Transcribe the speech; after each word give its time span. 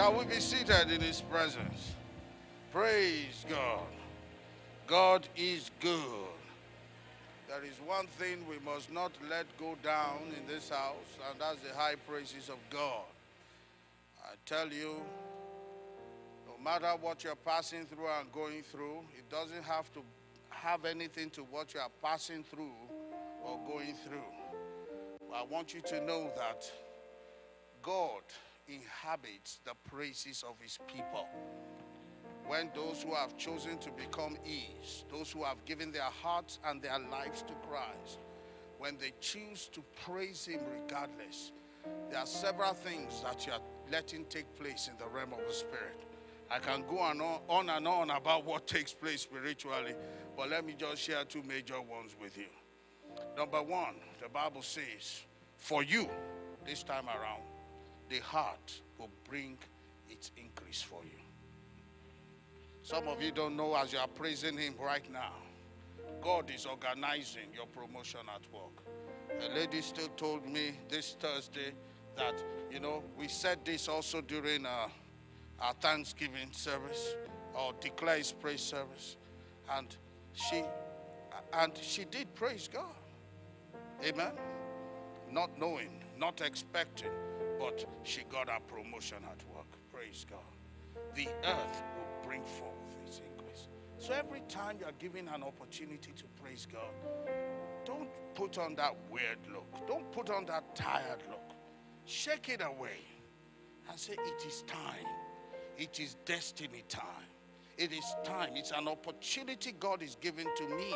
Shall 0.00 0.14
we 0.14 0.24
be 0.24 0.40
seated 0.40 0.90
in 0.90 1.02
His 1.02 1.20
presence? 1.20 1.92
Praise 2.72 3.44
God. 3.50 3.84
God 4.86 5.28
is 5.36 5.70
good. 5.78 6.40
There 7.46 7.62
is 7.62 7.78
one 7.84 8.06
thing 8.06 8.46
we 8.48 8.58
must 8.64 8.90
not 8.90 9.12
let 9.28 9.44
go 9.58 9.76
down 9.82 10.20
in 10.38 10.46
this 10.46 10.70
house, 10.70 11.18
and 11.28 11.38
that's 11.38 11.60
the 11.60 11.76
high 11.76 11.96
praises 12.08 12.48
of 12.48 12.56
God. 12.70 13.04
I 14.24 14.36
tell 14.46 14.68
you, 14.68 15.02
no 16.46 16.64
matter 16.64 16.94
what 16.98 17.22
you're 17.22 17.36
passing 17.36 17.84
through 17.84 18.08
and 18.20 18.32
going 18.32 18.62
through, 18.62 19.00
it 19.18 19.28
doesn't 19.30 19.64
have 19.64 19.92
to 19.92 20.00
have 20.48 20.86
anything 20.86 21.28
to 21.28 21.42
what 21.42 21.74
you 21.74 21.80
are 21.80 21.90
passing 22.02 22.42
through 22.42 22.72
or 23.44 23.60
going 23.66 23.94
through. 23.96 25.28
I 25.34 25.42
want 25.42 25.74
you 25.74 25.82
to 25.82 26.00
know 26.06 26.30
that 26.38 26.64
God 27.82 28.22
inhabits 28.72 29.60
the 29.64 29.74
praises 29.88 30.44
of 30.48 30.60
his 30.60 30.78
people. 30.86 31.26
When 32.46 32.70
those 32.74 33.02
who 33.02 33.14
have 33.14 33.36
chosen 33.36 33.78
to 33.78 33.90
become 33.92 34.36
His, 34.42 35.04
those 35.08 35.30
who 35.30 35.44
have 35.44 35.64
given 35.66 35.92
their 35.92 36.02
hearts 36.02 36.58
and 36.66 36.82
their 36.82 36.98
lives 36.98 37.42
to 37.42 37.54
Christ, 37.68 38.18
when 38.78 38.96
they 38.98 39.12
choose 39.20 39.68
to 39.68 39.84
praise 40.04 40.46
him 40.46 40.60
regardless, 40.82 41.52
there 42.10 42.18
are 42.18 42.26
several 42.26 42.72
things 42.72 43.22
that 43.22 43.46
you 43.46 43.52
are 43.52 43.60
letting 43.92 44.24
take 44.24 44.52
place 44.58 44.88
in 44.90 44.98
the 44.98 45.06
realm 45.14 45.32
of 45.32 45.46
the 45.46 45.52
spirit. 45.52 46.00
I 46.50 46.58
can 46.58 46.82
go 46.90 46.98
on, 46.98 47.20
on 47.20 47.68
and 47.68 47.86
on 47.86 48.10
about 48.10 48.44
what 48.44 48.66
takes 48.66 48.92
place 48.92 49.20
spiritually, 49.20 49.94
but 50.36 50.50
let 50.50 50.64
me 50.64 50.74
just 50.76 51.02
share 51.02 51.24
two 51.24 51.44
major 51.44 51.80
ones 51.80 52.16
with 52.20 52.36
you. 52.36 52.48
Number 53.36 53.62
one, 53.62 53.94
the 54.20 54.28
Bible 54.28 54.62
says, 54.62 55.22
for 55.56 55.84
you, 55.84 56.08
this 56.66 56.82
time 56.82 57.06
around, 57.06 57.42
the 58.10 58.18
heart 58.18 58.80
will 58.98 59.08
bring 59.26 59.56
its 60.10 60.32
increase 60.36 60.82
for 60.82 61.00
you. 61.04 61.18
Some 62.82 63.06
of 63.06 63.22
you 63.22 63.30
don't 63.30 63.56
know 63.56 63.74
as 63.76 63.92
you 63.92 64.00
are 64.00 64.08
praising 64.08 64.58
Him 64.58 64.74
right 64.78 65.10
now, 65.10 65.32
God 66.20 66.50
is 66.54 66.66
organizing 66.66 67.54
your 67.54 67.66
promotion 67.66 68.20
at 68.34 68.42
work. 68.52 68.82
A 69.40 69.54
lady 69.54 69.80
still 69.80 70.08
told 70.16 70.44
me 70.46 70.72
this 70.88 71.16
Thursday 71.20 71.72
that, 72.16 72.34
you 72.70 72.80
know, 72.80 73.04
we 73.16 73.28
said 73.28 73.60
this 73.64 73.88
also 73.88 74.20
during 74.20 74.66
uh, 74.66 74.88
our 75.60 75.74
Thanksgiving 75.74 76.50
service 76.50 77.14
or 77.54 77.72
declare 77.80 78.18
His 78.18 78.32
praise 78.32 78.60
service. 78.60 79.16
And 79.72 79.96
she, 80.32 80.64
and 81.52 81.72
she 81.80 82.04
did 82.06 82.34
praise 82.34 82.68
God. 82.70 82.84
Amen. 84.04 84.32
Not 85.30 85.56
knowing, 85.58 86.02
not 86.18 86.40
expecting, 86.40 87.10
but 87.60 87.84
she 88.04 88.22
got 88.32 88.48
a 88.48 88.58
promotion 88.72 89.18
at 89.30 89.44
work. 89.54 89.66
Praise 89.92 90.24
God. 90.28 90.40
The 91.14 91.28
earth 91.44 91.82
will 91.94 92.26
bring 92.26 92.42
forth 92.42 92.96
its 93.06 93.20
increase. 93.20 93.68
So 93.98 94.14
every 94.14 94.40
time 94.48 94.78
you 94.80 94.86
are 94.86 94.98
given 94.98 95.28
an 95.28 95.42
opportunity 95.42 96.12
to 96.16 96.24
praise 96.42 96.66
God, 96.72 96.90
don't 97.84 98.08
put 98.34 98.56
on 98.56 98.74
that 98.76 98.96
weird 99.10 99.38
look. 99.52 99.86
Don't 99.86 100.10
put 100.10 100.30
on 100.30 100.46
that 100.46 100.74
tired 100.74 101.22
look. 101.28 101.52
Shake 102.06 102.48
it 102.48 102.62
away 102.62 102.98
and 103.90 103.98
say, 103.98 104.14
It 104.14 104.46
is 104.46 104.62
time. 104.62 105.06
It 105.76 106.00
is 106.00 106.16
destiny 106.24 106.82
time. 106.88 107.04
It 107.76 107.92
is 107.92 108.14
time. 108.24 108.50
It's 108.54 108.70
an 108.70 108.88
opportunity 108.88 109.74
God 109.78 110.02
is 110.02 110.16
giving 110.20 110.46
to 110.56 110.68
me 110.68 110.94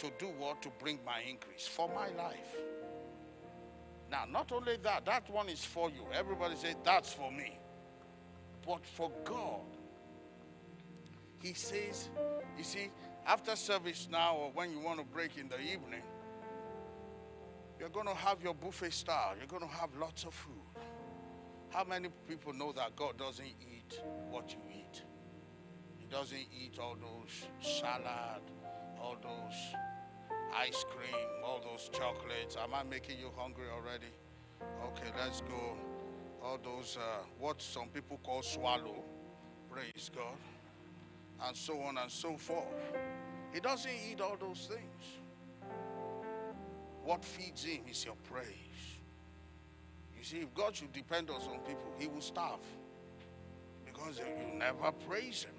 to 0.00 0.10
do 0.18 0.26
what? 0.38 0.60
To 0.62 0.70
bring 0.78 0.98
my 1.04 1.22
increase 1.28 1.66
for 1.66 1.88
my 1.88 2.08
life. 2.22 2.56
Now, 4.10 4.24
not 4.30 4.52
only 4.52 4.76
that, 4.82 5.04
that 5.04 5.28
one 5.30 5.48
is 5.48 5.64
for 5.64 5.90
you. 5.90 6.06
Everybody 6.14 6.56
say, 6.56 6.74
That's 6.84 7.12
for 7.12 7.30
me. 7.30 7.58
But 8.66 8.84
for 8.84 9.10
God, 9.24 9.76
He 11.40 11.54
says, 11.54 12.08
You 12.56 12.64
see, 12.64 12.90
after 13.26 13.54
service 13.56 14.08
now, 14.10 14.36
or 14.36 14.50
when 14.52 14.70
you 14.72 14.80
want 14.80 14.98
to 15.00 15.04
break 15.04 15.36
in 15.36 15.48
the 15.48 15.60
evening, 15.60 16.02
you're 17.78 17.90
going 17.90 18.06
to 18.06 18.14
have 18.14 18.42
your 18.42 18.54
buffet 18.54 18.92
style. 18.92 19.34
You're 19.36 19.46
going 19.46 19.62
to 19.62 19.76
have 19.76 19.90
lots 19.98 20.24
of 20.24 20.34
food. 20.34 20.54
How 21.70 21.84
many 21.84 22.08
people 22.26 22.52
know 22.52 22.72
that 22.72 22.96
God 22.96 23.18
doesn't 23.18 23.44
eat 23.46 24.00
what 24.30 24.50
you 24.50 24.58
eat? 24.70 25.02
He 25.96 26.06
doesn't 26.06 26.38
eat 26.38 26.78
all 26.80 26.96
those 26.96 27.46
salad, 27.60 28.42
all 28.98 29.16
those 29.22 29.74
ice 30.56 30.84
cream, 30.90 31.26
all 31.44 31.60
those 31.60 31.88
chocolates. 31.92 32.56
Am 32.56 32.74
I 32.74 32.82
making 32.82 33.18
you 33.18 33.30
hungry 33.36 33.66
already? 33.74 34.12
Okay, 34.84 35.10
let's 35.16 35.40
go. 35.42 35.76
All 36.42 36.58
those, 36.62 36.96
uh, 36.96 37.24
what 37.38 37.60
some 37.60 37.88
people 37.88 38.18
call 38.22 38.42
swallow, 38.42 39.02
praise 39.70 40.10
God, 40.14 40.38
and 41.46 41.56
so 41.56 41.80
on 41.80 41.98
and 41.98 42.10
so 42.10 42.36
forth. 42.36 42.66
He 43.52 43.60
doesn't 43.60 43.90
eat 44.10 44.20
all 44.20 44.36
those 44.38 44.68
things. 44.70 45.18
What 47.04 47.24
feeds 47.24 47.64
him 47.64 47.82
is 47.90 48.04
your 48.04 48.16
praise. 48.30 48.46
You 50.16 50.24
see, 50.24 50.38
if 50.38 50.52
God 50.54 50.76
should 50.76 50.92
depend 50.92 51.30
on 51.30 51.40
some 51.40 51.60
people, 51.66 51.92
he 51.98 52.06
will 52.06 52.20
starve 52.20 52.60
because 53.84 54.18
you 54.18 54.58
never 54.58 54.92
praise 55.08 55.44
him. 55.44 55.57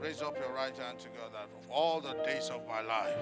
Raise 0.00 0.20
up 0.20 0.36
your 0.36 0.52
right 0.52 0.76
hand 0.76 0.98
to 0.98 1.08
God 1.08 1.32
that 1.32 1.48
of 1.56 1.70
all 1.70 2.00
the 2.00 2.14
days 2.24 2.50
of 2.50 2.66
my 2.66 2.80
life, 2.80 3.16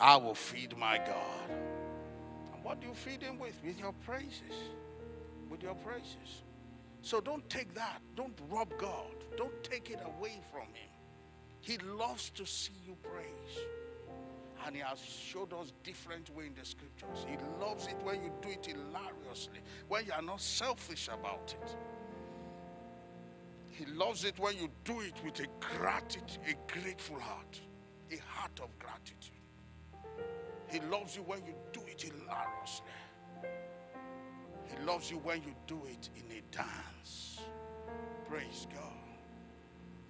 I 0.00 0.16
will 0.16 0.34
feed 0.34 0.76
my 0.76 0.98
God. 0.98 1.50
And 2.54 2.64
what 2.64 2.80
do 2.80 2.88
you 2.88 2.94
feed 2.94 3.22
him 3.22 3.38
with? 3.38 3.54
With 3.64 3.78
your 3.78 3.92
praises. 4.04 4.54
With 5.50 5.62
your 5.62 5.74
praises. 5.76 6.42
So 7.02 7.20
don't 7.20 7.48
take 7.48 7.74
that. 7.74 8.00
Don't 8.16 8.36
rob 8.50 8.68
God. 8.78 9.14
Don't 9.36 9.62
take 9.62 9.90
it 9.90 10.00
away 10.04 10.40
from 10.52 10.62
him. 10.62 10.90
He 11.60 11.78
loves 11.78 12.30
to 12.30 12.44
see 12.44 12.72
you 12.84 12.96
praise. 13.02 13.66
And 14.66 14.74
he 14.74 14.82
has 14.82 14.98
showed 14.98 15.52
us 15.52 15.72
different 15.84 16.34
way 16.34 16.46
in 16.46 16.54
the 16.54 16.64
scriptures. 16.64 17.26
He 17.28 17.36
loves 17.60 17.86
it 17.86 17.96
when 18.02 18.22
you 18.22 18.32
do 18.42 18.48
it 18.50 18.66
hilariously, 18.66 19.60
when 19.88 20.04
you 20.04 20.12
are 20.12 20.22
not 20.22 20.40
selfish 20.40 21.08
about 21.08 21.54
it. 21.62 21.76
He 23.78 23.86
loves 23.86 24.24
it 24.24 24.36
when 24.40 24.56
you 24.56 24.68
do 24.82 25.00
it 25.02 25.14
with 25.24 25.38
a 25.38 25.46
gratitude, 25.60 26.38
a 26.48 26.72
grateful 26.72 27.20
heart, 27.20 27.60
a 28.10 28.16
heart 28.26 28.58
of 28.60 28.76
gratitude. 28.80 29.38
He 30.68 30.80
loves 30.90 31.14
you 31.14 31.22
when 31.22 31.38
you 31.46 31.54
do 31.72 31.80
it 31.86 32.02
hilariously. 32.02 32.86
He 34.66 34.84
loves 34.84 35.12
you 35.12 35.18
when 35.18 35.44
you 35.44 35.54
do 35.68 35.80
it 35.86 36.10
in 36.16 36.24
a 36.36 36.42
dance. 36.50 37.38
Praise 38.28 38.66
God. 38.74 38.82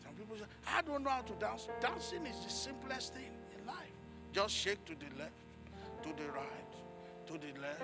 Some 0.02 0.14
people 0.14 0.36
say, 0.36 0.46
I 0.66 0.80
don't 0.80 1.04
know 1.04 1.10
how 1.10 1.20
to 1.20 1.34
dance. 1.34 1.68
Dancing 1.78 2.24
is 2.24 2.42
the 2.42 2.50
simplest 2.50 3.12
thing 3.12 3.36
in 3.58 3.66
life. 3.66 3.76
Just 4.32 4.54
shake 4.54 4.82
to 4.86 4.94
the 4.94 5.14
left, 5.18 5.32
to 6.04 6.08
the 6.22 6.30
right, 6.32 7.26
to 7.26 7.34
the 7.34 7.60
left, 7.60 7.82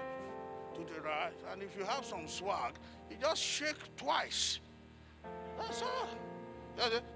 to 0.76 0.94
the 0.94 1.00
right. 1.02 1.38
And 1.52 1.62
if 1.62 1.76
you 1.76 1.84
have 1.84 2.06
some 2.06 2.26
swag, 2.26 2.72
you 3.10 3.18
just 3.20 3.42
shake 3.42 3.76
twice. 3.98 4.60
That's 5.58 5.82
all. 5.82 6.08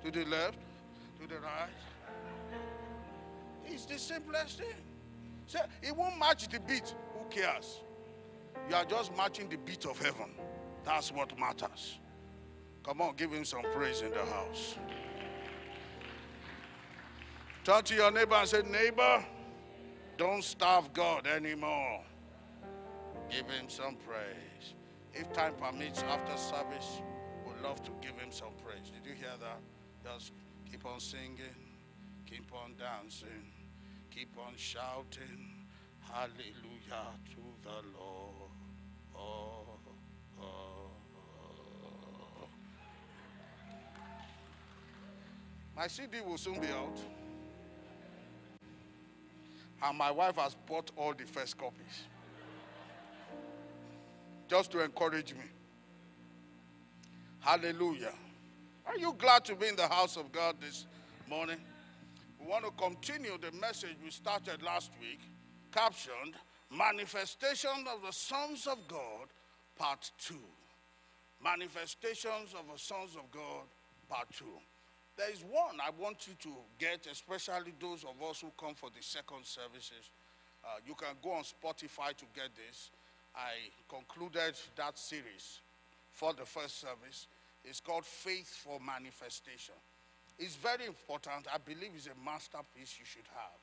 To 0.03 0.11
the 0.11 0.25
left, 0.25 0.59
to 1.21 1.27
the 1.27 1.41
right. 1.41 1.69
It's 3.67 3.85
the 3.85 3.99
simplest 3.99 4.59
thing. 4.59 4.69
So 5.47 5.61
it 5.83 5.95
won't 5.95 6.19
match 6.19 6.49
the 6.49 6.61
beat. 6.61 6.95
Who 7.15 7.29
cares? 7.31 7.81
You 8.69 8.77
are 8.77 8.85
just 8.85 9.17
matching 9.17 9.49
the 9.49 9.57
beat 9.57 9.85
of 9.87 9.99
heaven. 9.99 10.31
That's 10.85 11.13
what 11.13 11.39
matters. 11.39 11.99
Come 12.85 13.01
on, 13.01 13.15
give 13.17 13.33
him 13.33 13.45
some 13.45 13.63
praise 13.75 14.03
in 14.03 14.11
the 14.11 14.25
house. 14.25 14.77
Turn 17.65 17.83
to 17.83 17.95
your 17.95 18.11
neighbor 18.11 18.35
and 18.35 18.49
say, 18.49 18.63
Neighbor, 18.63 19.25
don't 20.17 20.43
starve 20.43 20.93
God 20.93 21.27
anymore. 21.27 22.01
Give 23.31 23.47
him 23.51 23.69
some 23.69 23.97
praise. 23.97 24.75
If 25.13 25.33
time 25.33 25.55
permits, 25.61 26.03
after 26.03 26.37
service, 26.37 27.03
love 27.63 27.83
to 27.85 27.91
give 28.01 28.19
him 28.19 28.31
some 28.31 28.53
praise. 28.65 28.91
Did 28.91 29.09
you 29.09 29.15
hear 29.15 29.37
that? 29.41 29.61
Just 30.05 30.33
keep 30.71 30.85
on 30.87 31.01
singing, 31.01 31.39
keep 32.27 32.53
on 32.53 32.75
dancing, 32.79 33.53
keep 34.11 34.37
on 34.39 34.55
shouting. 34.57 35.67
Hallelujah 36.01 37.13
to 37.31 37.43
the 37.63 37.99
Lord. 37.99 38.51
Oh, 39.15 39.65
oh. 40.41 40.89
My 45.77 45.87
CD 45.87 46.21
will 46.21 46.39
soon 46.39 46.61
be 46.61 46.67
out. 46.69 46.99
And 49.81 49.97
my 49.97 50.11
wife 50.11 50.37
has 50.37 50.57
bought 50.67 50.91
all 50.97 51.15
the 51.15 51.25
first 51.25 51.57
copies. 51.57 52.09
Just 54.49 54.73
to 54.73 54.83
encourage 54.83 55.35
me. 55.35 55.45
Hallelujah. 57.41 58.13
Are 58.87 58.99
you 58.99 59.15
glad 59.19 59.45
to 59.47 59.55
be 59.55 59.69
in 59.69 59.77
the 59.77 59.87
house 59.87 60.17
of 60.17 60.33
God 60.33 60.57
this 60.61 60.87
morning? 61.29 61.59
We 62.41 62.47
want 62.47 62.65
to 62.65 62.71
continue 62.73 63.37
the 63.39 63.53
message 63.59 63.97
we 64.05 64.11
started 64.11 64.63
last 64.63 64.91
week, 65.01 65.21
captioned 65.73 66.35
Manifestation 66.71 67.87
of 67.93 68.03
the 68.05 68.13
Sons 68.13 68.67
of 68.67 68.79
God, 68.89 69.29
Part 69.79 70.11
2. 70.19 70.35
Manifestations 71.43 72.53
of 72.59 72.67
the 72.73 72.79
sons 72.79 73.15
of 73.15 73.31
God, 73.31 73.63
part 74.09 74.27
two. 74.37 74.59
There 75.17 75.31
is 75.31 75.45
one 75.45 75.79
I 75.81 75.91
want 75.91 76.27
you 76.27 76.35
to 76.43 76.51
get, 76.79 77.07
especially 77.11 77.75
those 77.81 78.05
of 78.05 78.21
us 78.29 78.41
who 78.41 78.51
come 78.59 78.75
for 78.75 78.91
the 78.91 79.03
second 79.03 79.45
services. 79.45 80.11
Uh, 80.65 80.79
you 80.85 80.95
can 80.95 81.15
go 81.23 81.31
on 81.33 81.45
Spotify 81.45 82.17
to 82.17 82.25
get 82.35 82.51
this. 82.57 82.91
I 83.37 83.71
concluded 83.89 84.59
that 84.77 84.99
series 84.99 85.61
for 86.19 86.33
the 86.33 86.45
first 86.45 86.81
service. 86.81 87.29
It's 87.65 87.79
called 87.79 88.05
Faith 88.05 88.49
for 88.49 88.81
Manifestation. 88.85 89.77
It's 90.37 90.57
very 90.57 90.87
important. 90.87 91.47
I 91.53 91.59
believe 91.59 91.93
it's 91.95 92.09
a 92.09 92.25
masterpiece 92.25 92.97
you 92.99 93.05
should 93.05 93.29
have. 93.35 93.61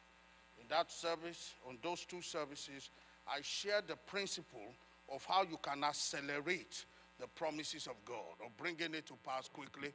In 0.61 0.65
that 0.69 0.89
service, 0.89 1.53
on 1.67 1.77
those 1.83 2.05
two 2.05 2.21
services, 2.21 2.91
I 3.27 3.41
share 3.41 3.81
the 3.85 3.97
principle 4.07 4.73
of 5.13 5.25
how 5.25 5.43
you 5.43 5.57
can 5.61 5.83
accelerate 5.83 6.85
the 7.19 7.27
promises 7.27 7.87
of 7.87 7.95
God 8.05 8.39
or 8.39 8.47
bringing 8.57 8.95
it 8.95 9.05
to 9.07 9.15
pass 9.25 9.49
quickly 9.49 9.91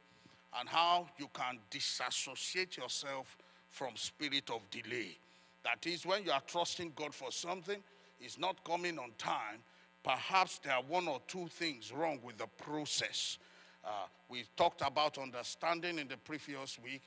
and 0.59 0.69
how 0.69 1.07
you 1.17 1.29
can 1.33 1.57
disassociate 1.71 2.77
yourself 2.77 3.37
from 3.71 3.95
spirit 3.95 4.51
of 4.51 4.61
delay. 4.69 5.17
That 5.63 5.87
is 5.87 6.05
when 6.05 6.25
you 6.25 6.31
are 6.31 6.43
trusting 6.45 6.93
God 6.95 7.15
for 7.15 7.31
something, 7.31 7.81
it's 8.19 8.37
not 8.37 8.63
coming 8.63 8.99
on 8.99 9.11
time. 9.17 9.63
Perhaps 10.03 10.59
there 10.63 10.73
are 10.73 10.83
one 10.83 11.07
or 11.07 11.21
two 11.27 11.47
things 11.47 11.91
wrong 11.91 12.19
with 12.23 12.37
the 12.37 12.47
process. 12.47 13.37
Uh, 13.85 13.89
we 14.29 14.45
talked 14.55 14.81
about 14.85 15.17
understanding 15.17 15.99
in 15.99 16.07
the 16.07 16.17
previous 16.17 16.79
week, 16.83 17.01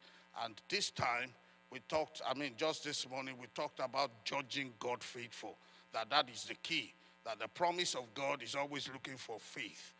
and 0.44 0.54
this 0.68 0.90
time 0.90 1.30
we 1.70 1.80
talked, 1.88 2.22
I 2.28 2.34
mean, 2.34 2.52
just 2.56 2.84
this 2.84 3.08
morning, 3.08 3.34
we 3.40 3.48
talked 3.54 3.80
about 3.80 4.24
judging 4.24 4.72
God 4.78 5.02
faithful. 5.02 5.56
That 5.92 6.08
that 6.10 6.28
is 6.32 6.44
the 6.44 6.54
key. 6.54 6.92
That 7.24 7.40
the 7.40 7.48
promise 7.48 7.94
of 7.96 8.12
God 8.14 8.42
is 8.42 8.54
always 8.54 8.88
looking 8.92 9.16
for 9.16 9.40
faith. 9.40 9.92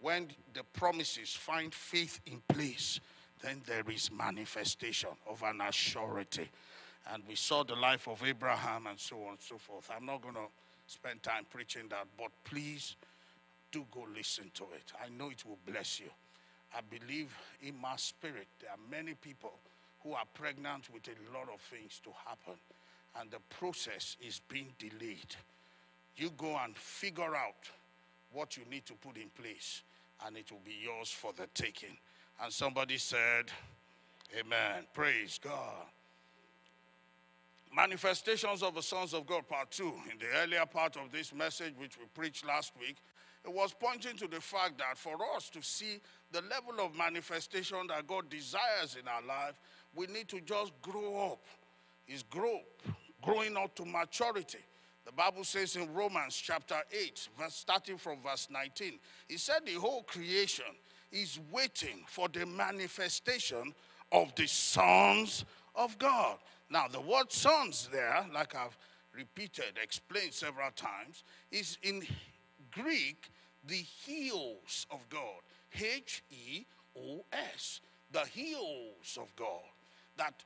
When 0.00 0.28
the 0.54 0.62
promises 0.62 1.32
find 1.32 1.74
faith 1.74 2.20
in 2.26 2.42
place, 2.48 3.00
then 3.42 3.62
there 3.66 3.82
is 3.92 4.10
manifestation 4.12 5.10
of 5.28 5.42
an 5.42 5.58
assurity. 5.58 6.46
And 7.12 7.22
we 7.28 7.34
saw 7.34 7.64
the 7.64 7.74
life 7.74 8.06
of 8.08 8.22
Abraham 8.24 8.86
and 8.86 8.98
so 8.98 9.16
on 9.24 9.30
and 9.30 9.40
so 9.40 9.58
forth. 9.58 9.90
I'm 9.96 10.06
not 10.06 10.22
going 10.22 10.34
to 10.34 10.46
spend 10.86 11.22
time 11.22 11.46
preaching 11.50 11.82
that, 11.90 12.06
but 12.18 12.30
please 12.44 12.96
do 13.72 13.84
go 13.92 14.06
listen 14.14 14.50
to 14.54 14.64
it. 14.74 14.92
I 15.02 15.08
know 15.16 15.30
it 15.30 15.44
will 15.44 15.58
bless 15.66 16.00
you. 16.00 16.06
I 16.76 16.80
believe 16.80 17.34
in 17.62 17.80
my 17.80 17.96
spirit 17.96 18.46
there 18.60 18.70
are 18.70 18.90
many 18.90 19.14
people 19.14 19.54
who 20.02 20.12
are 20.12 20.24
pregnant 20.34 20.88
with 20.92 21.08
a 21.08 21.36
lot 21.36 21.48
of 21.52 21.60
things 21.60 22.00
to 22.04 22.10
happen, 22.26 22.58
and 23.20 23.30
the 23.30 23.40
process 23.58 24.16
is 24.20 24.40
being 24.48 24.72
delayed. 24.78 25.34
You 26.16 26.30
go 26.36 26.56
and 26.64 26.76
figure 26.76 27.34
out 27.34 27.70
what 28.32 28.56
you 28.56 28.62
need 28.70 28.86
to 28.86 28.94
put 28.94 29.16
in 29.16 29.28
place, 29.40 29.82
and 30.26 30.36
it 30.36 30.50
will 30.50 30.62
be 30.64 30.76
yours 30.82 31.10
for 31.10 31.32
the 31.36 31.46
taking. 31.54 31.96
And 32.42 32.52
somebody 32.52 32.98
said, 32.98 33.46
Amen. 34.38 34.84
Praise 34.92 35.38
God. 35.42 35.86
Manifestations 37.76 38.62
of 38.62 38.74
the 38.74 38.82
sons 38.82 39.12
of 39.12 39.26
God, 39.26 39.46
part 39.46 39.70
two. 39.70 39.92
In 40.10 40.18
the 40.18 40.24
earlier 40.42 40.64
part 40.64 40.96
of 40.96 41.12
this 41.12 41.34
message, 41.34 41.74
which 41.76 41.98
we 41.98 42.06
preached 42.14 42.46
last 42.46 42.72
week, 42.80 42.96
it 43.44 43.52
was 43.52 43.74
pointing 43.78 44.16
to 44.16 44.26
the 44.26 44.40
fact 44.40 44.78
that 44.78 44.96
for 44.96 45.18
us 45.36 45.50
to 45.50 45.60
see 45.62 46.00
the 46.32 46.40
level 46.40 46.82
of 46.82 46.96
manifestation 46.96 47.76
that 47.88 48.06
God 48.06 48.30
desires 48.30 48.96
in 48.98 49.06
our 49.06 49.20
life, 49.28 49.60
we 49.94 50.06
need 50.06 50.26
to 50.28 50.40
just 50.40 50.72
grow 50.80 51.32
up. 51.32 51.44
Is 52.08 52.22
grow, 52.22 52.60
growing 53.20 53.56
up 53.58 53.74
to 53.74 53.84
maturity. 53.84 54.64
The 55.04 55.12
Bible 55.12 55.44
says 55.44 55.76
in 55.76 55.92
Romans 55.92 56.34
chapter 56.36 56.76
8, 56.90 57.28
verse, 57.38 57.54
starting 57.54 57.98
from 57.98 58.22
verse 58.22 58.48
19, 58.50 58.98
it 59.28 59.40
said 59.40 59.66
the 59.66 59.74
whole 59.74 60.02
creation 60.04 60.64
is 61.12 61.38
waiting 61.52 62.04
for 62.06 62.28
the 62.28 62.46
manifestation 62.46 63.74
of 64.12 64.34
the 64.36 64.46
sons 64.46 65.44
of 65.74 65.98
God. 65.98 66.38
Now, 66.68 66.88
the 66.88 67.00
word 67.00 67.30
sons 67.30 67.88
there, 67.92 68.26
like 68.34 68.54
I've 68.54 68.76
repeated, 69.14 69.78
explained 69.82 70.32
several 70.32 70.70
times, 70.72 71.24
is 71.50 71.78
in 71.82 72.02
Greek 72.72 73.30
the 73.66 73.84
huios 74.06 74.86
of 74.90 75.08
God. 75.08 75.40
H 75.72 76.22
E 76.30 76.64
O 76.98 77.24
S. 77.32 77.80
The 78.12 78.20
huios 78.20 79.16
of 79.16 79.34
God. 79.36 79.62
That 80.16 80.42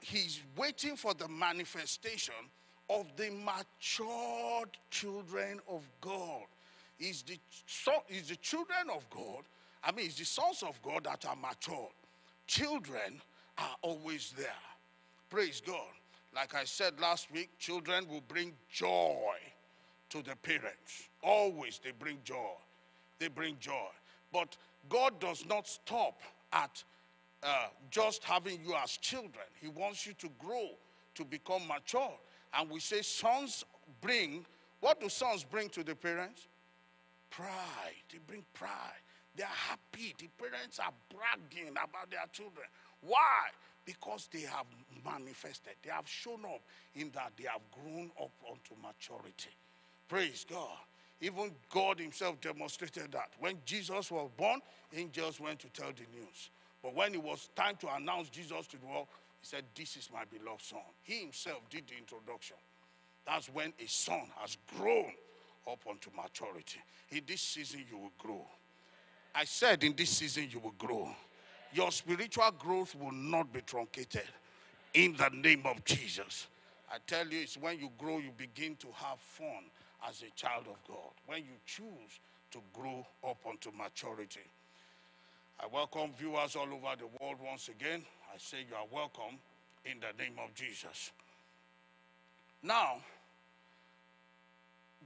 he's 0.00 0.42
waiting 0.56 0.96
for 0.96 1.14
the 1.14 1.28
manifestation 1.28 2.34
of 2.88 3.06
the 3.16 3.30
matured 3.30 4.76
children 4.90 5.60
of 5.68 5.82
God. 6.00 6.44
Is 6.98 7.22
the, 7.22 7.38
is 8.08 8.28
the 8.28 8.36
children 8.36 8.88
of 8.94 9.08
God, 9.10 9.42
I 9.84 9.92
mean, 9.92 10.06
it's 10.06 10.18
the 10.18 10.24
sons 10.24 10.62
of 10.62 10.80
God 10.82 11.04
that 11.04 11.26
are 11.26 11.36
matured. 11.36 11.92
Children 12.46 13.20
are 13.58 13.76
always 13.82 14.32
there. 14.36 14.46
Praise 15.28 15.62
God. 15.64 15.76
Like 16.34 16.54
I 16.54 16.64
said 16.64 17.00
last 17.00 17.30
week, 17.32 17.50
children 17.58 18.06
will 18.08 18.22
bring 18.28 18.52
joy 18.70 19.34
to 20.10 20.22
the 20.22 20.36
parents. 20.36 21.08
Always 21.22 21.80
they 21.82 21.92
bring 21.98 22.18
joy. 22.24 22.54
They 23.18 23.28
bring 23.28 23.56
joy. 23.58 23.88
But 24.32 24.56
God 24.88 25.18
does 25.18 25.44
not 25.46 25.66
stop 25.66 26.20
at 26.52 26.82
uh, 27.42 27.66
just 27.90 28.22
having 28.24 28.58
you 28.64 28.74
as 28.74 28.92
children. 28.98 29.44
He 29.60 29.68
wants 29.68 30.06
you 30.06 30.12
to 30.18 30.28
grow, 30.38 30.70
to 31.14 31.24
become 31.24 31.66
mature. 31.66 32.12
And 32.54 32.70
we 32.70 32.80
say 32.80 33.02
sons 33.02 33.64
bring, 34.00 34.44
what 34.80 35.00
do 35.00 35.08
sons 35.08 35.44
bring 35.44 35.68
to 35.70 35.82
the 35.82 35.94
parents? 35.94 36.46
Pride. 37.30 38.04
They 38.12 38.18
bring 38.26 38.44
pride. 38.54 39.02
They 39.34 39.42
are 39.42 39.46
happy. 39.46 40.14
The 40.18 40.28
parents 40.38 40.78
are 40.78 40.92
bragging 41.10 41.72
about 41.72 42.10
their 42.10 42.24
children. 42.32 42.66
Why? 43.00 43.48
Because 43.84 44.28
they 44.32 44.40
have 44.40 44.66
manifested. 45.06 45.74
They 45.82 45.90
have 45.90 46.08
shown 46.08 46.44
up 46.44 46.60
in 46.94 47.10
that 47.14 47.32
they 47.36 47.44
have 47.44 47.62
grown 47.72 48.10
up 48.20 48.32
unto 48.48 48.74
maturity. 48.82 49.50
Praise 50.08 50.44
God. 50.48 50.76
Even 51.20 51.50
God 51.72 51.98
Himself 51.98 52.40
demonstrated 52.40 53.12
that. 53.12 53.30
When 53.38 53.56
Jesus 53.64 54.10
was 54.10 54.30
born, 54.36 54.60
angels 54.94 55.40
went 55.40 55.60
to 55.60 55.68
tell 55.68 55.90
the 55.90 56.18
news. 56.18 56.50
But 56.82 56.94
when 56.94 57.14
it 57.14 57.22
was 57.22 57.48
time 57.56 57.76
to 57.80 57.94
announce 57.94 58.28
Jesus 58.28 58.66
to 58.68 58.76
the 58.78 58.86
world, 58.86 59.06
he 59.40 59.46
said, 59.46 59.64
This 59.74 59.96
is 59.96 60.10
my 60.12 60.24
beloved 60.24 60.62
son. 60.62 60.78
He 61.02 61.20
himself 61.20 61.60
did 61.70 61.84
the 61.88 61.96
introduction. 61.96 62.56
That's 63.26 63.48
when 63.48 63.72
a 63.82 63.88
son 63.88 64.22
has 64.40 64.56
grown 64.76 65.12
up 65.70 65.80
unto 65.88 66.10
maturity. 66.14 66.80
In 67.10 67.22
this 67.26 67.40
season, 67.40 67.84
you 67.90 67.98
will 67.98 68.12
grow. 68.18 68.46
I 69.34 69.44
said, 69.44 69.82
In 69.82 69.96
this 69.96 70.10
season, 70.10 70.48
you 70.50 70.60
will 70.60 70.74
grow. 70.78 71.08
Your 71.72 71.90
spiritual 71.90 72.50
growth 72.58 72.94
will 72.94 73.12
not 73.12 73.52
be 73.52 73.62
truncated 73.62 74.22
in 74.96 75.14
the 75.14 75.28
name 75.28 75.62
of 75.66 75.84
Jesus. 75.84 76.46
I 76.90 76.96
tell 77.06 77.26
you, 77.28 77.42
it's 77.42 77.58
when 77.58 77.78
you 77.78 77.90
grow, 77.98 78.18
you 78.18 78.30
begin 78.36 78.76
to 78.76 78.86
have 78.94 79.20
fun 79.20 79.64
as 80.08 80.22
a 80.22 80.30
child 80.34 80.64
of 80.70 80.76
God. 80.88 81.12
When 81.26 81.40
you 81.40 81.52
choose 81.66 82.18
to 82.52 82.58
grow 82.72 83.06
up 83.22 83.36
unto 83.46 83.70
maturity. 83.76 84.40
I 85.60 85.66
welcome 85.66 86.10
viewers 86.18 86.56
all 86.56 86.68
over 86.72 86.96
the 86.98 87.08
world 87.20 87.36
once 87.44 87.68
again. 87.68 88.02
I 88.32 88.38
say 88.38 88.58
you 88.68 88.74
are 88.74 88.86
welcome 88.90 89.38
in 89.84 89.98
the 90.00 90.22
name 90.22 90.34
of 90.42 90.54
Jesus. 90.54 91.12
Now, 92.62 92.96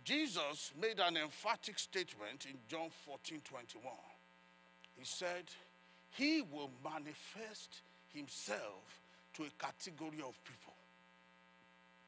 Jesus 0.05 0.73
made 0.81 1.01
an 1.01 1.17
emphatic 1.17 1.79
statement 1.79 2.47
in 2.47 2.57
John 2.69 2.91
14 3.07 3.41
21. 3.43 3.93
He 4.97 5.05
said, 5.05 5.45
He 6.13 6.43
will 6.43 6.71
manifest 6.85 7.81
Himself 8.15 9.01
to 9.41 9.47
a 9.47 9.65
category 9.65 10.21
of 10.21 10.37
people. 10.45 10.75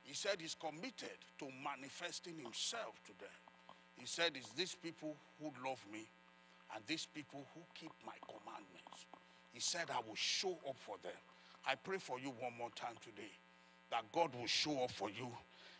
He 0.02 0.14
said 0.14 0.36
He's 0.38 0.54
committed 0.54 1.16
to 1.38 1.46
manifesting 1.64 2.34
Himself 2.36 3.00
to 3.06 3.18
them. 3.18 3.38
He 3.96 4.06
said, 4.06 4.32
It's 4.34 4.50
these 4.50 4.74
people 4.74 5.16
who 5.40 5.46
love 5.66 5.80
me 5.90 6.06
and 6.74 6.84
these 6.86 7.06
people 7.06 7.46
who 7.54 7.60
keep 7.74 7.92
my 8.04 8.12
commandments. 8.26 9.06
He 9.52 9.60
said, 9.60 9.86
I 9.90 9.98
will 10.06 10.16
show 10.16 10.58
up 10.68 10.76
for 10.76 10.96
them. 11.02 11.12
I 11.66 11.74
pray 11.76 11.98
for 11.98 12.18
you 12.18 12.32
one 12.40 12.52
more 12.58 12.70
time 12.74 12.96
today 13.02 13.30
that 13.90 14.10
God 14.12 14.34
will 14.34 14.46
show 14.46 14.84
up 14.84 14.90
for 14.90 15.08
you 15.10 15.28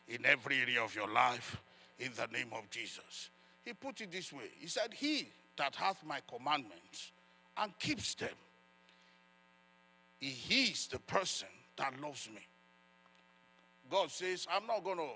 in 0.09 0.25
every 0.25 0.59
area 0.59 0.83
of 0.83 0.95
your 0.95 1.09
life 1.09 1.61
in 1.99 2.13
the 2.17 2.27
name 2.33 2.51
of 2.53 2.69
Jesus. 2.71 3.31
He 3.65 3.73
put 3.73 4.01
it 4.01 4.11
this 4.11 4.33
way 4.33 4.49
He 4.59 4.69
said, 4.69 4.95
He 4.95 5.29
that 5.59 5.75
hath 5.75 6.03
my 6.07 6.21
commandments 6.35 7.13
and 7.59 7.79
keeps 7.79 8.15
them, 8.15 8.31
he 10.29 10.65
is 10.65 10.87
the 10.87 10.99
person 11.01 11.49
that 11.77 12.01
loves 12.01 12.29
me. 12.35 12.47
God 13.91 14.11
says, 14.11 14.47
I'm 14.51 14.67
not 14.67 14.85
going 14.85 14.99
to 14.99 15.09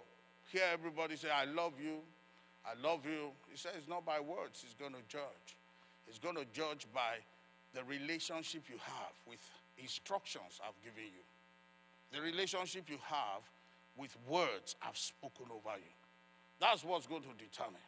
hear 0.52 0.64
everybody 0.72 1.16
say, 1.16 1.28
I 1.30 1.44
love 1.44 1.72
you, 1.82 1.98
I 2.64 2.80
love 2.86 3.00
you. 3.04 3.30
He 3.50 3.56
says, 3.56 3.72
it's 3.78 3.88
not 3.88 4.04
by 4.04 4.20
words, 4.20 4.62
He's 4.64 4.74
going 4.74 4.92
to 4.92 5.02
judge. 5.08 5.56
He's 6.06 6.18
going 6.18 6.36
to 6.36 6.44
judge 6.52 6.86
by 6.94 7.18
the 7.74 7.84
relationship 7.84 8.64
you 8.68 8.78
have 8.78 9.12
with 9.28 9.40
instructions 9.78 10.60
I've 10.62 10.82
given 10.84 11.04
you, 11.04 12.18
the 12.18 12.20
relationship 12.22 12.84
you 12.88 12.98
have 13.06 13.42
with 13.96 14.16
words 14.28 14.76
I've 14.86 14.96
spoken 14.96 15.46
over 15.50 15.76
you. 15.76 15.94
That's 16.60 16.84
what's 16.84 17.06
going 17.06 17.22
to 17.22 17.28
determine. 17.38 17.80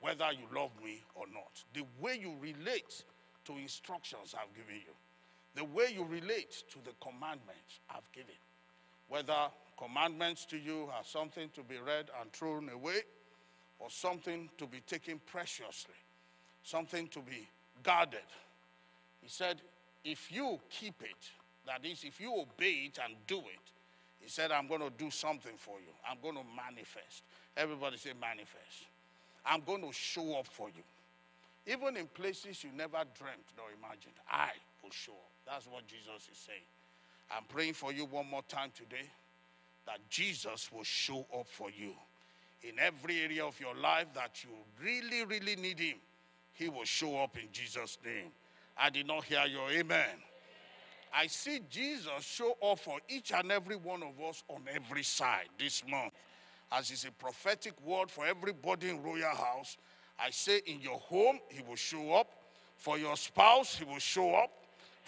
whether 0.00 0.26
you 0.32 0.46
love 0.54 0.70
me 0.84 1.02
or 1.14 1.24
not. 1.32 1.64
The 1.74 1.84
way 2.00 2.18
you 2.20 2.34
relate 2.40 3.04
to 3.46 3.52
instructions 3.56 4.34
I've 4.34 4.54
given 4.54 4.76
you, 4.76 4.94
the 5.54 5.64
way 5.64 5.86
you 5.92 6.04
relate 6.04 6.64
to 6.70 6.78
the 6.84 6.92
commandments 7.00 7.80
I've 7.90 8.10
given, 8.12 8.34
whether 9.08 9.48
commandments 9.78 10.44
to 10.46 10.58
you 10.58 10.88
are 10.94 11.04
something 11.04 11.48
to 11.54 11.62
be 11.62 11.76
read 11.78 12.10
and 12.20 12.32
thrown 12.32 12.68
away 12.68 13.00
or 13.78 13.90
something 13.90 14.48
to 14.58 14.66
be 14.66 14.80
taken 14.80 15.20
preciously, 15.26 15.94
something 16.62 17.08
to 17.08 17.20
be 17.20 17.48
guarded. 17.82 18.20
He 19.22 19.28
said, 19.28 19.60
if 20.04 20.30
you 20.30 20.58
keep 20.70 21.00
it, 21.02 21.30
that 21.66 21.84
is, 21.84 22.04
if 22.04 22.20
you 22.20 22.32
obey 22.32 22.90
it 22.90 22.98
and 23.04 23.14
do 23.26 23.38
it, 23.38 23.72
he 24.20 24.28
said, 24.28 24.50
I'm 24.50 24.66
going 24.66 24.80
to 24.80 24.90
do 24.90 25.10
something 25.10 25.54
for 25.56 25.78
you. 25.78 25.92
I'm 26.08 26.18
going 26.20 26.34
to 26.34 26.42
manifest. 26.56 27.22
Everybody 27.56 27.96
say, 27.96 28.10
manifest. 28.20 28.86
I'm 29.46 29.60
going 29.60 29.82
to 29.82 29.92
show 29.92 30.38
up 30.38 30.46
for 30.46 30.68
you. 30.68 30.82
Even 31.66 31.96
in 31.96 32.06
places 32.06 32.64
you 32.64 32.70
never 32.76 33.02
dreamt 33.18 33.44
nor 33.56 33.66
imagined, 33.76 34.14
I 34.30 34.50
up. 34.88 35.30
That's 35.46 35.66
what 35.66 35.86
Jesus 35.86 36.28
is 36.30 36.38
saying. 36.38 36.60
I'm 37.30 37.44
praying 37.48 37.74
for 37.74 37.92
you 37.92 38.04
one 38.04 38.28
more 38.28 38.42
time 38.48 38.70
today 38.74 39.08
that 39.86 39.98
Jesus 40.10 40.70
will 40.72 40.84
show 40.84 41.26
up 41.38 41.46
for 41.48 41.70
you 41.70 41.92
in 42.62 42.78
every 42.78 43.20
area 43.20 43.44
of 43.44 43.58
your 43.60 43.74
life 43.74 44.06
that 44.14 44.44
you 44.44 44.50
really, 44.82 45.24
really 45.24 45.56
need 45.56 45.78
Him. 45.78 45.96
He 46.52 46.68
will 46.68 46.84
show 46.84 47.18
up 47.18 47.36
in 47.36 47.48
Jesus' 47.52 47.98
name. 48.04 48.30
I 48.76 48.90
did 48.90 49.06
not 49.06 49.24
hear 49.24 49.44
your 49.46 49.70
amen. 49.70 50.22
I 51.14 51.26
see 51.26 51.60
Jesus 51.70 52.10
show 52.20 52.56
up 52.62 52.78
for 52.80 52.98
each 53.08 53.32
and 53.32 53.50
every 53.50 53.76
one 53.76 54.02
of 54.02 54.20
us 54.28 54.42
on 54.48 54.62
every 54.72 55.02
side 55.02 55.48
this 55.58 55.82
month. 55.88 56.12
As 56.70 56.90
is 56.90 57.04
a 57.04 57.12
prophetic 57.12 57.72
word 57.82 58.10
for 58.10 58.26
everybody 58.26 58.90
in 58.90 59.02
Royal 59.02 59.34
House, 59.34 59.78
I 60.18 60.30
say 60.30 60.60
in 60.66 60.80
your 60.80 60.98
home, 60.98 61.38
He 61.48 61.62
will 61.66 61.76
show 61.76 62.12
up. 62.14 62.30
For 62.76 62.98
your 62.98 63.16
spouse, 63.16 63.76
He 63.76 63.84
will 63.84 63.98
show 63.98 64.34
up. 64.34 64.50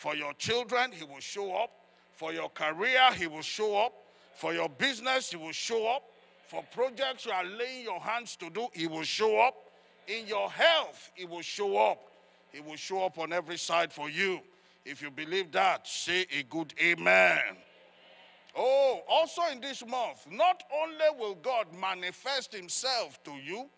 For 0.00 0.16
your 0.16 0.32
children, 0.32 0.92
He 0.92 1.04
will 1.04 1.20
show 1.20 1.54
up. 1.54 1.72
For 2.14 2.32
your 2.32 2.48
career, 2.48 3.12
He 3.12 3.26
will 3.26 3.42
show 3.42 3.76
up. 3.76 3.92
For 4.34 4.54
your 4.54 4.70
business, 4.70 5.30
He 5.30 5.36
will 5.36 5.52
show 5.52 5.94
up. 5.94 6.04
For 6.48 6.64
projects 6.72 7.26
you 7.26 7.32
are 7.32 7.44
laying 7.44 7.84
your 7.84 8.00
hands 8.00 8.34
to 8.36 8.48
do, 8.48 8.68
He 8.72 8.86
will 8.86 9.02
show 9.02 9.38
up. 9.38 9.56
In 10.08 10.26
your 10.26 10.50
health, 10.50 11.10
He 11.14 11.26
will 11.26 11.42
show 11.42 11.76
up. 11.76 12.00
He 12.50 12.62
will 12.62 12.76
show 12.76 13.04
up 13.04 13.18
on 13.18 13.30
every 13.34 13.58
side 13.58 13.92
for 13.92 14.08
you. 14.08 14.40
If 14.86 15.02
you 15.02 15.10
believe 15.10 15.52
that, 15.52 15.86
say 15.86 16.24
a 16.34 16.44
good 16.44 16.72
amen. 16.82 17.58
Oh, 18.56 19.02
also 19.06 19.42
in 19.52 19.60
this 19.60 19.86
month, 19.86 20.26
not 20.30 20.62
only 20.82 21.18
will 21.18 21.34
God 21.34 21.66
manifest 21.78 22.54
Himself 22.54 23.22
to 23.24 23.32
you, 23.32 23.68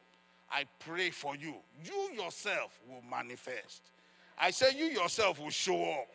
I 0.49 0.67
pray 0.79 1.11
for 1.11 1.35
you. 1.35 1.57
You 1.85 2.11
yourself 2.15 2.79
will 2.89 3.03
manifest. 3.11 3.92
I 4.43 4.51
say, 4.51 4.77
you 4.77 4.87
yourself 4.87 5.39
will 5.39 5.51
show 5.51 5.81
up. 5.93 6.09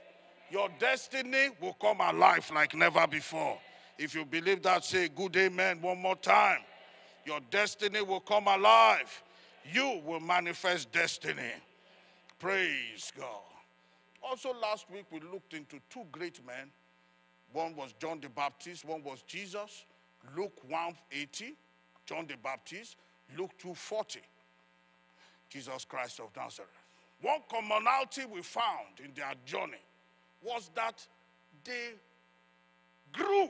Your 0.52 0.68
destiny 0.80 1.48
will 1.62 1.78
come 1.80 2.02
alive 2.02 2.52
like 2.54 2.76
never 2.76 3.08
before. 3.08 3.58
If 3.98 4.14
you 4.14 4.26
believe 4.26 4.62
that, 4.64 4.84
say 4.84 5.08
good 5.08 5.38
amen 5.38 5.82
one 5.82 6.02
more 6.02 6.18
time. 6.18 6.60
Your 7.26 7.40
destiny 7.50 8.02
will 8.02 8.20
come 8.20 8.48
alive. 8.48 9.24
You 9.72 10.02
will 10.06 10.20
manifest 10.20 10.92
destiny. 10.92 11.54
Praise 12.38 13.14
God. 13.18 13.28
Also, 14.22 14.54
last 14.62 14.88
week 14.92 15.06
we 15.10 15.22
looked 15.22 15.54
into 15.54 15.80
two 15.90 16.04
great 16.12 16.46
men. 16.46 16.70
One 17.54 17.78
was 17.78 17.94
John 17.98 18.20
the 18.20 18.28
Baptist, 18.28 18.84
one 18.84 19.04
was 19.04 19.22
Jesus. 19.22 19.86
Luke 20.36 20.60
180, 20.68 21.56
John 22.06 22.28
the 22.28 22.36
Baptist. 22.44 22.98
Luke 23.38 23.52
240, 23.58 24.20
Jesus 25.50 25.86
Christ 25.86 26.20
of 26.20 26.28
Nazareth. 26.36 26.87
One 27.22 27.40
commonality 27.50 28.26
we 28.26 28.42
found 28.42 29.00
in 29.04 29.12
their 29.16 29.34
journey 29.46 29.82
was 30.42 30.70
that 30.76 31.06
they 31.64 31.94
grew. 33.12 33.50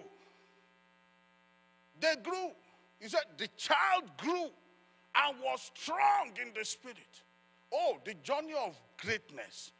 They 2.00 2.16
grew. 2.24 2.52
He 3.00 3.10
said 3.10 3.24
the 3.38 3.48
child 3.58 4.04
grew 4.18 4.50
and 5.16 5.38
was 5.44 5.72
strong 5.74 6.30
in 6.42 6.54
the 6.58 6.64
spirit. 6.64 7.22
Oh, 7.74 7.98
the 8.06 8.14
journey 8.16 8.54
of 8.66 8.80
greatness 9.04 9.72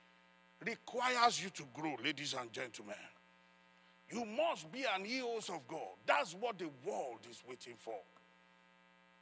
requires 0.66 1.42
you 1.42 1.50
to 1.52 1.64
grow, 1.74 1.96
ladies 2.04 2.36
and 2.40 2.52
gentlemen. 2.52 2.96
You 4.10 4.26
must 4.26 4.72
be 4.72 4.84
an 4.84 5.06
huios 5.06 5.50
of 5.50 5.68
God. 5.68 5.96
That's 6.06 6.34
what 6.34 6.58
the 6.58 6.70
world 6.86 7.20
is 7.30 7.44
waiting 7.48 7.76
for. 7.78 8.00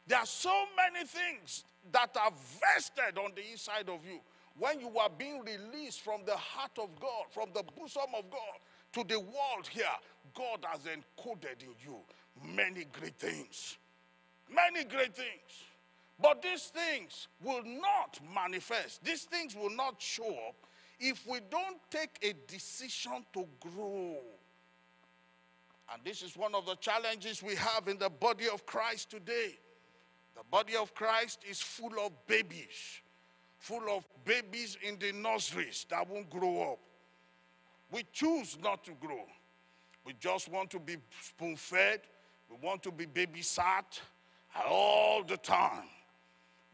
There 0.08 0.20
are 0.20 0.26
so 0.26 0.66
many 0.78 1.06
things 1.06 1.64
that 1.92 2.16
are 2.18 2.32
vested 2.32 3.18
on 3.18 3.32
the 3.36 3.52
inside 3.52 3.90
of 3.90 4.06
you. 4.06 4.20
When 4.58 4.80
you 4.80 4.98
are 4.98 5.10
being 5.10 5.44
released 5.44 6.02
from 6.02 6.22
the 6.26 6.38
heart 6.38 6.72
of 6.78 6.90
God, 7.00 7.26
from 7.32 7.50
the 7.54 7.64
bosom 7.64 8.14
of 8.18 8.30
God 8.30 8.60
to 8.94 9.04
the 9.04 9.20
world 9.20 9.68
here, 9.70 9.84
God 10.34 10.66
has 10.72 10.82
encoded 10.82 11.62
in 11.62 11.76
you 11.84 11.98
many 12.44 12.86
great 12.86 13.18
things. 13.18 13.78
Many 14.50 14.86
great 14.86 15.16
things. 15.16 15.66
But 16.22 16.42
these 16.42 16.72
things 16.74 17.28
will 17.44 17.64
not 17.64 18.20
manifest, 18.34 19.04
these 19.04 19.24
things 19.24 19.56
will 19.56 19.76
not 19.76 19.96
show 20.02 20.30
up 20.48 20.56
if 21.00 21.28
we 21.28 21.40
don't 21.50 21.78
take 21.92 22.18
a 22.22 22.34
decision 22.50 23.26
to 23.34 23.46
grow. 23.60 24.18
And 25.94 26.02
this 26.04 26.22
is 26.22 26.38
one 26.38 26.56
of 26.56 26.66
the 26.66 26.76
challenges 26.76 27.44
we 27.44 27.56
have 27.56 27.88
in 27.88 27.98
the 27.98 28.10
body 28.10 28.48
of 28.52 28.66
Christ 28.66 29.12
today. 29.12 29.58
The 30.36 30.44
body 30.50 30.76
of 30.76 30.94
Christ 30.96 31.44
is 31.50 31.62
full 31.62 31.94
of 32.00 32.12
babies, 32.28 33.02
full 33.66 33.90
of 33.90 34.06
babies 34.26 34.78
in 34.88 34.96
the 35.00 35.12
nurseries 35.12 35.88
that 35.90 36.08
won't 36.08 36.30
grow 36.30 36.74
up. 36.74 36.80
We 37.92 38.04
choose 38.14 38.60
not 38.62 38.84
to 38.86 38.92
grow. 39.02 39.26
We 40.06 40.14
just 40.20 40.52
want 40.52 40.70
to 40.72 40.80
be 40.80 40.98
spoon 41.20 41.56
fed, 41.56 42.02
we 42.48 42.58
want 42.62 42.84
to 42.84 42.92
be 42.92 43.08
babysat 43.08 44.00
all 44.70 45.24
the 45.24 45.38
time. 45.38 45.90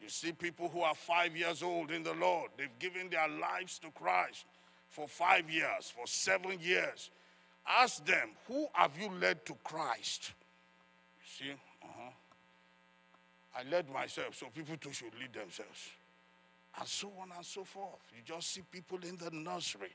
You 0.02 0.10
see 0.10 0.34
people 0.34 0.68
who 0.68 0.82
are 0.82 0.96
five 0.96 1.38
years 1.38 1.64
old 1.64 1.92
in 1.92 2.04
the 2.04 2.14
Lord, 2.14 2.52
they've 2.58 2.80
given 2.80 3.10
their 3.10 3.30
lives 3.30 3.80
to 3.80 3.92
Christ 3.92 4.46
for 4.90 5.08
five 5.08 5.50
years, 5.50 5.94
for 5.96 6.06
seven 6.08 6.60
years. 6.60 7.10
Ask 7.66 8.06
them, 8.06 8.32
who 8.50 8.68
have 8.74 8.92
you 9.00 9.10
led 9.22 9.46
to 9.46 9.56
Christ? 9.64 10.34
You 11.22 11.46
see? 11.46 11.52
Uh-huh. 11.84 12.12
I 13.58 13.70
led 13.70 13.90
myself, 13.90 14.36
so 14.36 14.48
people 14.54 14.76
too 14.76 14.92
should 14.92 15.14
lead 15.18 15.32
themselves. 15.32 15.92
And 16.80 16.88
so 16.88 17.12
on 17.22 17.30
and 17.36 17.46
so 17.46 17.64
forth. 17.64 18.00
You 18.16 18.22
just 18.24 18.52
see 18.52 18.62
people 18.72 19.00
in 19.08 19.18
the 19.18 19.30
nursery. 19.32 19.92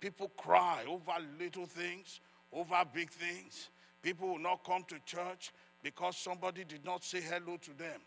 People 0.00 0.30
cry 0.36 0.84
over 0.88 1.12
little 1.38 1.66
things, 1.66 2.20
over 2.52 2.82
big 2.92 3.10
things. 3.10 3.68
People 4.02 4.28
will 4.28 4.38
not 4.38 4.64
come 4.64 4.84
to 4.88 4.96
church 5.04 5.52
because 5.82 6.16
somebody 6.16 6.64
did 6.64 6.84
not 6.84 7.04
say 7.04 7.20
hello 7.20 7.56
to 7.58 7.76
them 7.78 8.00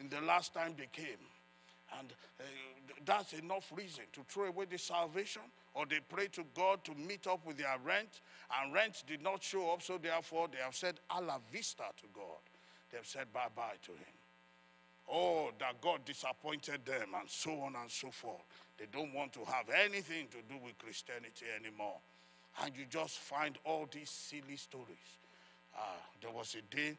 in 0.00 0.08
the 0.08 0.20
last 0.20 0.54
time 0.54 0.74
they 0.76 0.88
came. 0.92 1.18
And 1.98 2.12
uh, 2.40 2.44
that's 3.06 3.32
enough 3.32 3.72
reason 3.74 4.04
to 4.12 4.20
throw 4.28 4.44
away 4.44 4.66
the 4.70 4.78
salvation, 4.78 5.42
or 5.74 5.86
they 5.86 6.00
pray 6.08 6.26
to 6.32 6.44
God 6.54 6.84
to 6.84 6.94
meet 6.94 7.26
up 7.26 7.46
with 7.46 7.56
their 7.56 7.76
rent, 7.84 8.20
and 8.60 8.74
rent 8.74 9.04
did 9.06 9.22
not 9.22 9.42
show 9.42 9.72
up, 9.72 9.82
so 9.82 9.96
therefore 9.96 10.48
they 10.52 10.58
have 10.58 10.74
said 10.74 11.00
alla 11.10 11.40
vista 11.50 11.84
to 11.96 12.06
God. 12.12 12.42
They 12.90 12.98
have 12.98 13.06
said 13.06 13.32
bye 13.32 13.48
bye 13.54 13.76
to 13.84 13.92
Him. 13.92 14.17
Oh, 15.10 15.50
that 15.58 15.80
God 15.80 16.04
disappointed 16.04 16.84
them, 16.84 17.08
and 17.18 17.28
so 17.28 17.60
on 17.60 17.74
and 17.76 17.90
so 17.90 18.10
forth. 18.10 18.42
They 18.78 18.86
don't 18.92 19.14
want 19.14 19.32
to 19.34 19.40
have 19.46 19.66
anything 19.84 20.28
to 20.28 20.38
do 20.48 20.60
with 20.62 20.78
Christianity 20.78 21.46
anymore. 21.58 21.96
And 22.62 22.76
you 22.76 22.84
just 22.88 23.18
find 23.18 23.56
all 23.64 23.88
these 23.90 24.10
silly 24.10 24.56
stories. 24.56 25.18
Uh, 25.76 25.80
there 26.20 26.30
was 26.30 26.56
a 26.58 26.74
day 26.74 26.96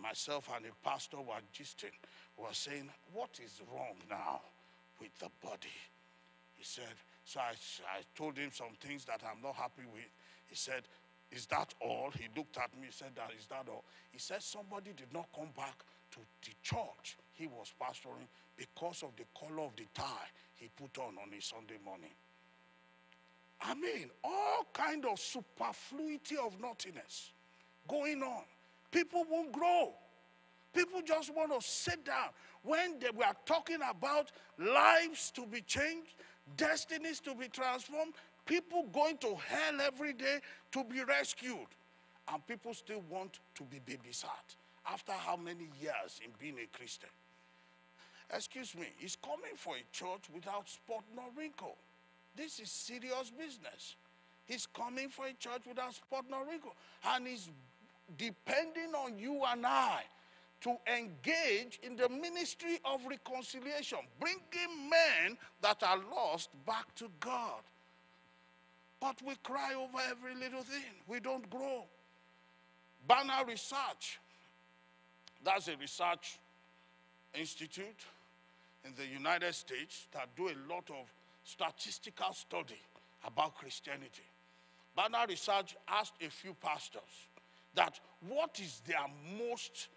myself 0.00 0.48
and 0.56 0.64
a 0.66 0.88
pastor 0.88 1.18
were 1.18 1.42
gisting, 1.54 1.94
were 2.36 2.52
saying, 2.52 2.88
What 3.12 3.38
is 3.44 3.60
wrong 3.72 3.96
now 4.08 4.40
with 5.00 5.16
the 5.18 5.28
body? 5.42 5.76
He 6.56 6.64
said, 6.64 6.94
So 7.24 7.40
I, 7.40 7.52
I 7.52 8.00
told 8.16 8.36
him 8.36 8.50
some 8.52 8.74
things 8.80 9.04
that 9.06 9.22
I'm 9.24 9.42
not 9.42 9.54
happy 9.54 9.86
with. 9.92 10.10
He 10.46 10.56
said, 10.56 10.82
Is 11.30 11.46
that 11.46 11.74
all? 11.80 12.10
He 12.18 12.28
looked 12.36 12.56
at 12.58 12.72
me, 12.78 12.86
he 12.86 12.92
said, 12.92 13.12
Is 13.38 13.46
that 13.46 13.66
all? 13.68 13.84
He 14.10 14.18
said, 14.18 14.42
Somebody 14.42 14.92
did 14.96 15.12
not 15.12 15.28
come 15.34 15.50
back 15.56 15.78
to 16.12 16.18
the 16.42 16.52
church 16.62 17.16
he 17.38 17.46
was 17.46 17.72
pastoring 17.80 18.26
because 18.56 19.02
of 19.02 19.10
the 19.16 19.24
color 19.38 19.64
of 19.64 19.76
the 19.76 19.84
tie 19.94 20.28
he 20.56 20.68
put 20.76 20.98
on 20.98 21.14
on 21.22 21.32
a 21.32 21.40
Sunday 21.40 21.78
morning. 21.84 22.10
I 23.60 23.74
mean, 23.74 24.10
all 24.24 24.66
kind 24.72 25.04
of 25.04 25.18
superfluity 25.18 26.36
of 26.36 26.60
naughtiness 26.60 27.32
going 27.88 28.22
on. 28.22 28.42
People 28.90 29.24
won't 29.30 29.52
grow. 29.52 29.92
People 30.74 31.00
just 31.04 31.34
want 31.34 31.58
to 31.58 31.66
sit 31.66 32.04
down. 32.04 32.28
When 32.62 32.98
they, 32.98 33.08
we 33.16 33.22
are 33.22 33.36
talking 33.46 33.78
about 33.88 34.32
lives 34.58 35.30
to 35.32 35.46
be 35.46 35.60
changed, 35.60 36.14
destinies 36.56 37.20
to 37.20 37.34
be 37.34 37.48
transformed, 37.48 38.14
people 38.46 38.86
going 38.92 39.18
to 39.18 39.36
hell 39.46 39.80
every 39.80 40.12
day 40.12 40.38
to 40.72 40.84
be 40.84 41.02
rescued. 41.04 41.68
And 42.32 42.46
people 42.46 42.74
still 42.74 43.02
want 43.08 43.40
to 43.54 43.62
be 43.64 43.78
babysat 43.78 44.56
after 44.92 45.12
how 45.12 45.36
many 45.36 45.68
years 45.80 46.20
in 46.24 46.30
being 46.38 46.56
a 46.62 46.76
Christian? 46.76 47.10
Excuse 48.34 48.74
me, 48.74 48.86
he's 48.98 49.16
coming 49.16 49.56
for 49.56 49.76
a 49.76 49.82
church 49.92 50.24
without 50.34 50.68
spot 50.68 51.04
nor 51.14 51.26
wrinkle. 51.36 51.76
This 52.36 52.60
is 52.60 52.70
serious 52.70 53.32
business. 53.36 53.96
He's 54.46 54.66
coming 54.66 55.08
for 55.08 55.26
a 55.26 55.32
church 55.32 55.62
without 55.66 55.94
spot 55.94 56.24
nor 56.30 56.44
wrinkle. 56.46 56.74
And 57.06 57.26
he's 57.26 57.48
depending 58.16 58.94
on 58.94 59.18
you 59.18 59.42
and 59.46 59.66
I 59.66 60.02
to 60.60 60.76
engage 60.92 61.78
in 61.82 61.96
the 61.96 62.08
ministry 62.08 62.80
of 62.84 63.00
reconciliation, 63.06 63.98
bringing 64.18 64.90
men 64.90 65.36
that 65.62 65.82
are 65.82 65.98
lost 66.10 66.50
back 66.66 66.94
to 66.96 67.08
God. 67.20 67.60
But 69.00 69.20
we 69.24 69.34
cry 69.44 69.74
over 69.74 69.98
every 70.10 70.34
little 70.34 70.62
thing, 70.62 70.82
we 71.06 71.20
don't 71.20 71.48
grow. 71.48 71.84
Barna 73.08 73.46
Research, 73.46 74.18
that's 75.44 75.68
a 75.68 75.76
research 75.76 76.38
institute 77.34 78.04
in 78.84 78.92
the 78.96 79.06
United 79.06 79.54
States 79.54 80.06
that 80.12 80.28
do 80.36 80.48
a 80.48 80.56
lot 80.72 80.88
of 80.90 81.12
statistical 81.44 82.32
study 82.32 82.80
about 83.26 83.56
Christianity. 83.56 84.22
Barna 84.96 85.28
Research 85.28 85.76
asked 85.88 86.14
a 86.24 86.30
few 86.30 86.54
pastors 86.54 87.28
that 87.74 87.98
what 88.28 88.58
is 88.60 88.82
their 88.86 89.06
most 89.38 89.88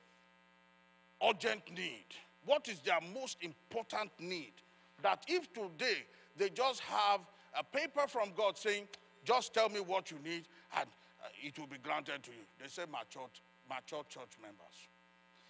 urgent 1.28 1.62
need? 1.76 2.06
What 2.46 2.68
is 2.68 2.80
their 2.80 3.00
most 3.14 3.38
important 3.42 4.12
need? 4.20 4.54
That 5.02 5.24
if 5.28 5.52
today 5.54 6.04
they 6.38 6.50
just 6.50 6.82
have 6.82 7.22
a 7.58 7.64
paper 7.64 8.08
from 8.08 8.32
God 8.36 8.58
saying, 8.58 8.88
just 9.24 9.54
tell 9.54 9.70
me 9.70 9.80
what 9.80 10.12
you 10.12 10.18
need 10.24 10.46
and 10.78 10.88
uh, 11.24 11.28
it 11.44 11.58
will 11.60 11.68
be 11.68 11.78
granted 11.82 12.24
to 12.24 12.32
you. 12.32 12.44
They 12.60 12.68
said, 12.68 12.88
mature, 12.90 13.30
mature 13.70 14.04
church 14.10 14.38
members. 14.42 14.88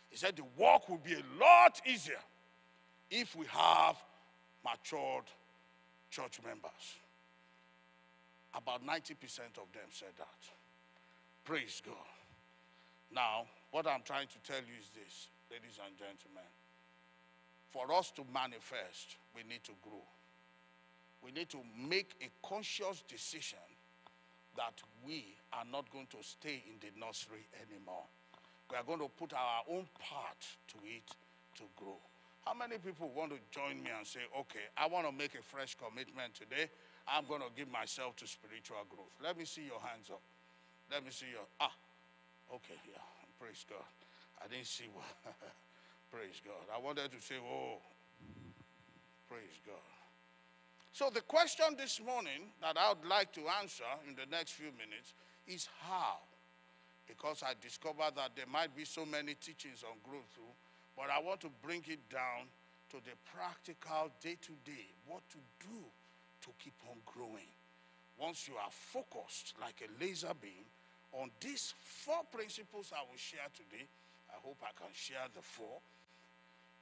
He 0.10 0.18
said, 0.18 0.36
the 0.36 0.44
work 0.62 0.90
will 0.90 0.98
be 0.98 1.14
a 1.14 1.24
lot 1.40 1.82
easier 1.86 2.20
if 3.12 3.36
we 3.36 3.46
have 3.48 3.98
matured 4.64 5.26
church 6.10 6.40
members. 6.44 6.96
About 8.56 8.86
90% 8.86 9.60
of 9.60 9.68
them 9.72 9.88
said 9.92 10.16
that. 10.18 10.42
Praise 11.46 11.82
God. 11.86 11.96
Now, 13.14 13.46
what 13.72 13.88
I'm 13.88 14.02
trying 14.04 14.28
to 14.28 14.40
tell 14.44 14.62
you 14.62 14.76
is 14.80 14.90
this, 14.96 15.28
ladies 15.52 15.80
and 15.86 15.96
gentlemen. 15.98 16.48
For 17.72 17.94
us 17.94 18.12
to 18.12 18.24
manifest, 18.34 19.16
we 19.36 19.44
need 19.48 19.64
to 19.64 19.72
grow. 19.82 20.04
We 21.24 21.32
need 21.32 21.50
to 21.50 21.60
make 21.78 22.16
a 22.22 22.30
conscious 22.46 23.04
decision 23.08 23.64
that 24.58 24.74
we 25.06 25.36
are 25.54 25.64
not 25.72 25.90
going 25.92 26.08
to 26.12 26.18
stay 26.22 26.64
in 26.68 26.76
the 26.82 26.92
nursery 27.00 27.48
anymore. 27.56 28.04
We 28.70 28.78
are 28.78 28.84
going 28.84 29.00
to 29.00 29.08
put 29.08 29.34
our 29.34 29.64
own 29.70 29.88
part 30.00 30.40
to 30.70 30.78
it 30.84 31.08
to 31.58 31.64
grow. 31.78 31.98
How 32.46 32.54
many 32.54 32.78
people 32.78 33.12
want 33.16 33.32
to 33.32 33.40
join 33.52 33.84
me 33.84 33.90
and 33.96 34.06
say, 34.06 34.22
okay, 34.34 34.66
I 34.76 34.88
want 34.88 35.06
to 35.06 35.14
make 35.14 35.36
a 35.36 35.44
fresh 35.44 35.78
commitment 35.78 36.34
today. 36.34 36.70
I'm 37.08 37.26
going 37.26 37.42
to 37.42 37.54
give 37.56 37.70
myself 37.70 38.16
to 38.18 38.28
spiritual 38.28 38.82
growth. 38.90 39.14
Let 39.22 39.38
me 39.38 39.46
see 39.46 39.66
your 39.66 39.80
hands 39.80 40.10
up. 40.10 40.22
Let 40.90 41.06
me 41.06 41.12
see 41.12 41.30
your, 41.32 41.46
ah, 41.60 41.72
okay, 42.54 42.78
yeah, 42.90 43.02
praise 43.40 43.66
God. 43.70 43.86
I 44.44 44.48
didn't 44.48 44.68
see 44.68 44.90
what, 44.94 45.06
praise 46.12 46.42
God. 46.44 46.66
I 46.74 46.82
wanted 46.82 47.12
to 47.12 47.22
say, 47.22 47.36
oh, 47.38 47.78
praise 49.30 49.62
God. 49.66 49.92
So 50.94 51.10
the 51.14 51.22
question 51.22 51.78
this 51.78 52.02
morning 52.04 52.52
that 52.62 52.76
I 52.78 52.90
would 52.90 53.08
like 53.08 53.32
to 53.34 53.42
answer 53.62 53.88
in 54.08 54.16
the 54.16 54.26
next 54.30 54.52
few 54.52 54.74
minutes 54.74 55.14
is 55.48 55.70
how? 55.88 56.18
Because 57.08 57.44
I 57.44 57.54
discovered 57.62 58.16
that 58.18 58.32
there 58.36 58.50
might 58.52 58.76
be 58.76 58.84
so 58.84 59.06
many 59.06 59.36
teachings 59.36 59.84
on 59.84 59.96
growth 60.04 60.28
through 60.34 60.52
but 60.96 61.10
I 61.10 61.20
want 61.22 61.42
to 61.42 61.50
bring 61.62 61.84
it 61.88 62.00
down 62.10 62.48
to 62.92 62.98
the 62.98 63.16
practical 63.36 64.12
day 64.22 64.38
to 64.42 64.52
day, 64.66 64.88
what 65.08 65.22
to 65.30 65.38
do 65.60 65.80
to 66.42 66.50
keep 66.60 66.74
on 66.90 66.98
growing. 67.06 67.50
Once 68.20 68.48
you 68.48 68.56
are 68.56 68.72
focused 68.72 69.54
like 69.60 69.82
a 69.82 70.04
laser 70.04 70.34
beam 70.42 70.66
on 71.14 71.30
these 71.40 71.74
four 71.80 72.22
principles 72.32 72.92
I 72.96 73.02
will 73.10 73.18
share 73.18 73.48
today, 73.56 73.86
I 74.30 74.36
hope 74.44 74.58
I 74.62 74.72
can 74.78 74.92
share 74.94 75.28
the 75.34 75.42
four. 75.42 75.80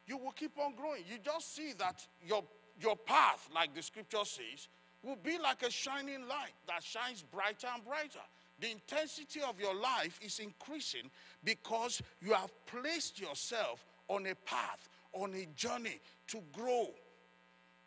You 0.07 0.17
will 0.17 0.31
keep 0.31 0.57
on 0.57 0.75
growing. 0.75 1.03
You 1.09 1.17
just 1.23 1.55
see 1.55 1.73
that 1.77 2.05
your, 2.25 2.43
your 2.79 2.95
path, 2.95 3.47
like 3.53 3.75
the 3.75 3.81
scripture 3.81 4.25
says, 4.25 4.67
will 5.03 5.17
be 5.23 5.37
like 5.37 5.63
a 5.63 5.71
shining 5.71 6.27
light 6.27 6.53
that 6.67 6.83
shines 6.83 7.23
brighter 7.31 7.67
and 7.73 7.85
brighter 7.85 8.25
the 8.59 8.71
intensity 8.71 9.41
of 9.41 9.59
your 9.59 9.75
life 9.75 10.19
is 10.21 10.39
increasing 10.39 11.09
because 11.43 12.01
you 12.21 12.33
have 12.33 12.51
placed 12.65 13.19
yourself 13.19 13.85
on 14.09 14.27
a 14.27 14.35
path, 14.45 14.89
on 15.13 15.33
a 15.33 15.45
journey 15.55 15.99
to 16.27 16.41
grow. 16.51 16.89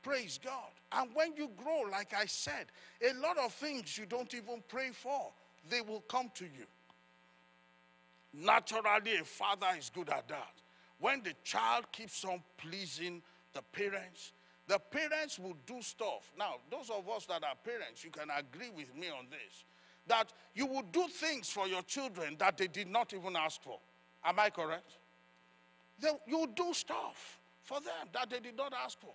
Praise 0.03 0.41
God. 0.43 0.71
And 0.93 1.11
when 1.15 1.35
you 1.37 1.51
grow, 1.57 1.83
like 1.91 2.13
I 2.15 2.27
said, 2.27 2.67
a 3.01 3.15
lot 3.21 3.39
of 3.39 3.53
things 3.53 3.97
you 3.97 4.07
don't 4.07 4.33
even 4.35 4.63
pray 4.69 4.91
for, 4.93 5.31
they 5.71 5.81
will 5.81 6.03
come 6.09 6.31
to 6.35 6.45
you. 6.45 6.67
Naturally, 8.35 9.17
a 9.21 9.25
father 9.25 9.69
is 9.79 9.91
good 9.95 10.09
at 10.09 10.27
that. 10.29 10.55
When 10.99 11.23
the 11.23 11.35
child 11.45 11.85
keeps 11.93 12.25
on 12.25 12.43
pleasing 12.57 13.23
the 13.53 13.63
parents, 13.73 14.33
the 14.69 14.79
parents 14.79 15.39
will 15.39 15.57
do 15.67 15.83
stuff. 15.83 16.33
Now, 16.39 16.55
those 16.71 16.91
of 16.91 17.09
us 17.09 17.27
that 17.27 17.45
are 17.45 17.57
parents, 17.65 18.05
you 18.05 18.11
can 18.11 18.29
agree 18.37 18.71
with 18.75 18.95
me 18.97 19.09
on 19.09 19.27
this 19.31 19.65
that 20.09 20.33
you 20.55 20.67
will 20.67 20.83
do 20.91 21.07
things 21.09 21.49
for 21.49 21.69
your 21.69 21.83
children 21.83 22.37
that 22.39 22.59
they 22.59 22.67
did 22.67 22.89
not 22.89 23.13
even 23.15 23.37
ask 23.37 23.63
for. 23.63 23.79
Am 24.25 24.39
I 24.39 24.51
correct? 24.51 24.97
They, 26.03 26.11
you 26.27 26.49
do 26.55 26.75
stuff 26.75 27.39
for 27.63 27.81
them 27.81 28.09
that 28.13 28.29
they 28.29 28.41
did 28.41 28.57
not 28.57 28.75
ask 28.85 28.99
for. 29.01 29.15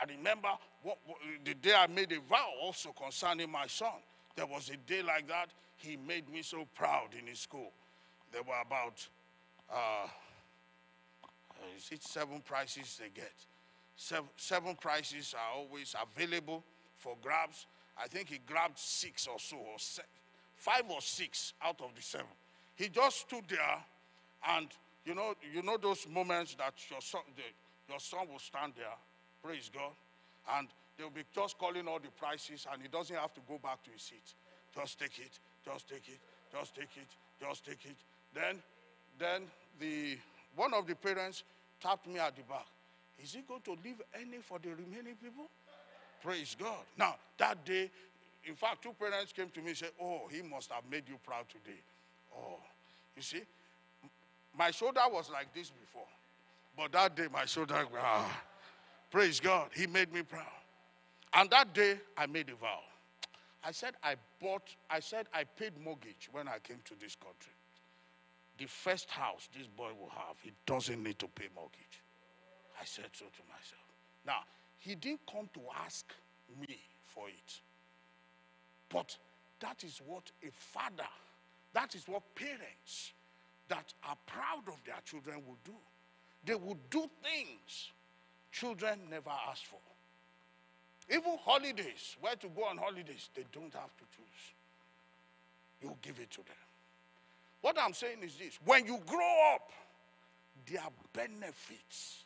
I 0.00 0.04
remember 0.10 0.48
what, 0.82 0.98
what, 1.06 1.18
the 1.44 1.54
day 1.54 1.72
I 1.74 1.86
made 1.86 2.12
a 2.12 2.20
vow 2.28 2.50
also 2.60 2.90
concerning 2.90 3.50
my 3.50 3.66
son. 3.66 4.00
There 4.36 4.46
was 4.46 4.70
a 4.70 4.76
day 4.90 5.02
like 5.02 5.26
that. 5.28 5.50
He 5.76 5.96
made 5.96 6.28
me 6.28 6.42
so 6.42 6.66
proud 6.74 7.08
in 7.18 7.26
his 7.26 7.38
school. 7.38 7.72
There 8.32 8.42
were 8.42 8.60
about, 8.60 9.06
uh, 9.72 10.08
is 11.76 11.88
it 11.92 12.02
seven 12.02 12.40
prizes 12.44 12.98
they 13.00 13.08
get? 13.08 13.32
Seven, 13.96 14.28
seven 14.36 14.76
prizes 14.76 15.34
are 15.34 15.58
always 15.58 15.94
available 16.00 16.62
for 16.96 17.16
grabs. 17.22 17.66
I 18.00 18.06
think 18.06 18.28
he 18.28 18.38
grabbed 18.46 18.78
six 18.78 19.26
or 19.26 19.38
so, 19.38 19.56
or 19.56 19.78
se- 19.78 20.02
five 20.54 20.84
or 20.88 21.00
six 21.00 21.54
out 21.62 21.80
of 21.80 21.94
the 21.94 22.02
seven. 22.02 22.26
He 22.76 22.88
just 22.88 23.20
stood 23.20 23.44
there 23.48 23.84
and 24.56 24.68
you 25.08 25.14
know, 25.14 25.32
you 25.54 25.62
know 25.62 25.78
those 25.78 26.06
moments 26.06 26.54
that 26.56 26.74
your 26.90 27.00
son, 27.00 27.22
the, 27.34 27.42
your 27.88 27.98
son 27.98 28.28
will 28.30 28.38
stand 28.38 28.74
there, 28.76 28.92
praise 29.42 29.70
God, 29.72 29.92
and 30.58 30.68
they'll 30.98 31.08
be 31.08 31.24
just 31.34 31.56
calling 31.56 31.88
all 31.88 31.98
the 31.98 32.10
prices, 32.20 32.66
and 32.70 32.82
he 32.82 32.88
doesn't 32.88 33.16
have 33.16 33.32
to 33.32 33.40
go 33.48 33.58
back 33.62 33.82
to 33.84 33.90
his 33.90 34.02
seat. 34.02 34.34
Just 34.74 34.98
take 34.98 35.18
it, 35.18 35.38
just 35.64 35.88
take 35.88 36.06
it, 36.08 36.20
just 36.52 36.74
take 36.74 36.94
it, 36.96 37.08
just 37.40 37.64
take 37.64 37.84
it. 37.86 37.96
Then, 38.34 38.58
then 39.18 39.42
the 39.80 40.18
one 40.54 40.74
of 40.74 40.86
the 40.86 40.94
parents 40.94 41.42
tapped 41.80 42.06
me 42.06 42.18
at 42.18 42.36
the 42.36 42.42
back. 42.42 42.66
Is 43.22 43.32
he 43.32 43.40
going 43.48 43.62
to 43.62 43.76
leave 43.82 44.02
any 44.14 44.38
for 44.42 44.58
the 44.58 44.70
remaining 44.70 45.16
people? 45.22 45.46
Praise 46.22 46.54
God. 46.60 46.84
Now, 46.98 47.14
that 47.38 47.64
day, 47.64 47.90
in 48.44 48.54
fact, 48.54 48.82
two 48.82 48.92
parents 48.92 49.32
came 49.32 49.48
to 49.48 49.60
me 49.60 49.68
and 49.68 49.76
said, 49.76 49.90
Oh, 50.00 50.22
he 50.30 50.42
must 50.42 50.70
have 50.70 50.82
made 50.90 51.04
you 51.08 51.16
proud 51.24 51.48
today. 51.48 51.78
Oh, 52.36 52.58
you 53.16 53.22
see, 53.22 53.42
my 54.56 54.70
shoulder 54.70 55.00
was 55.10 55.30
like 55.30 55.52
this 55.54 55.70
before. 55.70 56.06
But 56.76 56.92
that 56.92 57.16
day, 57.16 57.26
my 57.32 57.44
shoulder, 57.44 57.84
ah, 58.00 58.42
praise 59.10 59.40
God, 59.40 59.70
He 59.74 59.86
made 59.86 60.12
me 60.12 60.22
proud. 60.22 60.46
And 61.34 61.50
that 61.50 61.74
day, 61.74 61.98
I 62.16 62.26
made 62.26 62.48
a 62.48 62.54
vow. 62.54 62.80
I 63.64 63.72
said, 63.72 63.94
I 64.02 64.14
bought, 64.40 64.62
I 64.88 65.00
said, 65.00 65.26
I 65.34 65.44
paid 65.44 65.72
mortgage 65.82 66.28
when 66.32 66.48
I 66.48 66.58
came 66.62 66.78
to 66.84 66.94
this 67.00 67.16
country. 67.16 67.52
The 68.58 68.66
first 68.66 69.10
house 69.10 69.48
this 69.56 69.66
boy 69.66 69.90
will 70.00 70.10
have, 70.10 70.36
he 70.42 70.52
doesn't 70.66 71.02
need 71.02 71.18
to 71.18 71.26
pay 71.28 71.48
mortgage. 71.54 72.02
I 72.80 72.84
said 72.84 73.06
so 73.12 73.24
to 73.24 73.42
myself. 73.48 73.82
Now, 74.26 74.40
he 74.78 74.94
didn't 74.94 75.20
come 75.30 75.48
to 75.54 75.60
ask 75.84 76.06
me 76.60 76.78
for 77.04 77.28
it. 77.28 77.60
But 78.88 79.16
that 79.60 79.84
is 79.84 80.00
what 80.06 80.30
a 80.42 80.50
father, 80.50 81.08
that 81.74 81.94
is 81.94 82.06
what 82.06 82.22
parents 82.34 83.12
that 83.68 83.92
are 84.08 84.16
proud 84.26 84.62
of 84.68 84.82
their 84.84 85.00
children 85.04 85.36
will 85.46 85.58
do. 85.64 85.74
They 86.44 86.54
will 86.54 86.78
do 86.90 87.08
things 87.22 87.92
children 88.52 88.98
never 89.10 89.30
ask 89.50 89.64
for. 89.64 89.78
Even 91.10 91.38
holidays, 91.42 92.16
where 92.20 92.36
to 92.36 92.48
go 92.48 92.64
on 92.64 92.76
holidays, 92.76 93.30
they 93.34 93.44
don't 93.52 93.72
have 93.74 93.96
to 93.96 94.04
choose. 94.14 94.52
You 95.82 95.96
give 96.02 96.18
it 96.20 96.30
to 96.32 96.38
them. 96.38 96.56
What 97.60 97.76
I'm 97.80 97.94
saying 97.94 98.18
is 98.22 98.36
this 98.36 98.58
when 98.64 98.86
you 98.86 99.00
grow 99.06 99.54
up, 99.54 99.70
there 100.70 100.82
are 100.82 100.90
benefits 101.12 102.24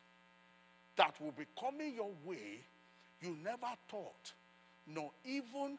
that 0.95 1.13
will 1.21 1.31
be 1.31 1.45
coming 1.59 1.95
your 1.95 2.11
way 2.25 2.59
you 3.21 3.37
never 3.43 3.73
thought, 3.89 4.33
nor 4.85 5.11
even 5.23 5.77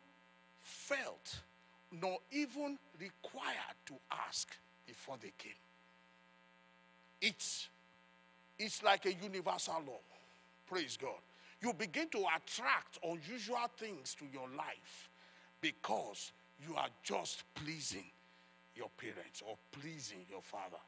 felt, 0.60 1.38
nor 1.92 2.18
even 2.32 2.78
required 2.98 3.76
to 3.86 3.94
ask 4.28 4.56
before 4.86 5.16
they 5.20 5.32
came. 5.38 5.52
It's 7.20 7.68
It's 8.58 8.82
like 8.82 9.06
a 9.06 9.12
universal 9.12 9.82
law. 9.86 10.00
Praise 10.66 10.96
God. 11.00 11.18
You 11.60 11.72
begin 11.72 12.08
to 12.10 12.18
attract 12.18 12.98
unusual 13.02 13.68
things 13.76 14.14
to 14.16 14.24
your 14.32 14.48
life 14.56 15.10
because 15.60 16.32
you 16.66 16.74
are 16.76 16.88
just 17.02 17.42
pleasing 17.54 18.04
your 18.76 18.88
parents 18.96 19.42
or 19.46 19.56
pleasing 19.72 20.18
your 20.30 20.42
father. 20.42 20.80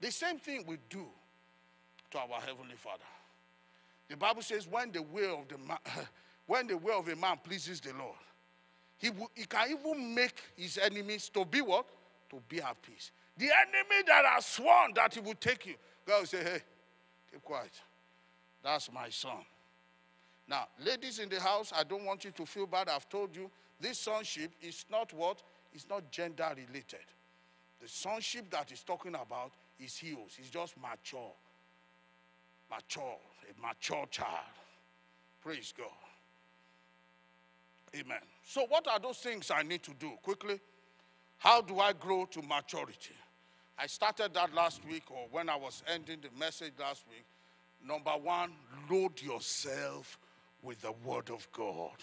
The 0.00 0.10
same 0.10 0.38
thing 0.38 0.64
we 0.66 0.78
do 0.88 1.06
to 2.10 2.18
our 2.18 2.40
heavenly 2.40 2.76
Father. 2.76 3.04
The 4.08 4.16
Bible 4.16 4.42
says, 4.42 4.66
when 4.68 4.92
the 4.92 5.02
will 5.02 5.40
of 5.40 5.48
the 5.48 5.58
man, 5.58 5.78
when 6.46 6.66
the 6.66 6.76
will 6.76 7.00
of 7.00 7.08
a 7.08 7.16
man 7.16 7.38
pleases 7.42 7.80
the 7.80 7.92
Lord, 7.98 8.16
he, 8.98 9.10
will, 9.10 9.30
he 9.34 9.44
can 9.44 9.70
even 9.70 10.14
make 10.14 10.34
his 10.56 10.78
enemies 10.78 11.28
to 11.30 11.44
be 11.44 11.60
what? 11.60 11.86
To 12.30 12.40
be 12.48 12.60
at 12.60 12.80
peace. 12.82 13.10
The 13.36 13.46
enemy 13.46 14.02
that 14.06 14.24
has 14.26 14.46
sworn 14.46 14.92
that 14.94 15.14
he 15.14 15.20
will 15.20 15.34
take 15.34 15.66
you, 15.66 15.74
God 16.06 16.20
will 16.20 16.26
say, 16.26 16.42
hey, 16.42 16.60
keep 17.30 17.42
quiet. 17.42 17.72
That's 18.62 18.92
my 18.92 19.08
son. 19.08 19.44
Now, 20.48 20.66
ladies 20.84 21.18
in 21.18 21.28
the 21.28 21.40
house, 21.40 21.72
I 21.74 21.84
don't 21.84 22.04
want 22.04 22.24
you 22.24 22.30
to 22.32 22.46
feel 22.46 22.66
bad. 22.66 22.88
I've 22.88 23.08
told 23.08 23.34
you 23.34 23.50
this 23.80 23.98
sonship 23.98 24.50
is 24.60 24.84
not 24.90 25.12
what? 25.12 25.42
It's 25.72 25.88
not 25.88 26.10
gender 26.10 26.48
related. 26.50 27.06
The 27.80 27.88
sonship 27.88 28.50
that 28.50 28.70
he's 28.70 28.82
talking 28.82 29.14
about 29.14 29.52
is 29.80 29.92
huios. 29.94 30.36
He's 30.36 30.50
just 30.50 30.74
mature. 30.76 31.32
Mature. 32.70 33.16
A 33.48 33.66
mature 33.66 34.06
child. 34.10 34.28
Praise 35.42 35.72
God. 35.76 35.88
Amen. 37.94 38.20
So, 38.44 38.64
what 38.68 38.86
are 38.88 38.98
those 38.98 39.18
things 39.18 39.50
I 39.50 39.62
need 39.62 39.82
to 39.82 39.92
do? 39.94 40.12
Quickly. 40.22 40.60
How 41.42 41.60
do 41.60 41.80
I 41.80 41.92
grow 41.92 42.24
to 42.26 42.40
maturity? 42.40 43.16
I 43.76 43.88
started 43.88 44.32
that 44.34 44.54
last 44.54 44.80
week, 44.88 45.02
or 45.10 45.26
when 45.32 45.48
I 45.48 45.56
was 45.56 45.82
ending 45.92 46.18
the 46.22 46.28
message 46.38 46.74
last 46.78 47.02
week. 47.10 47.24
Number 47.84 48.12
one, 48.12 48.52
load 48.88 49.20
yourself 49.20 50.20
with 50.62 50.80
the 50.82 50.92
Word 51.04 51.30
of 51.30 51.48
God. 51.50 51.96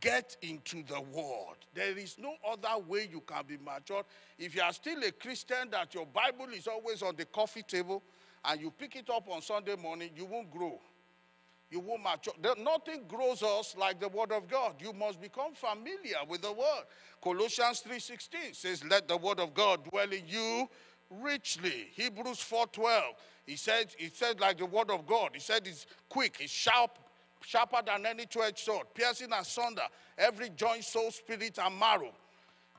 Get 0.00 0.36
into 0.42 0.82
the 0.82 1.00
Word. 1.00 1.58
There 1.74 1.96
is 1.96 2.16
no 2.18 2.34
other 2.44 2.82
way 2.88 3.08
you 3.08 3.20
can 3.20 3.44
be 3.46 3.56
mature. 3.64 4.02
If 4.36 4.56
you 4.56 4.62
are 4.62 4.72
still 4.72 5.00
a 5.04 5.12
Christian, 5.12 5.70
that 5.70 5.94
your 5.94 6.06
Bible 6.06 6.52
is 6.52 6.66
always 6.66 7.02
on 7.02 7.14
the 7.14 7.26
coffee 7.26 7.62
table 7.62 8.02
and 8.44 8.60
you 8.60 8.72
pick 8.72 8.96
it 8.96 9.08
up 9.10 9.28
on 9.30 9.42
Sunday 9.42 9.76
morning, 9.76 10.10
you 10.16 10.24
won't 10.24 10.50
grow. 10.50 10.80
You 11.70 11.80
won't 11.80 12.02
mature. 12.02 12.34
Nothing 12.58 13.04
grows 13.06 13.42
us 13.42 13.76
like 13.78 14.00
the 14.00 14.08
Word 14.08 14.32
of 14.32 14.48
God. 14.48 14.74
You 14.80 14.92
must 14.92 15.20
become 15.20 15.54
familiar 15.54 16.16
with 16.28 16.42
the 16.42 16.52
Word. 16.52 16.84
Colossians 17.22 17.84
3.16 17.86 18.54
says, 18.54 18.84
Let 18.84 19.06
the 19.06 19.16
Word 19.16 19.38
of 19.38 19.54
God 19.54 19.84
dwell 19.88 20.10
in 20.10 20.22
you 20.26 20.68
richly. 21.22 21.88
Hebrews 21.94 22.38
4.12, 22.38 23.00
he 23.46 23.56
said, 23.56 23.94
he 23.96 24.08
said 24.08 24.40
like 24.40 24.58
the 24.58 24.66
Word 24.66 24.90
of 24.90 25.06
God. 25.06 25.30
He 25.34 25.40
said 25.40 25.66
it's 25.66 25.86
quick, 26.08 26.38
it's 26.40 26.52
sharp, 26.52 26.98
sharper 27.44 27.82
than 27.84 28.06
any 28.06 28.26
two-edged 28.26 28.58
sword, 28.58 28.86
piercing 28.94 29.32
asunder 29.32 29.82
every 30.18 30.50
joint, 30.50 30.84
soul, 30.84 31.10
spirit, 31.10 31.58
and 31.62 31.78
marrow. 31.78 32.12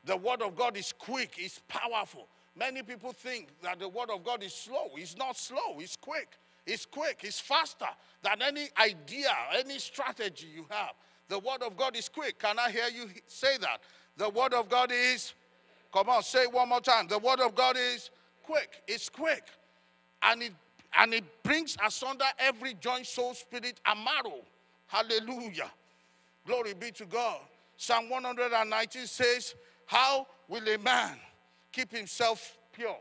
The 0.05 0.17
word 0.17 0.41
of 0.41 0.55
God 0.55 0.77
is 0.77 0.93
quick, 0.97 1.35
it's 1.37 1.61
powerful. 1.67 2.27
Many 2.57 2.83
people 2.83 3.11
think 3.11 3.49
that 3.63 3.79
the 3.79 3.87
word 3.87 4.09
of 4.09 4.23
God 4.23 4.43
is 4.43 4.53
slow. 4.53 4.89
It's 4.95 5.15
not 5.15 5.37
slow, 5.37 5.79
it's 5.79 5.95
quick. 5.95 6.37
It's 6.65 6.85
quick, 6.85 7.21
it's 7.23 7.39
faster 7.39 7.87
than 8.21 8.41
any 8.41 8.69
idea, 8.79 9.29
any 9.57 9.79
strategy 9.79 10.47
you 10.53 10.65
have. 10.69 10.91
The 11.27 11.39
word 11.39 11.63
of 11.63 11.77
God 11.77 11.95
is 11.95 12.09
quick. 12.09 12.39
Can 12.39 12.59
I 12.59 12.69
hear 12.71 12.87
you 12.93 13.09
say 13.27 13.57
that? 13.59 13.81
The 14.17 14.29
word 14.29 14.53
of 14.53 14.69
God 14.69 14.91
is, 14.91 15.33
come 15.93 16.09
on, 16.09 16.23
say 16.23 16.45
one 16.45 16.69
more 16.69 16.81
time. 16.81 17.07
The 17.07 17.17
word 17.17 17.39
of 17.39 17.55
God 17.55 17.77
is 17.77 18.09
quick. 18.43 18.81
It's 18.87 19.09
quick. 19.09 19.43
And 20.21 20.43
it 20.43 20.53
and 20.97 21.13
it 21.13 21.23
brings 21.43 21.77
asunder 21.85 22.25
every 22.37 22.73
joint, 22.75 23.07
soul, 23.07 23.33
spirit, 23.33 23.79
and 23.85 24.03
marrow. 24.03 24.41
Hallelujah. 24.87 25.71
Glory 26.45 26.73
be 26.73 26.91
to 26.91 27.05
God. 27.05 27.39
Psalm 27.77 28.09
119 28.09 29.07
says, 29.07 29.55
How 29.85 30.27
will 30.47 30.67
a 30.67 30.77
man 30.77 31.17
keep 31.71 31.91
himself 31.95 32.57
pure? 32.73 32.97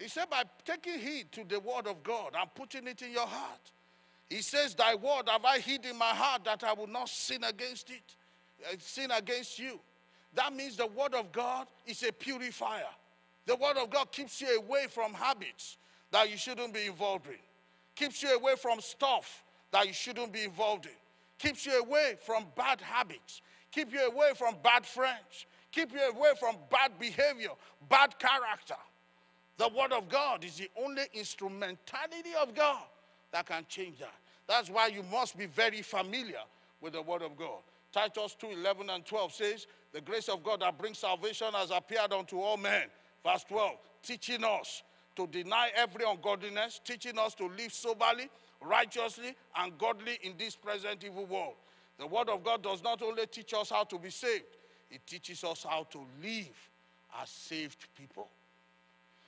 He 0.00 0.08
said, 0.08 0.30
By 0.30 0.44
taking 0.64 0.98
heed 0.98 1.30
to 1.32 1.44
the 1.44 1.60
word 1.60 1.86
of 1.86 2.02
God 2.02 2.32
and 2.38 2.52
putting 2.54 2.86
it 2.86 3.02
in 3.02 3.12
your 3.12 3.26
heart. 3.26 3.70
He 4.30 4.40
says, 4.40 4.74
Thy 4.74 4.94
word 4.94 5.28
have 5.28 5.44
I 5.44 5.58
hid 5.58 5.84
in 5.84 5.96
my 5.98 6.06
heart 6.06 6.44
that 6.44 6.64
I 6.64 6.72
will 6.72 6.86
not 6.86 7.10
sin 7.10 7.44
against 7.44 7.90
it, 7.90 8.16
uh, 8.64 8.76
sin 8.78 9.10
against 9.10 9.58
you. 9.58 9.78
That 10.34 10.54
means 10.54 10.76
the 10.76 10.86
word 10.86 11.14
of 11.14 11.30
God 11.32 11.66
is 11.86 12.02
a 12.02 12.12
purifier. 12.12 12.88
The 13.44 13.56
word 13.56 13.76
of 13.76 13.90
God 13.90 14.10
keeps 14.10 14.40
you 14.40 14.58
away 14.58 14.86
from 14.88 15.12
habits 15.12 15.76
that 16.12 16.30
you 16.30 16.38
shouldn't 16.38 16.72
be 16.72 16.86
involved 16.86 17.26
in, 17.26 17.38
keeps 17.94 18.22
you 18.22 18.34
away 18.34 18.54
from 18.56 18.80
stuff 18.80 19.44
that 19.70 19.86
you 19.86 19.92
shouldn't 19.92 20.32
be 20.32 20.44
involved 20.44 20.86
in, 20.86 20.92
keeps 21.38 21.66
you 21.66 21.78
away 21.78 22.14
from 22.24 22.46
bad 22.56 22.80
habits, 22.80 23.42
keep 23.70 23.92
you 23.92 24.00
away 24.06 24.30
from 24.34 24.54
bad 24.62 24.86
friends, 24.86 25.46
keep 25.72 25.92
you 25.92 26.00
away 26.00 26.30
from 26.38 26.56
bad 26.70 26.98
behavior, 26.98 27.50
bad 27.88 28.18
character. 28.18 28.76
The 29.60 29.68
Word 29.68 29.92
of 29.92 30.08
God 30.08 30.42
is 30.42 30.56
the 30.56 30.70
only 30.82 31.02
instrumentality 31.12 32.30
of 32.40 32.54
God 32.54 32.80
that 33.30 33.44
can 33.44 33.66
change 33.68 33.98
that. 33.98 34.14
That's 34.48 34.70
why 34.70 34.86
you 34.86 35.02
must 35.12 35.36
be 35.36 35.44
very 35.44 35.82
familiar 35.82 36.40
with 36.80 36.94
the 36.94 37.02
Word 37.02 37.20
of 37.20 37.36
God. 37.36 37.58
Titus 37.92 38.34
2 38.40 38.52
11 38.52 38.88
and 38.88 39.04
12 39.04 39.34
says, 39.34 39.66
The 39.92 40.00
grace 40.00 40.30
of 40.30 40.42
God 40.42 40.62
that 40.62 40.78
brings 40.78 40.96
salvation 40.96 41.48
has 41.52 41.70
appeared 41.72 42.10
unto 42.10 42.40
all 42.40 42.56
men. 42.56 42.84
Verse 43.22 43.44
12, 43.50 43.72
teaching 44.02 44.44
us 44.44 44.82
to 45.14 45.26
deny 45.26 45.68
every 45.76 46.06
ungodliness, 46.08 46.80
teaching 46.82 47.18
us 47.18 47.34
to 47.34 47.44
live 47.48 47.70
soberly, 47.70 48.30
righteously, 48.62 49.34
and 49.58 49.76
godly 49.76 50.18
in 50.22 50.38
this 50.38 50.56
present 50.56 51.04
evil 51.04 51.26
world. 51.26 51.56
The 51.98 52.06
Word 52.06 52.30
of 52.30 52.42
God 52.42 52.62
does 52.62 52.82
not 52.82 53.02
only 53.02 53.26
teach 53.26 53.52
us 53.52 53.68
how 53.68 53.84
to 53.84 53.98
be 53.98 54.08
saved, 54.08 54.56
it 54.90 55.06
teaches 55.06 55.44
us 55.44 55.66
how 55.68 55.86
to 55.90 55.98
live 56.22 56.48
as 57.20 57.28
saved 57.28 57.88
people. 57.94 58.30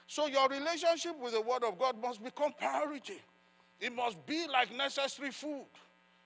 So 0.07 0.27
your 0.27 0.49
relationship 0.49 1.19
with 1.21 1.33
the 1.33 1.41
Word 1.41 1.65
of 1.65 1.79
God 1.79 2.01
must 2.01 2.23
become 2.23 2.53
priority. 2.59 3.21
It 3.81 3.95
must 3.95 4.25
be 4.27 4.47
like 4.49 4.75
necessary 4.77 5.31
food. 5.31 5.67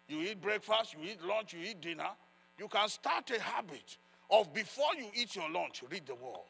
You 0.09 0.21
eat 0.23 0.41
breakfast, 0.41 0.95
you 0.95 1.09
eat 1.11 1.23
lunch, 1.23 1.53
you 1.53 1.61
eat 1.61 1.81
dinner. 1.81 2.11
You 2.59 2.69
can 2.69 2.89
start 2.89 3.31
a 3.31 3.41
habit 3.41 3.97
of 4.31 4.53
before 4.53 4.95
you 4.99 5.07
eat 5.15 5.37
your 5.37 5.51
lunch, 5.51 5.83
read 5.91 6.07
the 6.07 6.15
Word. 6.15 6.41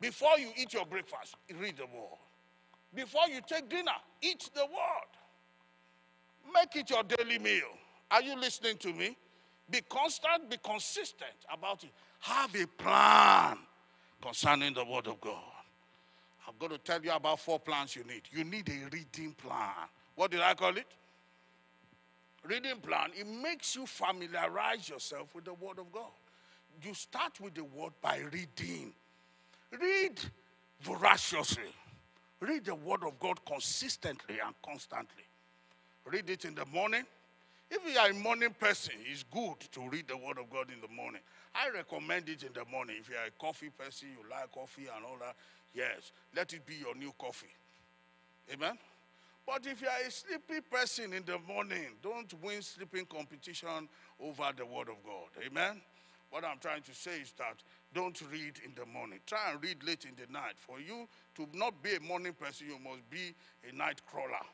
Before 0.00 0.38
you 0.38 0.48
eat 0.56 0.72
your 0.72 0.86
breakfast, 0.86 1.36
read 1.58 1.76
the 1.76 1.84
word. 1.84 2.18
Before 2.94 3.28
you 3.28 3.40
take 3.46 3.68
dinner, 3.68 3.92
eat 4.22 4.48
the 4.54 4.64
word. 4.64 5.10
Make 6.54 6.74
it 6.74 6.90
your 6.90 7.02
daily 7.02 7.38
meal. 7.38 7.68
Are 8.10 8.22
you 8.22 8.34
listening 8.36 8.78
to 8.78 8.92
me? 8.92 9.16
Be 9.68 9.82
constant, 9.82 10.48
be 10.48 10.56
consistent 10.64 11.30
about 11.52 11.84
it. 11.84 11.90
Have 12.20 12.54
a 12.56 12.66
plan 12.66 13.58
concerning 14.20 14.74
the 14.74 14.84
word 14.84 15.06
of 15.06 15.20
God. 15.20 15.36
I'm 16.46 16.54
going 16.58 16.72
to 16.72 16.78
tell 16.78 17.02
you 17.02 17.12
about 17.12 17.40
four 17.40 17.58
plans 17.58 17.94
you 17.94 18.04
need. 18.04 18.22
You 18.30 18.44
need 18.44 18.68
a 18.68 18.88
reading 18.92 19.34
plan. 19.34 19.88
What 20.16 20.30
did 20.30 20.40
I 20.40 20.54
call 20.54 20.76
it? 20.76 20.86
Reading 22.44 22.78
plan. 22.82 23.10
It 23.14 23.26
makes 23.26 23.76
you 23.76 23.86
familiarize 23.86 24.88
yourself 24.88 25.34
with 25.34 25.44
the 25.44 25.54
word 25.54 25.78
of 25.78 25.92
God. 25.92 26.10
You 26.82 26.94
start 26.94 27.40
with 27.40 27.54
the 27.54 27.64
word 27.64 27.92
by 28.00 28.20
reading. 28.32 28.92
Read 29.78 30.18
voraciously. 30.80 31.72
Read 32.40 32.64
the 32.64 32.74
Word 32.74 33.04
of 33.04 33.18
God 33.20 33.44
consistently 33.44 34.36
and 34.44 34.54
constantly. 34.64 35.24
Read 36.06 36.30
it 36.30 36.46
in 36.46 36.54
the 36.54 36.64
morning. 36.66 37.04
If 37.70 37.86
you 37.86 37.98
are 38.00 38.08
a 38.08 38.14
morning 38.14 38.54
person, 38.58 38.94
it's 39.04 39.22
good 39.24 39.60
to 39.72 39.88
read 39.90 40.08
the 40.08 40.16
Word 40.16 40.38
of 40.38 40.50
God 40.50 40.68
in 40.74 40.80
the 40.80 40.92
morning. 40.92 41.20
I 41.54 41.68
recommend 41.68 42.28
it 42.28 42.42
in 42.42 42.52
the 42.54 42.64
morning. 42.64 42.96
If 42.98 43.10
you 43.10 43.16
are 43.16 43.26
a 43.26 43.30
coffee 43.38 43.68
person, 43.68 44.08
you 44.08 44.28
like 44.28 44.50
coffee 44.52 44.88
and 44.94 45.04
all 45.04 45.18
that, 45.20 45.36
yes, 45.74 46.12
let 46.34 46.52
it 46.52 46.66
be 46.66 46.74
your 46.74 46.94
new 46.94 47.12
coffee. 47.18 47.54
Amen? 48.52 48.78
But 49.46 49.66
if 49.66 49.80
you 49.80 49.88
are 49.88 50.06
a 50.06 50.10
sleepy 50.10 50.60
person 50.60 51.12
in 51.12 51.24
the 51.24 51.38
morning, 51.52 51.96
don't 52.02 52.32
win 52.42 52.62
sleeping 52.62 53.06
competition 53.06 53.88
over 54.20 54.50
the 54.56 54.64
Word 54.64 54.88
of 54.88 55.02
God. 55.04 55.44
Amen? 55.44 55.80
What 56.30 56.44
I'm 56.44 56.58
trying 56.60 56.82
to 56.82 56.94
say 56.94 57.20
is 57.20 57.32
that 57.38 57.56
don't 57.92 58.20
read 58.30 58.60
in 58.64 58.72
the 58.76 58.86
morning. 58.86 59.18
Try 59.26 59.50
and 59.50 59.62
read 59.62 59.82
late 59.82 60.04
in 60.04 60.12
the 60.14 60.32
night. 60.32 60.54
For 60.56 60.78
you 60.78 61.08
to 61.34 61.48
not 61.52 61.82
be 61.82 61.96
a 61.96 62.00
morning 62.00 62.32
person, 62.32 62.68
you 62.68 62.78
must 62.78 63.08
be 63.10 63.34
a 63.68 63.74
night 63.74 64.00
crawler. 64.06 64.46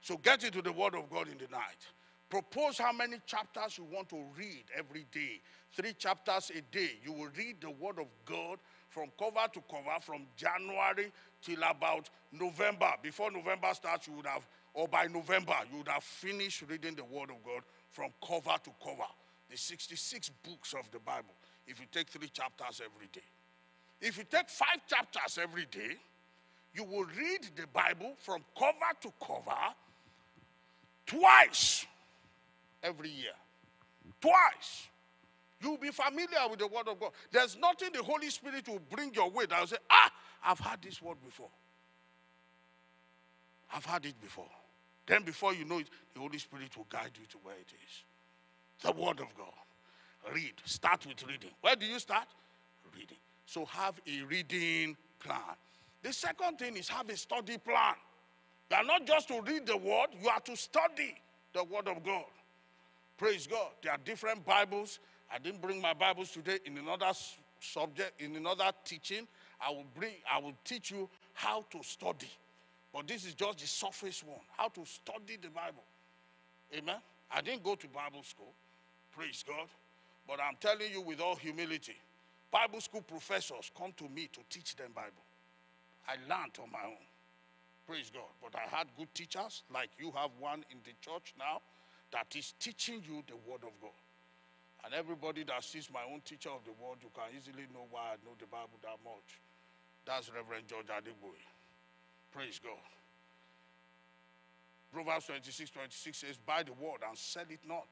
So 0.00 0.16
get 0.16 0.44
into 0.44 0.62
the 0.62 0.72
Word 0.72 0.94
of 0.94 1.10
God 1.10 1.28
in 1.28 1.36
the 1.36 1.50
night. 1.50 1.86
Propose 2.30 2.78
how 2.78 2.92
many 2.92 3.16
chapters 3.26 3.76
you 3.76 3.84
want 3.92 4.08
to 4.10 4.22
read 4.38 4.64
every 4.74 5.04
day. 5.12 5.40
Three 5.72 5.92
chapters 5.92 6.50
a 6.56 6.62
day. 6.74 6.92
You 7.04 7.12
will 7.12 7.28
read 7.36 7.60
the 7.60 7.70
Word 7.70 7.98
of 7.98 8.06
God 8.24 8.58
from 8.90 9.08
cover 9.18 9.46
to 9.52 9.60
cover 9.70 10.00
from 10.00 10.26
January 10.36 11.10
till 11.40 11.62
about 11.62 12.10
November. 12.32 12.92
Before 13.02 13.30
November 13.30 13.68
starts, 13.72 14.08
you 14.08 14.14
would 14.14 14.26
have, 14.26 14.46
or 14.74 14.88
by 14.88 15.06
November, 15.06 15.54
you 15.70 15.78
would 15.78 15.88
have 15.88 16.02
finished 16.02 16.64
reading 16.68 16.94
the 16.94 17.04
Word 17.04 17.30
of 17.30 17.42
God 17.44 17.62
from 17.90 18.10
cover 18.26 18.56
to 18.64 18.70
cover 18.84 19.08
the 19.48 19.56
66 19.56 20.30
books 20.42 20.74
of 20.74 20.90
the 20.90 20.98
Bible 20.98 21.34
if 21.66 21.80
you 21.80 21.86
take 21.90 22.08
three 22.08 22.28
chapters 22.28 22.82
every 22.84 23.06
day. 23.12 23.20
If 24.00 24.18
you 24.18 24.24
take 24.24 24.48
five 24.48 24.80
chapters 24.88 25.38
every 25.40 25.66
day, 25.66 25.96
you 26.74 26.84
will 26.84 27.04
read 27.04 27.46
the 27.56 27.66
Bible 27.72 28.14
from 28.18 28.42
cover 28.58 28.74
to 29.02 29.12
cover 29.24 29.74
twice 31.06 31.86
every 32.82 33.10
year. 33.10 33.32
Twice. 34.20 34.88
You'll 35.62 35.76
be 35.76 35.90
familiar 35.90 36.48
with 36.48 36.58
the 36.58 36.66
Word 36.66 36.88
of 36.88 36.98
God. 36.98 37.10
There's 37.30 37.56
nothing 37.58 37.90
the 37.92 38.02
Holy 38.02 38.30
Spirit 38.30 38.66
will 38.68 38.80
bring 38.90 39.12
your 39.12 39.30
way 39.30 39.46
that 39.46 39.60
will 39.60 39.66
say, 39.66 39.76
Ah, 39.90 40.10
I've 40.44 40.58
heard 40.58 40.80
this 40.82 41.02
word 41.02 41.18
before. 41.24 41.50
I've 43.74 43.84
had 43.84 44.04
it 44.06 44.20
before. 44.20 44.48
Then, 45.06 45.22
before 45.22 45.54
you 45.54 45.64
know 45.64 45.78
it, 45.78 45.88
the 46.14 46.20
Holy 46.20 46.38
Spirit 46.38 46.76
will 46.76 46.86
guide 46.88 47.10
you 47.14 47.26
to 47.30 47.38
where 47.42 47.56
it 47.56 47.72
is. 47.84 48.04
The 48.82 48.92
Word 48.92 49.20
of 49.20 49.36
God. 49.36 50.32
Read. 50.34 50.54
Start 50.64 51.06
with 51.06 51.22
reading. 51.26 51.50
Where 51.60 51.76
do 51.76 51.86
you 51.86 51.98
start? 51.98 52.26
Reading. 52.94 53.16
So, 53.46 53.64
have 53.66 54.00
a 54.06 54.22
reading 54.24 54.96
plan. 55.18 55.38
The 56.02 56.12
second 56.12 56.58
thing 56.58 56.76
is 56.76 56.88
have 56.88 57.08
a 57.10 57.16
study 57.16 57.58
plan. 57.58 57.94
You 58.70 58.76
are 58.78 58.84
not 58.84 59.06
just 59.06 59.28
to 59.28 59.40
read 59.42 59.66
the 59.66 59.76
Word, 59.76 60.08
you 60.22 60.28
are 60.28 60.40
to 60.40 60.56
study 60.56 61.14
the 61.52 61.64
Word 61.64 61.88
of 61.88 62.02
God. 62.04 62.24
Praise 63.18 63.46
God. 63.46 63.68
There 63.82 63.92
are 63.92 63.98
different 64.02 64.46
Bibles. 64.46 64.98
I 65.32 65.38
didn't 65.38 65.60
bring 65.60 65.80
my 65.80 65.94
Bibles 65.94 66.30
today 66.30 66.58
in 66.64 66.76
another 66.76 67.12
subject, 67.60 68.20
in 68.20 68.34
another 68.36 68.70
teaching. 68.84 69.28
I 69.64 69.70
will 69.70 69.86
bring, 69.94 70.14
I 70.30 70.38
will 70.38 70.56
teach 70.64 70.90
you 70.90 71.08
how 71.34 71.64
to 71.70 71.82
study. 71.82 72.30
But 72.92 73.06
this 73.06 73.24
is 73.24 73.34
just 73.34 73.58
the 73.58 73.66
surface 73.66 74.24
one. 74.24 74.40
How 74.56 74.68
to 74.68 74.84
study 74.84 75.38
the 75.40 75.48
Bible. 75.48 75.84
Amen. 76.76 76.96
I 77.30 77.40
didn't 77.40 77.62
go 77.62 77.76
to 77.76 77.86
Bible 77.86 78.24
school. 78.24 78.52
Praise 79.12 79.44
God. 79.46 79.68
But 80.26 80.40
I'm 80.40 80.56
telling 80.60 80.92
you 80.92 81.00
with 81.00 81.20
all 81.20 81.36
humility, 81.36 81.96
Bible 82.50 82.80
school 82.80 83.02
professors 83.02 83.70
come 83.76 83.92
to 83.96 84.08
me 84.08 84.28
to 84.32 84.40
teach 84.48 84.74
them 84.76 84.90
Bible. 84.94 85.22
I 86.08 86.14
learned 86.28 86.58
on 86.60 86.72
my 86.72 86.84
own. 86.84 87.04
Praise 87.86 88.10
God. 88.12 88.30
But 88.42 88.58
I 88.58 88.76
had 88.76 88.88
good 88.96 89.12
teachers, 89.14 89.62
like 89.72 89.90
you 89.98 90.12
have 90.16 90.30
one 90.38 90.64
in 90.70 90.78
the 90.84 90.92
church 91.00 91.34
now, 91.38 91.60
that 92.12 92.26
is 92.36 92.54
teaching 92.58 93.02
you 93.06 93.22
the 93.28 93.36
Word 93.48 93.62
of 93.62 93.72
God. 93.80 93.90
And 94.84 94.94
everybody 94.94 95.44
that 95.44 95.62
sees 95.62 95.88
my 95.92 96.00
own 96.10 96.20
teacher 96.24 96.50
of 96.50 96.64
the 96.64 96.72
Word, 96.72 96.98
you 97.02 97.10
can 97.14 97.28
easily 97.36 97.68
know 97.74 97.86
why 97.90 98.14
I 98.14 98.16
know 98.24 98.32
the 98.38 98.46
Bible 98.46 98.80
that 98.82 98.96
much. 99.04 99.38
That's 100.06 100.32
Reverend 100.32 100.66
George 100.66 100.86
Adeboye. 100.86 101.44
Praise 102.32 102.60
God. 102.62 102.78
Proverbs 104.92 105.26
26 105.26 105.70
26 105.70 106.18
says, 106.18 106.38
Buy 106.44 106.62
the 106.62 106.72
word 106.72 107.00
and 107.06 107.16
sell 107.16 107.44
it 107.48 107.60
not. 107.66 107.86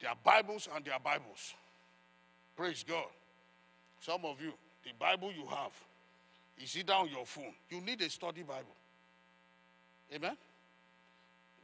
There 0.00 0.10
are 0.10 0.16
Bibles 0.22 0.68
and 0.74 0.84
there 0.84 0.94
are 0.94 1.00
Bibles. 1.00 1.54
Praise 2.56 2.84
God. 2.86 3.06
Some 4.00 4.24
of 4.24 4.40
you, 4.40 4.52
the 4.84 4.90
Bible 4.98 5.32
you 5.32 5.46
have 5.46 5.72
is 6.62 6.76
either 6.76 6.92
on 6.92 7.08
your 7.08 7.24
phone. 7.24 7.54
You 7.70 7.80
need 7.80 8.00
a 8.02 8.10
study 8.10 8.42
Bible. 8.42 8.76
Amen? 10.14 10.36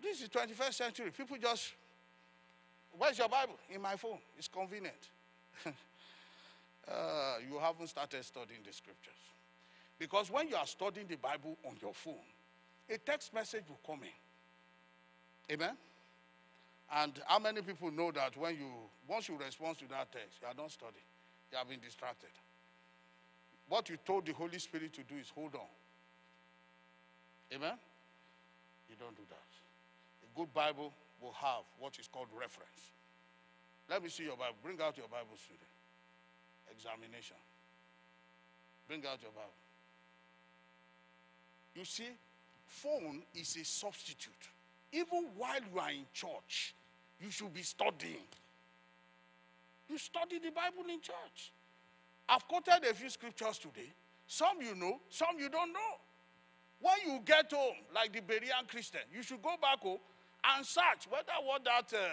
This 0.03 0.23
is 0.23 0.29
21st 0.29 0.75
century. 0.75 1.11
People 1.17 1.37
just, 1.41 1.73
where's 2.99 3.19
your 3.19 3.29
Bible? 3.29 3.59
In 3.71 3.83
my 3.83 3.97
phone. 3.97 4.19
It's 4.37 4.49
convenient. 4.49 5.09
uh, 5.67 5.73
you 7.49 7.59
haven't 7.59 7.89
started 7.89 8.25
studying 8.25 8.61
the 8.67 8.73
scriptures. 8.73 9.13
Because 9.99 10.31
when 10.31 10.49
you 10.49 10.57
are 10.57 10.67
studying 10.67 11.07
the 11.07 11.17
Bible 11.17 11.57
on 11.65 11.77
your 11.81 11.95
phone, 11.95 12.15
a 12.91 12.99
text 12.99 13.33
message 13.33 13.65
will 13.69 13.81
come 13.87 14.03
in. 14.03 15.55
Amen? 15.55 15.77
And 16.93 17.13
how 17.27 17.39
many 17.39 17.63
people 17.63 17.91
know 17.91 18.11
that 18.13 18.37
when 18.37 18.57
you, 18.57 18.71
once 19.09 19.29
you 19.29 19.37
respond 19.37 19.79
to 19.79 19.89
that 19.89 20.13
text, 20.13 20.39
you 20.41 20.49
are 20.49 20.55
not 20.57 20.71
studying, 20.71 21.09
you 21.51 21.59
have 21.59 21.69
been 21.69 21.81
distracted. 21.81 22.31
What 23.69 23.89
you 23.89 23.97
told 24.05 24.27
the 24.27 24.33
Holy 24.33 24.59
Spirit 24.59 24.93
to 24.95 25.03
do 25.03 25.15
is 25.21 25.31
hold 25.35 25.55
on. 25.55 25.71
Amen? 27.55 27.75
You 28.91 28.97
don't 28.99 29.17
do 29.17 29.23
that. 29.29 29.37
A 30.25 30.39
good 30.39 30.53
Bible 30.53 30.93
will 31.21 31.33
have 31.33 31.65
what 31.79 31.99
is 31.99 32.09
called 32.09 32.29
reference. 32.39 32.93
Let 33.89 34.03
me 34.03 34.09
see 34.09 34.25
your 34.25 34.37
Bible. 34.37 34.57
Bring 34.63 34.81
out 34.81 34.97
your 34.97 35.09
Bible, 35.09 35.37
student. 35.37 35.61
Examination. 36.71 37.37
Bring 38.89 39.01
out 39.01 39.21
your 39.23 39.33
Bible. 39.33 39.61
You 41.75 41.85
see, 41.85 42.09
phone 42.67 43.23
is 43.35 43.57
a 43.57 43.65
substitute. 43.65 44.33
Even 44.93 45.27
while 45.37 45.61
you 45.73 45.79
are 45.81 45.91
in 45.91 46.07
church, 46.13 46.75
you 47.21 47.31
should 47.31 47.53
be 47.53 47.63
studying. 47.63 48.27
You 49.89 49.99
study 49.99 50.39
the 50.39 50.51
Bible 50.51 50.89
in 50.89 51.01
church. 51.01 51.53
I've 52.29 52.47
quoted 52.49 52.89
a 52.89 52.95
few 52.95 53.11
scriptures 53.11 53.59
today. 53.59 53.91
Some 54.27 54.63
you 54.63 54.75
know, 54.75 55.01
some 55.11 55.39
you 55.39 55.49
don't 55.49 55.73
know. 55.73 55.99
When 56.81 56.95
you 57.07 57.21
get 57.25 57.53
home, 57.53 57.77
like 57.95 58.13
the 58.13 58.21
Berean 58.21 58.69
Christian, 58.69 59.01
you 59.15 59.23
should 59.23 59.43
go 59.43 59.55
back 59.61 59.81
home 59.81 59.99
and 60.53 60.67
search 60.67 61.09
whether 61.09 61.33
what 61.45 61.65
that 61.65 61.93
uh, 61.95 62.09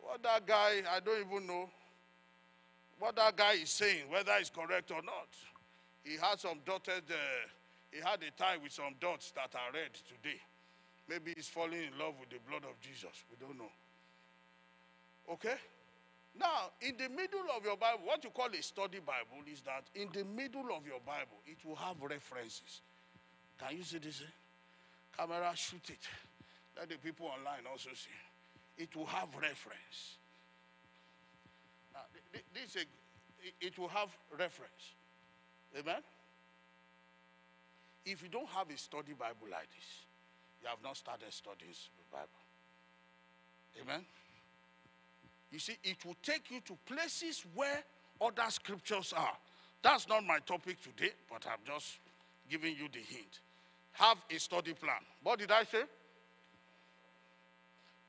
what 0.00 0.22
that 0.22 0.46
guy 0.46 0.82
I 0.90 1.00
don't 1.00 1.20
even 1.26 1.46
know 1.46 1.68
what 2.98 3.16
that 3.16 3.36
guy 3.36 3.54
is 3.54 3.70
saying, 3.70 4.08
whether 4.08 4.32
it's 4.38 4.50
correct 4.50 4.90
or 4.90 5.02
not. 5.02 5.28
He 6.04 6.16
had 6.16 6.38
some 6.38 6.58
dotted 6.64 7.04
uh, 7.10 7.14
he 7.90 7.98
had 8.00 8.20
a 8.22 8.30
tie 8.36 8.56
with 8.62 8.72
some 8.72 8.94
dots 9.00 9.30
that 9.32 9.54
are 9.54 9.72
red 9.72 9.94
today. 9.94 10.40
Maybe 11.08 11.34
he's 11.36 11.48
falling 11.48 11.74
in 11.74 11.98
love 11.98 12.14
with 12.18 12.30
the 12.30 12.38
blood 12.48 12.64
of 12.64 12.80
Jesus. 12.80 13.24
We 13.30 13.36
don't 13.38 13.58
know. 13.58 13.70
Okay? 15.30 15.54
Now, 16.38 16.72
in 16.80 16.96
the 16.96 17.08
middle 17.08 17.44
of 17.56 17.64
your 17.64 17.76
Bible, 17.76 18.00
what 18.04 18.24
you 18.24 18.30
call 18.30 18.48
a 18.48 18.62
study 18.62 18.98
Bible 18.98 19.44
is 19.50 19.60
that 19.62 19.84
in 19.94 20.08
the 20.12 20.24
middle 20.24 20.66
of 20.76 20.84
your 20.86 20.98
Bible, 21.06 21.38
it 21.46 21.58
will 21.64 21.76
have 21.76 21.96
references. 22.02 22.80
Can 23.58 23.76
you 23.76 23.84
see 23.84 23.98
this? 23.98 24.22
Camera, 25.16 25.52
shoot 25.54 25.88
it. 25.90 26.08
Let 26.76 26.88
the 26.88 26.96
people 26.96 27.26
online 27.26 27.66
also 27.70 27.90
see. 27.94 28.10
It 28.82 28.94
will 28.96 29.06
have 29.06 29.28
reference. 29.34 30.18
Now, 31.92 32.00
this, 32.52 32.76
it 33.60 33.78
will 33.78 33.88
have 33.88 34.08
reference. 34.32 34.94
Amen? 35.78 36.02
If 38.04 38.22
you 38.22 38.28
don't 38.28 38.48
have 38.48 38.68
a 38.70 38.76
study 38.76 39.12
Bible 39.18 39.48
like 39.50 39.68
this, 39.70 40.04
you 40.62 40.68
have 40.68 40.78
not 40.82 40.96
started 40.96 41.32
studying 41.32 41.70
the 41.70 42.04
Bible. 42.10 42.28
Amen? 43.82 44.04
You 45.50 45.58
see, 45.58 45.76
it 45.84 46.04
will 46.04 46.16
take 46.22 46.50
you 46.50 46.60
to 46.66 46.76
places 46.86 47.44
where 47.54 47.82
other 48.20 48.48
scriptures 48.48 49.14
are. 49.16 49.36
That's 49.82 50.08
not 50.08 50.24
my 50.24 50.38
topic 50.40 50.78
today, 50.82 51.12
but 51.30 51.46
I'm 51.46 51.58
just 51.64 51.98
giving 52.50 52.74
you 52.74 52.88
the 52.92 53.00
hint. 53.00 53.40
Have 53.92 54.18
a 54.34 54.38
study 54.38 54.72
plan. 54.72 55.00
What 55.22 55.38
did 55.38 55.50
I 55.50 55.64
say? 55.64 55.84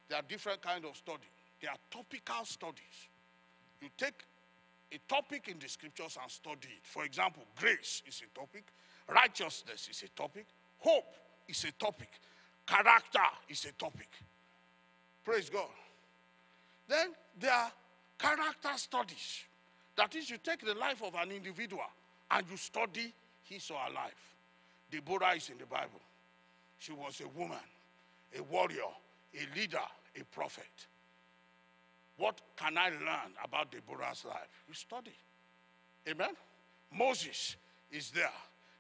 There 0.08 0.18
are 0.18 0.24
different 0.28 0.62
kind 0.62 0.86
of 0.86 0.96
study. 0.96 1.28
There 1.62 1.72
are 1.72 1.78
topical 1.90 2.46
studies. 2.46 3.10
You 3.82 3.90
take 3.98 4.26
a 4.92 4.98
topic 5.08 5.48
in 5.48 5.60
the 5.60 5.68
scriptures 5.68 6.18
and 6.22 6.32
study 6.32 6.70
it. 6.70 6.84
For 6.84 7.04
example, 7.04 7.44
grace 7.60 8.04
is 8.08 8.22
a 8.22 8.40
topic. 8.40 8.64
Righteousness 9.08 9.88
is 9.90 10.04
a 10.04 10.10
topic. 10.10 10.46
Hope 10.80 11.16
is 11.48 11.64
a 11.64 11.72
topic. 11.72 12.10
Character 12.66 13.20
is 13.50 13.66
a 13.66 13.72
topic. 13.74 14.10
Praise 15.24 15.50
God. 15.50 15.70
Then 16.88 17.10
there 17.40 17.52
are 17.52 17.72
character 18.18 18.70
studies. 18.76 19.44
That 19.96 20.16
is, 20.16 20.30
you 20.30 20.38
take 20.38 20.66
the 20.66 20.76
life 20.76 21.02
of 21.04 21.16
an 21.16 21.32
individual 21.32 21.84
and 22.32 22.46
you 22.50 22.58
study 22.58 23.14
his 23.44 23.70
or 23.72 23.78
her 23.78 23.94
life. 23.94 24.36
Deborah 24.92 25.36
is 25.36 25.50
in 25.50 25.58
the 25.58 25.66
Bible. 25.66 26.02
She 26.80 26.92
was 26.92 27.22
a 27.22 27.40
woman, 27.40 27.58
a 28.38 28.44
warrior, 28.44 28.82
a 29.36 29.58
leader, 29.58 29.78
a 30.20 30.24
prophet. 30.26 30.88
What 32.18 32.40
can 32.56 32.78
I 32.78 32.90
learn 32.90 33.34
about 33.44 33.72
Deborah's 33.72 34.26
life? 34.26 34.64
You 34.68 34.74
study. 34.74 35.16
Amen? 36.08 36.32
Moses 36.96 37.56
is 37.92 38.12
there. 38.12 38.30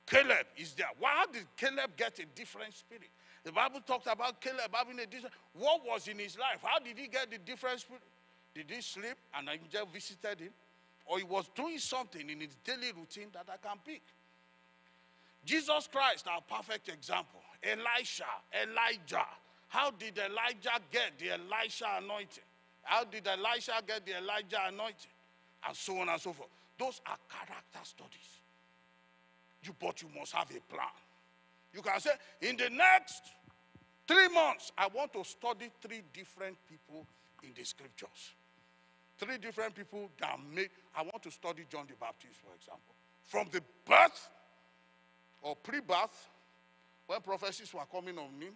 Caleb 0.05 0.45
is 0.57 0.73
there. 0.73 0.87
Why 0.99 1.25
did 1.31 1.45
Caleb 1.57 1.91
get 1.97 2.19
a 2.19 2.25
different 2.35 2.73
spirit? 2.75 3.09
The 3.43 3.51
Bible 3.51 3.81
talks 3.85 4.07
about 4.07 4.39
Caleb 4.39 4.71
having 4.73 4.99
a 4.99 5.05
different. 5.05 5.33
What 5.53 5.81
was 5.85 6.07
in 6.07 6.19
his 6.19 6.37
life? 6.37 6.59
How 6.63 6.79
did 6.79 6.97
he 6.97 7.07
get 7.07 7.29
the 7.29 7.37
different 7.37 7.79
spirit? 7.79 8.01
Did 8.53 8.69
he 8.69 8.81
sleep 8.81 9.17
and 9.37 9.49
an 9.49 9.59
angel 9.61 9.87
visited 9.91 10.39
him? 10.39 10.51
Or 11.05 11.17
he 11.17 11.23
was 11.23 11.49
doing 11.55 11.77
something 11.77 12.29
in 12.29 12.39
his 12.39 12.55
daily 12.63 12.91
routine 12.95 13.27
that 13.33 13.47
I 13.51 13.57
can 13.57 13.77
pick? 13.85 14.01
Jesus 15.43 15.87
Christ, 15.91 16.27
our 16.27 16.41
perfect 16.41 16.89
example. 16.89 17.41
Elisha, 17.63 18.25
Elijah. 18.53 19.27
How 19.75 19.91
did 19.91 20.17
Elijah 20.17 20.79
get 20.89 21.19
the 21.19 21.31
Elisha 21.31 21.85
anointing? 21.97 22.45
How 22.83 23.03
did 23.03 23.27
Elisha 23.27 23.73
get 23.85 24.05
the 24.05 24.17
Elijah 24.19 24.61
anointing? 24.69 25.11
And 25.67 25.75
so 25.75 25.99
on 25.99 26.07
and 26.07 26.21
so 26.21 26.31
forth. 26.31 26.47
Those 26.79 27.01
are 27.05 27.17
character 27.27 27.79
studies. 27.83 28.39
You, 29.63 29.75
but 29.77 30.01
you 30.01 30.07
must 30.17 30.31
have 30.31 30.49
a 30.49 30.73
plan. 30.73 30.88
You 31.73 31.81
can 31.81 31.99
say, 31.99 32.11
in 32.39 32.55
the 32.55 32.69
next 32.69 33.21
three 34.07 34.29
months, 34.29 34.71
I 34.77 34.88
want 34.88 35.11
to 35.11 35.25
study 35.25 35.69
three 35.81 36.03
different 36.13 36.55
people 36.69 37.05
in 37.43 37.49
the 37.53 37.65
scriptures. 37.65 38.31
Three 39.17 39.38
different 39.39 39.75
people 39.75 40.09
that 40.21 40.39
make, 40.53 40.71
I 40.95 41.01
want 41.01 41.21
to 41.23 41.31
study 41.31 41.65
John 41.69 41.85
the 41.89 41.95
Baptist, 41.99 42.35
for 42.35 42.55
example. 42.55 42.95
From 43.25 43.49
the 43.51 43.61
birth 43.85 44.29
or 45.41 45.57
pre 45.57 45.81
birth, 45.81 46.29
when 47.07 47.19
prophecies 47.19 47.73
were 47.73 47.85
coming 47.91 48.17
on 48.17 48.29
him, 48.39 48.53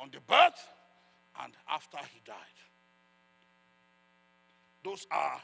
on 0.00 0.10
the 0.12 0.20
birth, 0.20 0.68
and 1.42 1.52
after 1.70 1.98
he 1.98 2.20
died. 2.24 2.36
Those 4.84 5.06
are 5.10 5.40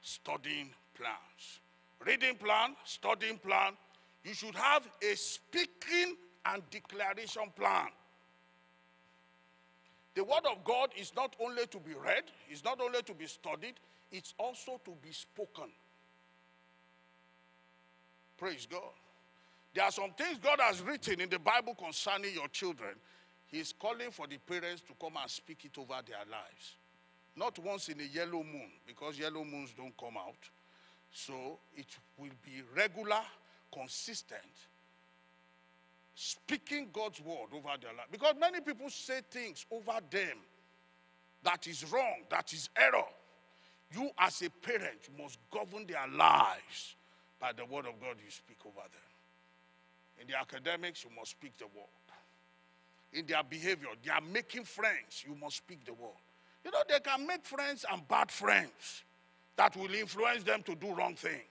studying 0.00 0.70
plans. 0.94 1.60
Reading 2.04 2.36
plan, 2.36 2.74
studying 2.84 3.38
plan. 3.38 3.72
You 4.24 4.34
should 4.34 4.54
have 4.54 4.88
a 5.02 5.16
speaking 5.16 6.16
and 6.46 6.62
declaration 6.70 7.44
plan. 7.56 7.88
The 10.14 10.24
word 10.24 10.44
of 10.50 10.62
God 10.64 10.90
is 10.98 11.12
not 11.16 11.36
only 11.40 11.66
to 11.66 11.78
be 11.78 11.94
read, 11.94 12.24
it's 12.50 12.64
not 12.64 12.80
only 12.80 13.02
to 13.02 13.14
be 13.14 13.26
studied, 13.26 13.74
it's 14.10 14.34
also 14.38 14.80
to 14.84 14.92
be 15.02 15.12
spoken. 15.12 15.70
Praise 18.36 18.66
God. 18.70 18.82
There 19.74 19.84
are 19.84 19.90
some 19.90 20.10
things 20.18 20.38
God 20.42 20.58
has 20.60 20.82
written 20.82 21.20
in 21.20 21.30
the 21.30 21.38
Bible 21.38 21.74
concerning 21.74 22.34
your 22.34 22.48
children. 22.48 22.94
He's 23.52 23.74
calling 23.78 24.10
for 24.10 24.26
the 24.26 24.38
parents 24.38 24.80
to 24.88 24.94
come 24.98 25.12
and 25.20 25.30
speak 25.30 25.66
it 25.66 25.78
over 25.78 26.00
their 26.06 26.24
lives. 26.30 26.76
Not 27.36 27.58
once 27.58 27.90
in 27.90 28.00
a 28.00 28.04
yellow 28.04 28.42
moon, 28.42 28.70
because 28.86 29.18
yellow 29.18 29.44
moons 29.44 29.74
don't 29.76 29.96
come 29.98 30.16
out. 30.16 30.48
So 31.12 31.58
it 31.76 31.86
will 32.16 32.30
be 32.42 32.62
regular, 32.74 33.20
consistent, 33.72 34.40
speaking 36.14 36.88
God's 36.90 37.20
word 37.20 37.48
over 37.52 37.76
their 37.78 37.92
life. 37.92 38.06
Because 38.10 38.34
many 38.40 38.60
people 38.60 38.88
say 38.88 39.20
things 39.30 39.66
over 39.70 39.98
them 40.10 40.38
that 41.44 41.66
is 41.66 41.84
wrong, 41.92 42.22
that 42.30 42.52
is 42.54 42.70
error. 42.74 43.04
You, 43.94 44.10
as 44.18 44.40
a 44.40 44.48
parent, 44.48 45.10
must 45.18 45.38
govern 45.50 45.86
their 45.86 46.08
lives 46.16 46.96
by 47.38 47.52
the 47.52 47.66
word 47.66 47.84
of 47.84 48.00
God 48.00 48.16
you 48.24 48.30
speak 48.30 48.58
over 48.64 48.80
them. 48.80 50.20
In 50.22 50.26
the 50.26 50.38
academics, 50.38 51.04
you 51.04 51.10
must 51.14 51.32
speak 51.32 51.58
the 51.58 51.66
word. 51.66 52.01
In 53.12 53.26
their 53.26 53.42
behavior, 53.42 53.88
they 54.04 54.10
are 54.10 54.20
making 54.20 54.64
friends, 54.64 55.24
you 55.26 55.34
must 55.34 55.56
speak 55.58 55.84
the 55.84 55.92
word. 55.92 56.10
You 56.64 56.70
know, 56.70 56.82
they 56.88 57.00
can 57.00 57.26
make 57.26 57.44
friends 57.44 57.84
and 57.90 58.06
bad 58.08 58.30
friends 58.30 59.02
that 59.56 59.76
will 59.76 59.92
influence 59.92 60.44
them 60.44 60.62
to 60.62 60.74
do 60.74 60.94
wrong 60.94 61.14
things. 61.14 61.42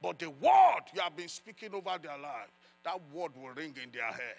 But 0.00 0.18
the 0.18 0.30
word 0.30 0.82
you 0.94 1.00
have 1.00 1.16
been 1.16 1.28
speaking 1.28 1.74
over 1.74 1.98
their 2.00 2.18
life, 2.18 2.50
that 2.84 3.00
word 3.12 3.32
will 3.34 3.54
ring 3.54 3.74
in 3.82 3.90
their 3.90 4.12
head. 4.12 4.36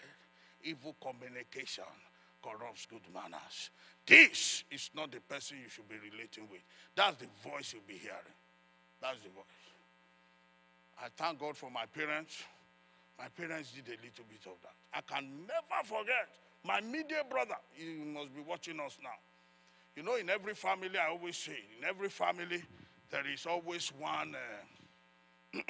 Evil 0.63 0.95
communication 1.01 1.83
corrupts 2.41 2.85
good 2.85 3.01
manners. 3.13 3.71
This 4.05 4.63
is 4.69 4.91
not 4.95 5.11
the 5.11 5.19
person 5.21 5.57
you 5.63 5.69
should 5.69 5.89
be 5.89 5.95
relating 5.95 6.47
with. 6.49 6.61
That's 6.95 7.17
the 7.17 7.27
voice 7.49 7.73
you'll 7.73 7.81
be 7.87 7.97
hearing. 7.97 8.37
That's 9.01 9.19
the 9.21 9.29
voice. 9.29 9.43
I 11.01 11.07
thank 11.17 11.39
God 11.39 11.57
for 11.57 11.71
my 11.71 11.85
parents. 11.87 12.43
My 13.17 13.27
parents 13.29 13.71
did 13.71 13.87
a 13.87 13.97
little 14.01 14.25
bit 14.29 14.45
of 14.45 14.57
that. 14.63 14.75
I 14.93 15.01
can 15.01 15.47
never 15.47 15.83
forget 15.83 16.27
my 16.65 16.81
media 16.81 17.23
brother. 17.29 17.55
He 17.73 18.03
must 18.03 18.35
be 18.35 18.41
watching 18.41 18.79
us 18.79 18.97
now. 19.01 19.17
You 19.95 20.03
know, 20.03 20.15
in 20.15 20.29
every 20.29 20.53
family, 20.53 20.97
I 20.97 21.09
always 21.09 21.37
say, 21.37 21.57
in 21.77 21.85
every 21.85 22.09
family, 22.09 22.61
there 23.09 23.23
is 23.31 23.45
always 23.45 23.89
one. 23.97 24.35
Uh, 24.35 25.61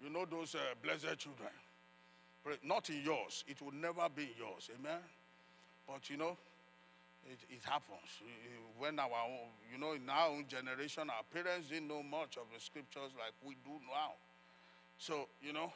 you 0.00 0.10
know, 0.10 0.24
those 0.24 0.54
uh, 0.54 0.58
blessed 0.82 1.18
children. 1.18 1.50
Not 2.64 2.88
in 2.88 3.02
yours. 3.04 3.44
It 3.46 3.60
will 3.60 3.74
never 3.74 4.08
be 4.14 4.22
in 4.22 4.30
yours. 4.38 4.70
Amen. 4.78 5.00
But 5.86 6.08
you 6.08 6.16
know, 6.16 6.36
it, 7.26 7.38
it 7.50 7.62
happens. 7.62 8.22
When 8.78 8.98
our 8.98 9.10
you 9.70 9.78
know, 9.78 9.92
in 9.92 10.08
our 10.08 10.28
own 10.28 10.46
generation, 10.48 11.10
our 11.10 11.24
parents 11.30 11.68
didn't 11.68 11.88
know 11.88 12.02
much 12.02 12.38
of 12.38 12.44
the 12.54 12.58
scriptures 12.58 13.12
like 13.18 13.34
we 13.44 13.54
do 13.64 13.72
now. 13.92 14.12
So, 14.98 15.28
you 15.40 15.52
know, 15.52 15.72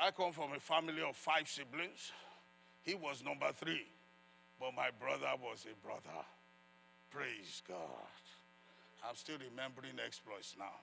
I 0.00 0.10
come 0.10 0.32
from 0.32 0.52
a 0.56 0.60
family 0.60 1.02
of 1.02 1.16
five 1.16 1.48
siblings. 1.48 2.12
He 2.82 2.94
was 2.94 3.22
number 3.24 3.50
three. 3.54 3.86
But 4.58 4.74
my 4.74 4.90
brother 4.98 5.30
was 5.42 5.66
a 5.70 5.86
brother. 5.86 6.24
Praise 7.10 7.62
God. 7.66 7.76
I'm 9.08 9.16
still 9.16 9.36
remembering 9.50 9.94
exploits 10.04 10.54
now. 10.58 10.76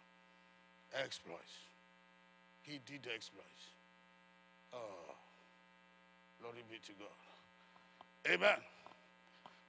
Exploits. 1.04 1.54
He 2.64 2.80
did 2.86 3.08
exploits. 3.14 3.68
Oh, 4.74 5.16
glory 6.42 6.64
be 6.70 6.78
to 6.86 6.92
God. 7.00 8.34
Amen. 8.34 8.60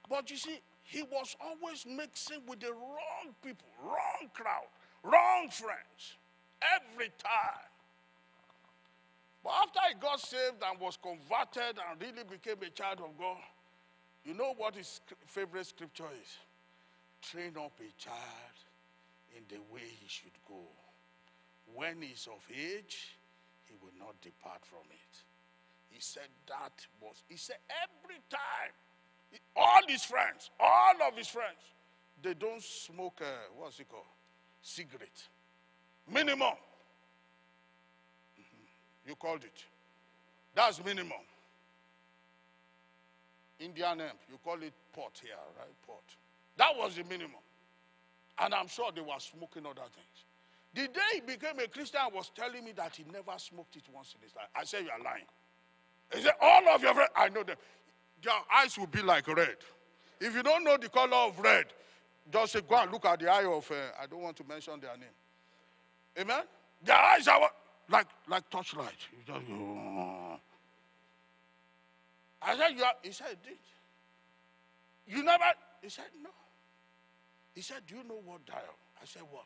But 0.09 0.29
you 0.31 0.37
see, 0.37 0.59
he 0.83 1.03
was 1.03 1.35
always 1.39 1.85
mixing 1.85 2.41
with 2.47 2.59
the 2.59 2.71
wrong 2.73 3.35
people, 3.43 3.67
wrong 3.83 4.29
crowd, 4.33 4.67
wrong 5.03 5.49
friends, 5.49 6.17
every 6.61 7.11
time. 7.17 7.69
But 9.43 9.53
after 9.63 9.79
I 9.79 9.93
got 9.99 10.19
saved 10.19 10.61
and 10.69 10.79
was 10.79 10.97
converted 11.01 11.79
and 11.79 12.01
really 12.01 12.23
became 12.29 12.61
a 12.61 12.69
child 12.69 12.99
of 12.99 13.17
God, 13.17 13.37
you 14.25 14.33
know 14.33 14.53
what 14.57 14.75
his 14.75 15.01
favorite 15.25 15.65
scripture 15.65 16.09
is? 16.21 16.37
Train 17.21 17.53
up 17.57 17.71
a 17.79 18.01
child 18.01 18.55
in 19.35 19.43
the 19.49 19.61
way 19.73 19.87
he 19.87 20.07
should 20.07 20.35
go. 20.47 20.61
When 21.73 22.01
he's 22.01 22.27
of 22.27 22.43
age, 22.51 23.15
he 23.65 23.75
will 23.81 23.93
not 23.97 24.19
depart 24.21 24.61
from 24.65 24.85
it. 24.89 25.23
He 25.89 26.01
said 26.01 26.27
that 26.47 26.71
was, 27.01 27.23
he 27.27 27.37
said 27.37 27.57
every 27.83 28.19
time, 28.29 28.73
all 29.55 29.81
his 29.87 30.03
friends, 30.03 30.49
all 30.59 30.95
of 31.07 31.15
his 31.15 31.27
friends, 31.27 31.59
they 32.21 32.33
don't 32.33 32.63
smoke, 32.63 33.19
uh, 33.21 33.53
what's 33.57 33.79
it 33.79 33.89
called? 33.89 34.03
Cigarette. 34.61 35.27
Minimum. 36.11 36.47
Mm-hmm. 38.39 39.09
You 39.09 39.15
called 39.15 39.43
it. 39.43 39.63
That's 40.55 40.83
minimum. 40.83 41.13
Indian 43.59 43.99
hemp. 43.99 44.19
You 44.29 44.37
call 44.43 44.61
it 44.61 44.73
pot 44.93 45.19
here, 45.21 45.31
right? 45.57 45.67
Pot. 45.85 46.03
That 46.57 46.75
was 46.77 46.95
the 46.95 47.03
minimum. 47.03 47.41
And 48.39 48.53
I'm 48.53 48.67
sure 48.67 48.91
they 48.93 49.01
were 49.01 49.19
smoking 49.19 49.65
other 49.65 49.87
things. 49.93 50.25
The 50.73 50.87
day 50.87 50.99
he 51.15 51.21
became 51.21 51.59
a 51.59 51.67
Christian, 51.67 52.01
was 52.13 52.31
telling 52.35 52.63
me 52.63 52.71
that 52.73 52.95
he 52.95 53.03
never 53.11 53.37
smoked 53.37 53.75
it 53.75 53.83
once 53.93 54.15
in 54.15 54.23
his 54.23 54.35
life. 54.35 54.47
I 54.55 54.63
said, 54.63 54.83
You 54.83 54.91
are 54.91 55.03
lying. 55.03 55.25
He 56.13 56.21
said, 56.21 56.33
All 56.41 56.67
of 56.69 56.81
your 56.81 56.93
friends, 56.93 57.09
I 57.15 57.29
know 57.29 57.43
them. 57.43 57.57
Your 58.23 58.33
eyes 58.53 58.77
will 58.77 58.87
be 58.87 59.01
like 59.01 59.27
red. 59.27 59.57
If 60.21 60.35
you 60.35 60.43
don't 60.43 60.63
know 60.63 60.77
the 60.77 60.89
color 60.89 61.15
of 61.15 61.39
red, 61.39 61.65
just 62.31 62.53
say, 62.53 62.61
Go 62.61 62.75
and 62.75 62.91
look 62.91 63.05
at 63.05 63.19
the 63.19 63.29
eye 63.29 63.45
of, 63.45 63.69
uh, 63.71 63.75
I 64.01 64.05
don't 64.05 64.21
want 64.21 64.37
to 64.37 64.43
mention 64.47 64.79
their 64.79 64.95
name. 64.95 65.09
Amen? 66.17 66.43
Their 66.83 66.95
eyes 66.95 67.27
are 67.27 67.49
like, 67.89 68.07
like 68.27 68.49
torchlight. 68.49 68.93
Just, 69.25 69.39
oh. 69.51 70.39
I 72.41 72.55
said, 72.55 72.69
you 72.77 72.83
are, 72.83 72.93
he 73.03 73.11
said, 73.11 73.37
did. 73.43 73.57
You 75.07 75.23
never, 75.23 75.43
he 75.81 75.89
said, 75.89 76.05
no. 76.23 76.29
He 77.55 77.61
said, 77.61 77.81
do 77.87 77.95
you 77.95 78.03
know 78.03 78.21
what 78.23 78.45
dial? 78.45 78.77
I 79.01 79.05
said, 79.05 79.23
what? 79.29 79.43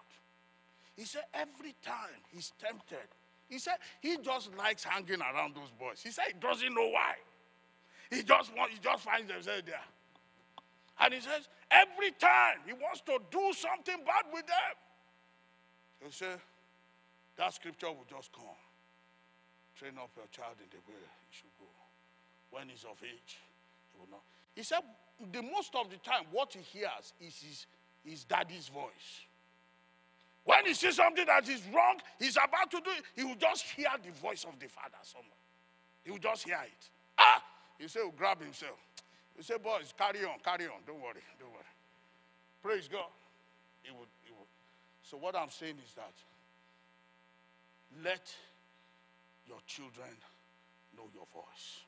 He 0.95 1.05
said, 1.05 1.23
every 1.33 1.73
time 1.83 2.21
he's 2.31 2.53
tempted, 2.61 3.07
he 3.49 3.57
said, 3.59 3.75
he 4.01 4.17
just 4.17 4.55
likes 4.57 4.83
hanging 4.83 5.21
around 5.21 5.55
those 5.55 5.71
boys. 5.79 6.01
He 6.03 6.11
said, 6.11 6.25
he 6.27 6.39
doesn't 6.39 6.73
know 6.73 6.89
why. 6.89 7.15
He 8.11 8.21
just 8.21 8.55
wants, 8.55 8.73
he 8.73 8.79
just 8.79 9.03
finds 9.03 9.31
himself 9.31 9.61
there. 9.65 9.81
And 10.99 11.13
he 11.13 11.19
says, 11.21 11.47
every 11.71 12.11
time 12.11 12.57
he 12.65 12.73
wants 12.73 13.01
to 13.01 13.17
do 13.31 13.53
something 13.53 13.97
bad 14.05 14.25
with 14.31 14.45
them. 14.45 14.75
He 16.05 16.11
said, 16.11 16.39
that 17.37 17.53
scripture 17.53 17.87
will 17.87 18.07
just 18.09 18.31
come. 18.31 18.59
Train 19.77 19.97
up 19.97 20.11
your 20.15 20.27
child 20.31 20.55
in 20.59 20.69
the 20.69 20.77
way 20.85 20.97
he 20.97 21.29
should 21.31 21.53
go 21.59 21.65
when 22.53 22.69
he's 22.69 22.85
of 22.85 23.01
age, 23.03 23.41
he 23.91 23.99
will 23.99 24.07
not. 24.11 24.21
He 24.55 24.61
said, 24.61 24.85
the 25.31 25.41
most 25.41 25.73
of 25.75 25.89
the 25.89 25.97
time, 25.97 26.25
what 26.31 26.53
he 26.53 26.61
hears 26.61 27.13
is 27.19 27.41
his, 27.41 27.65
his 28.05 28.23
daddy's 28.23 28.67
voice. 28.67 29.25
When 30.45 30.65
he 30.65 30.73
sees 30.73 30.97
something 30.97 31.25
that 31.25 31.49
is 31.49 31.61
wrong, 31.73 31.97
he's 32.19 32.37
about 32.37 32.69
to 32.71 32.77
do 32.83 32.91
it, 32.91 33.03
he 33.15 33.23
will 33.23 33.39
just 33.39 33.65
hear 33.65 33.89
the 34.03 34.11
voice 34.11 34.43
of 34.43 34.59
the 34.59 34.67
father 34.67 35.01
somewhere. 35.01 35.41
He 36.03 36.11
will 36.11 36.19
just 36.19 36.43
hear 36.43 36.61
it. 36.61 36.89
Ah! 37.17 37.41
He 37.79 37.87
said, 37.87 38.03
he'll 38.03 38.11
grab 38.11 38.41
himself. 38.41 38.77
He 39.35 39.41
said, 39.41 39.63
boys, 39.63 39.93
carry 39.97 40.23
on, 40.23 40.37
carry 40.43 40.65
on. 40.65 40.83
Don't 40.85 41.01
worry, 41.01 41.23
don't 41.39 41.49
worry. 41.49 41.73
Praise 42.61 42.87
God. 42.87 43.09
He 43.81 43.91
would, 43.91 44.11
he 44.23 44.31
would. 44.31 44.47
So 45.01 45.17
what 45.17 45.35
I'm 45.35 45.49
saying 45.49 45.75
is 45.83 45.93
that 45.95 46.13
let 48.03 48.33
your 49.47 49.59
children 49.67 50.09
know 50.95 51.09
your 51.13 51.27
voice 51.33 51.83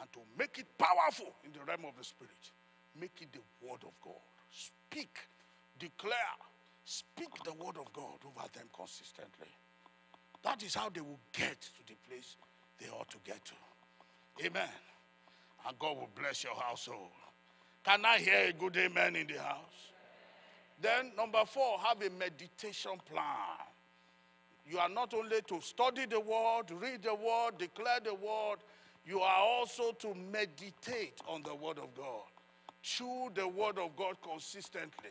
and 0.00 0.12
to 0.12 0.20
make 0.38 0.58
it 0.58 0.66
powerful 0.78 1.34
in 1.44 1.52
the 1.52 1.58
realm 1.66 1.84
of 1.84 1.96
the 1.98 2.04
spirit, 2.04 2.50
make 2.98 3.12
it 3.20 3.28
the 3.32 3.66
word 3.66 3.80
of 3.82 3.92
God. 4.02 4.22
Speak, 4.50 5.18
declare, 5.78 6.36
speak 6.84 7.28
the 7.44 7.52
word 7.52 7.76
of 7.76 7.92
God 7.92 8.18
over 8.24 8.48
them 8.54 8.66
consistently. 8.74 9.48
That 10.42 10.62
is 10.62 10.74
how 10.74 10.88
they 10.88 11.00
will 11.00 11.20
get 11.32 11.60
to 11.60 11.82
the 11.86 11.94
place 12.08 12.36
they 12.78 12.88
ought 12.88 13.10
to 13.10 13.18
get 13.24 13.44
to. 13.44 14.46
Amen. 14.46 14.68
And 15.66 15.78
God 15.78 15.96
will 15.96 16.08
bless 16.18 16.44
your 16.44 16.54
household. 16.54 17.10
Can 17.84 18.04
I 18.04 18.18
hear 18.18 18.48
a 18.48 18.52
good 18.52 18.76
amen 18.76 19.16
in 19.16 19.26
the 19.26 19.38
house? 19.38 19.90
Then, 20.80 21.12
number 21.16 21.42
four, 21.44 21.78
have 21.80 22.00
a 22.00 22.08
meditation 22.10 22.92
plan. 23.10 23.24
You 24.70 24.78
are 24.78 24.88
not 24.88 25.12
only 25.14 25.42
to 25.48 25.60
study 25.60 26.06
the 26.06 26.20
word, 26.20 26.70
read 26.70 27.02
the 27.02 27.14
word, 27.14 27.58
declare 27.58 27.98
the 28.04 28.14
word, 28.14 28.58
you 29.04 29.20
are 29.20 29.40
also 29.40 29.90
to 29.92 30.14
meditate 30.30 31.20
on 31.26 31.42
the 31.42 31.54
word 31.54 31.78
of 31.78 31.92
God. 31.96 32.22
Chew 32.80 33.30
the 33.34 33.48
word 33.48 33.78
of 33.78 33.96
God 33.96 34.16
consistently. 34.22 35.10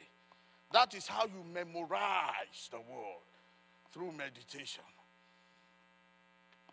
That 0.71 0.93
is 0.93 1.07
how 1.07 1.25
you 1.25 1.43
memorize 1.53 2.69
the 2.71 2.77
word 2.77 3.21
through 3.91 4.13
meditation. 4.13 4.83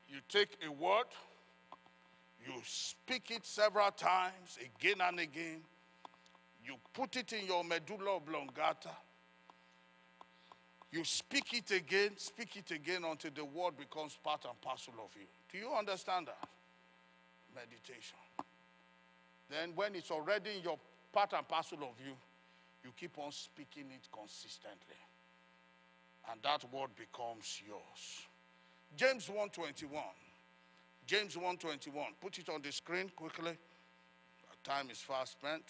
You 0.09 0.18
take 0.28 0.57
a 0.64 0.70
word, 0.70 1.07
you 2.47 2.53
speak 2.62 3.32
it 3.32 3.45
several 3.45 3.91
times, 3.91 4.59
again 4.61 5.01
and 5.01 5.18
again. 5.18 5.62
You 6.64 6.76
put 6.95 7.16
it 7.16 7.32
in 7.32 7.47
your 7.47 7.64
medulla 7.64 8.16
oblongata. 8.16 8.91
You 10.97 11.05
speak 11.05 11.53
it 11.53 11.70
again, 11.72 12.12
speak 12.16 12.57
it 12.57 12.70
again 12.70 13.05
until 13.05 13.30
the 13.34 13.44
word 13.44 13.76
becomes 13.76 14.16
part 14.24 14.47
and 14.47 14.59
parcel 14.62 14.94
of 14.94 15.11
you. 15.14 15.26
Do 15.53 15.59
you 15.59 15.70
understand 15.78 16.28
that? 16.28 16.49
Meditation. 17.55 18.16
Then, 19.51 19.72
when 19.74 19.94
it's 19.94 20.11
already 20.11 20.57
in 20.57 20.62
your 20.62 20.78
part 21.12 21.34
and 21.34 21.47
parcel 21.47 21.80
of 21.82 22.01
you, 22.03 22.14
you 22.82 22.92
keep 22.99 23.18
on 23.18 23.30
speaking 23.30 23.84
it 23.94 24.09
consistently. 24.11 24.97
And 26.30 26.40
that 26.42 26.64
word 26.72 26.88
becomes 26.97 27.61
yours. 27.68 28.22
James 28.97 29.28
121. 29.28 30.03
James 31.07 31.36
121. 31.36 32.07
Put 32.22 32.38
it 32.38 32.49
on 32.49 32.62
the 32.62 32.72
screen 32.72 33.12
quickly. 33.14 33.51
Our 33.51 34.57
time 34.64 34.88
is 34.90 35.01
fast 35.01 35.32
spent. 35.32 35.62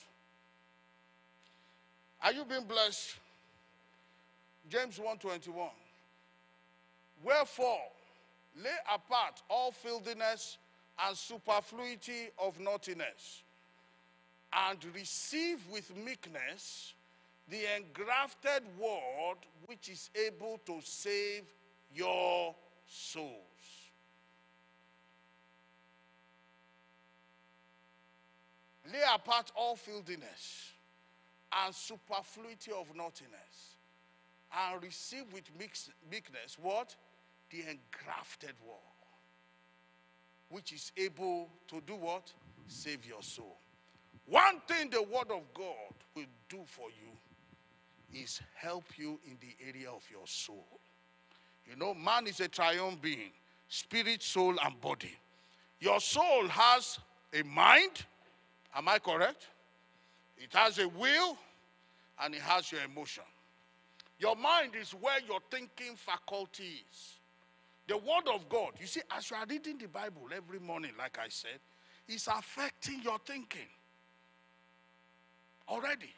Are 2.22 2.32
you 2.32 2.44
being 2.44 2.62
blessed? 2.62 3.16
James 4.68 4.98
121. 4.98 5.68
Wherefore, 7.22 7.82
lay 8.62 8.70
apart 8.92 9.42
all 9.48 9.70
filthiness 9.70 10.58
and 11.06 11.16
superfluity 11.16 12.30
of 12.38 12.58
naughtiness, 12.58 13.42
and 14.52 14.78
receive 14.94 15.60
with 15.70 15.94
meekness 15.96 16.94
the 17.48 17.60
engrafted 17.76 18.62
word 18.78 19.36
which 19.66 19.88
is 19.88 20.10
able 20.26 20.58
to 20.66 20.80
save 20.82 21.42
your 21.94 22.54
souls. 22.88 23.34
Lay 28.92 29.02
apart 29.14 29.52
all 29.54 29.76
filthiness 29.76 30.72
and 31.64 31.74
superfluity 31.74 32.72
of 32.72 32.94
naughtiness 32.96 33.75
and 34.52 34.82
receive 34.82 35.24
with 35.32 35.44
meekness 36.10 36.56
what? 36.60 36.94
The 37.50 37.58
engrafted 37.60 38.54
word, 38.66 38.76
which 40.48 40.72
is 40.72 40.92
able 40.96 41.48
to 41.68 41.80
do 41.86 41.94
what? 41.94 42.32
Save 42.66 43.06
your 43.06 43.22
soul. 43.22 43.56
One 44.26 44.60
thing 44.66 44.90
the 44.90 45.02
word 45.02 45.30
of 45.30 45.42
God 45.54 45.94
will 46.14 46.24
do 46.48 46.58
for 46.66 46.88
you 46.88 48.20
is 48.20 48.40
help 48.54 48.84
you 48.96 49.20
in 49.26 49.36
the 49.40 49.54
area 49.68 49.90
of 49.90 50.02
your 50.10 50.26
soul. 50.26 50.66
You 51.68 51.76
know, 51.76 51.94
man 51.94 52.26
is 52.26 52.40
a 52.40 52.48
triune 52.48 52.98
being 53.00 53.30
spirit, 53.68 54.22
soul, 54.22 54.56
and 54.64 54.80
body. 54.80 55.14
Your 55.80 56.00
soul 56.00 56.48
has 56.48 56.98
a 57.32 57.42
mind. 57.42 58.04
Am 58.74 58.88
I 58.88 58.98
correct? 58.98 59.46
It 60.38 60.52
has 60.52 60.78
a 60.78 60.88
will 60.88 61.36
and 62.22 62.34
it 62.34 62.40
has 62.40 62.70
your 62.70 62.82
emotion. 62.82 63.24
Your 64.18 64.36
mind 64.36 64.72
is 64.80 64.92
where 64.92 65.18
your 65.26 65.40
thinking 65.50 65.94
faculty 65.96 66.82
is. 66.90 67.14
The 67.88 67.96
Word 67.96 68.28
of 68.34 68.48
God, 68.48 68.72
you 68.80 68.86
see, 68.86 69.02
as 69.16 69.30
you 69.30 69.36
are 69.36 69.46
reading 69.48 69.78
the 69.78 69.86
Bible 69.86 70.28
every 70.34 70.58
morning, 70.58 70.92
like 70.98 71.18
I 71.18 71.28
said, 71.28 71.60
is 72.08 72.26
affecting 72.26 73.00
your 73.02 73.18
thinking 73.24 73.68
already. 75.68 76.12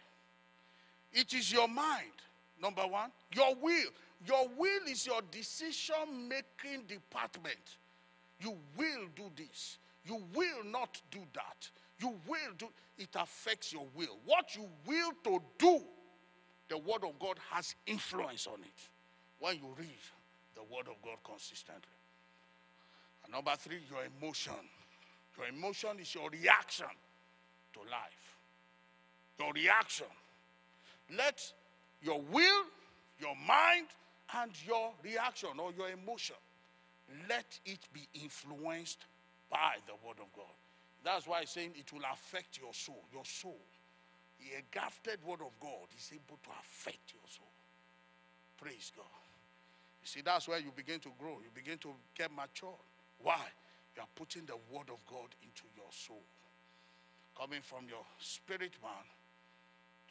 It 1.12 1.32
is 1.34 1.52
your 1.52 1.68
mind, 1.68 2.12
number 2.60 2.82
one. 2.82 3.10
Your 3.34 3.54
will. 3.54 3.90
Your 4.26 4.48
will 4.56 4.86
is 4.88 5.06
your 5.06 5.20
decision 5.30 6.28
making 6.28 6.84
department. 6.86 7.76
You 8.40 8.56
will 8.76 9.06
do 9.16 9.30
this. 9.36 9.78
You 10.04 10.22
will 10.34 10.64
not 10.64 11.00
do 11.10 11.20
that. 11.34 11.68
You 12.00 12.14
will 12.26 12.52
do 12.56 12.68
it 12.98 13.10
affects 13.14 13.72
your 13.72 13.86
will. 13.94 14.18
What 14.24 14.56
you 14.56 14.66
will 14.86 15.12
to 15.24 15.40
do, 15.58 15.80
the 16.68 16.78
word 16.78 17.04
of 17.04 17.18
God 17.18 17.38
has 17.50 17.74
influence 17.86 18.46
on 18.46 18.60
it. 18.60 18.88
When 19.40 19.56
you 19.56 19.74
read 19.78 19.88
the 20.54 20.62
word 20.62 20.88
of 20.88 21.00
God 21.02 21.16
consistently. 21.24 21.82
And 23.24 23.32
number 23.32 23.52
3, 23.56 23.76
your 23.90 24.00
emotion. 24.20 24.52
Your 25.36 25.46
emotion 25.46 26.00
is 26.00 26.14
your 26.14 26.28
reaction 26.30 26.86
to 27.74 27.80
life. 27.80 28.36
Your 29.38 29.52
reaction. 29.52 30.06
Let 31.16 31.40
your 32.02 32.20
will, 32.32 32.64
your 33.20 33.34
mind, 33.46 33.86
and 34.36 34.50
your 34.66 34.90
reaction 35.02 35.50
or 35.58 35.72
your 35.76 35.88
emotion, 35.88 36.36
let 37.28 37.58
it 37.64 37.80
be 37.92 38.06
influenced 38.14 39.06
by 39.50 39.76
the 39.86 39.94
word 40.06 40.18
of 40.20 40.30
God. 40.36 40.52
That's 41.04 41.26
why 41.26 41.40
he's 41.40 41.50
saying 41.50 41.72
it 41.76 41.92
will 41.92 42.02
affect 42.12 42.58
your 42.60 42.74
soul. 42.74 43.02
Your 43.12 43.24
soul. 43.24 43.58
The 44.38 44.58
engrafted 44.58 45.18
word 45.26 45.40
of 45.40 45.52
God 45.60 45.88
is 45.96 46.10
able 46.12 46.38
to 46.42 46.50
affect 46.60 47.12
your 47.12 47.26
soul. 47.28 47.50
Praise 48.56 48.92
God. 48.94 49.04
You 50.02 50.06
see, 50.06 50.20
that's 50.20 50.48
where 50.48 50.58
you 50.58 50.72
begin 50.74 51.00
to 51.00 51.10
grow. 51.18 51.38
You 51.42 51.50
begin 51.54 51.78
to 51.78 51.90
get 52.16 52.30
mature. 52.34 52.74
Why? 53.22 53.40
You 53.96 54.02
are 54.02 54.08
putting 54.14 54.46
the 54.46 54.56
word 54.70 54.90
of 54.90 54.98
God 55.06 55.28
into 55.42 55.64
your 55.76 55.90
soul. 55.90 56.22
Coming 57.38 57.60
from 57.62 57.88
your 57.88 58.04
spirit 58.18 58.72
man 58.82 59.06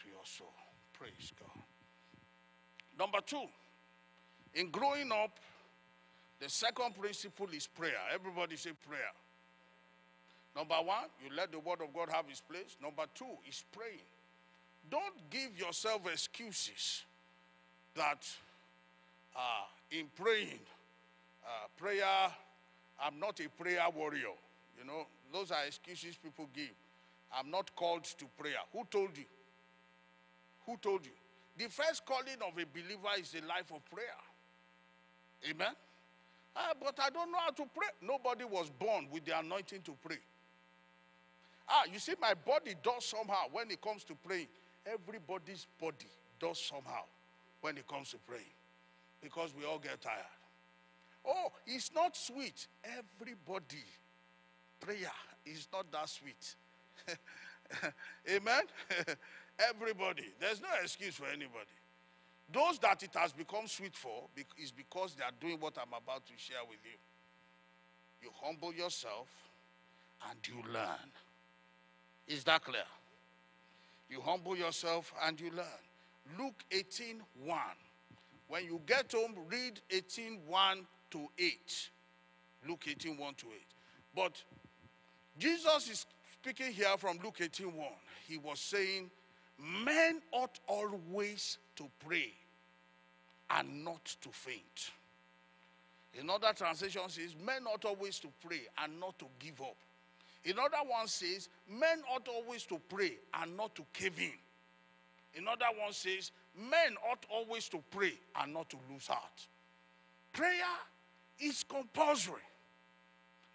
to 0.04 0.08
your 0.10 0.24
soul. 0.24 0.54
Praise 0.94 1.32
God. 1.40 1.64
Number 2.98 3.20
two, 3.26 3.44
in 4.56 4.72
growing 4.72 5.12
up, 5.12 5.38
the 6.40 6.50
second 6.50 6.96
principle 7.00 7.48
is 7.54 7.68
prayer. 7.68 7.98
Everybody 8.14 8.56
say 8.56 8.72
prayer. 8.88 9.12
Number 10.56 10.76
one, 10.76 11.06
you 11.24 11.36
let 11.36 11.52
the 11.52 11.60
word 11.60 11.82
of 11.82 11.94
God 11.94 12.10
have 12.12 12.26
its 12.30 12.42
place. 12.42 12.78
Number 12.82 13.04
two 13.14 13.26
is 13.48 13.64
praying. 13.72 14.00
Don't 14.90 15.30
give 15.30 15.58
yourself 15.58 16.02
excuses 16.12 17.04
that 17.96 18.26
uh, 19.36 19.40
in 19.92 20.06
praying, 20.16 20.60
uh, 21.46 21.68
prayer, 21.78 22.06
I'm 23.02 23.20
not 23.20 23.40
a 23.40 23.50
prayer 23.62 23.86
warrior. 23.96 24.36
You 24.78 24.86
know, 24.86 25.08
those 25.34 25.52
are 25.52 25.66
excuses 25.66 26.16
people 26.16 26.48
give. 26.54 26.72
I'm 27.32 27.52
not 27.52 27.76
called 27.76 28.06
to 28.06 28.26
prayer. 28.38 28.60
Who 28.74 28.86
told 28.90 29.18
you? 29.18 29.26
Who 30.66 30.78
told 30.78 31.06
you? 31.06 31.12
The 31.58 31.70
first 31.70 32.06
calling 32.06 32.38
of 32.48 32.58
a 32.58 32.66
believer 32.66 33.20
is 33.20 33.34
a 33.34 33.46
life 33.48 33.72
of 33.74 33.84
prayer. 33.92 34.08
Amen? 35.50 35.74
Ah, 36.56 36.74
but 36.80 36.98
I 37.02 37.10
don't 37.10 37.32
know 37.32 37.38
how 37.40 37.52
to 37.52 37.64
pray. 37.76 37.88
Nobody 38.02 38.44
was 38.44 38.70
born 38.70 39.08
with 39.12 39.26
the 39.26 39.38
anointing 39.38 39.82
to 39.84 39.96
pray. 40.04 40.18
Ah, 41.70 41.84
you 41.92 42.00
see, 42.00 42.14
my 42.22 42.34
body 42.34 42.76
does 42.82 43.06
somehow 43.06 43.44
when 43.52 43.70
it 43.70 43.82
comes 43.82 44.04
to 44.06 44.16
praying. 44.16 44.48
Everybody's 44.94 45.68
body 45.80 46.08
does 46.40 46.60
somehow 46.60 47.04
when 47.62 47.78
it 47.78 47.88
comes 47.88 48.12
to 48.12 48.18
praying 48.28 48.44
because 49.22 49.54
we 49.58 49.66
all 49.66 49.80
get 49.80 50.02
tired. 50.02 50.24
Oh, 51.26 51.52
it's 51.66 51.92
not 51.94 52.16
sweet. 52.16 52.68
Everybody, 52.84 53.84
prayer 54.80 55.12
is 55.46 55.68
not 55.74 55.92
that 55.92 56.08
sweet. 56.08 56.56
Amen? 58.30 58.62
Everybody. 59.70 60.32
There's 60.40 60.62
no 60.62 60.68
excuse 60.82 61.16
for 61.16 61.26
anybody. 61.26 61.76
Those 62.52 62.80
that 62.80 63.04
it 63.04 63.10
has 63.16 63.34
become 63.34 63.68
sweet 63.68 63.96
for 63.96 64.24
is 64.58 64.72
because 64.72 65.16
they 65.16 65.24
are 65.24 65.32
doing 65.42 65.60
what 65.60 65.78
I'm 65.78 65.90
about 66.02 66.26
to 66.28 66.34
share 66.38 66.64
with 66.70 66.80
you. 66.86 66.98
You 68.22 68.30
humble 68.42 68.74
yourself 68.74 69.28
and 70.30 70.40
you 70.48 70.64
learn. 70.72 71.12
Is 72.28 72.44
that 72.46 72.64
clear? 72.64 72.84
You 74.10 74.22
humble 74.22 74.56
yourself 74.56 75.14
and 75.26 75.40
you 75.40 75.52
learn. 75.52 75.66
Luke 76.38 76.64
18 76.72 77.22
1. 77.44 77.60
When 78.48 78.66
you 78.66 78.82
get 78.86 79.12
home, 79.12 79.34
read 79.50 79.82
18 79.90 80.40
1 80.48 80.88
to 81.12 81.28
8. 81.38 81.90
Luke 82.68 82.86
18 82.88 83.18
1 83.18 83.34
to 83.36 83.46
8. 83.48 83.52
But 84.16 84.44
Jesus 85.38 85.90
is 85.90 86.06
speaking 86.34 86.72
here 86.72 86.98
from 86.98 87.20
Luke 87.24 87.38
18 87.42 87.68
1. 87.68 87.88
He 88.28 88.38
was 88.38 88.60
saying, 88.60 89.10
Men 89.60 90.22
ought 90.32 90.60
always 90.68 91.58
to 91.76 91.90
pray 92.06 92.32
and 93.50 93.84
not 93.84 94.06
to 94.22 94.30
faint. 94.30 94.92
In 96.20 96.30
other 96.30 96.52
translations, 96.56 97.14
says 97.14 97.36
men 97.46 97.66
ought 97.66 97.86
always 97.86 98.20
to 98.20 98.28
pray 98.46 98.62
and 98.84 99.00
not 99.00 99.18
to 99.20 99.26
give 99.40 99.62
up. 99.62 99.78
In 100.48 100.58
other 100.58 100.88
one 100.88 101.08
says 101.08 101.50
men 101.70 102.02
ought 102.10 102.28
always 102.30 102.64
to 102.68 102.80
pray 102.88 103.18
and 103.34 103.58
not 103.58 103.76
to 103.76 103.84
cave 103.92 104.18
in. 104.18 104.32
Another 105.44 105.66
one 105.78 105.92
says 105.92 106.32
men 106.58 106.96
ought 107.12 107.26
always 107.30 107.68
to 107.68 107.84
pray 107.92 108.14
and 108.42 108.54
not 108.54 108.70
to 108.70 108.78
lose 108.90 109.08
heart. 109.08 109.48
prayer 110.32 110.54
is 111.40 111.66
compulsory. 111.68 112.48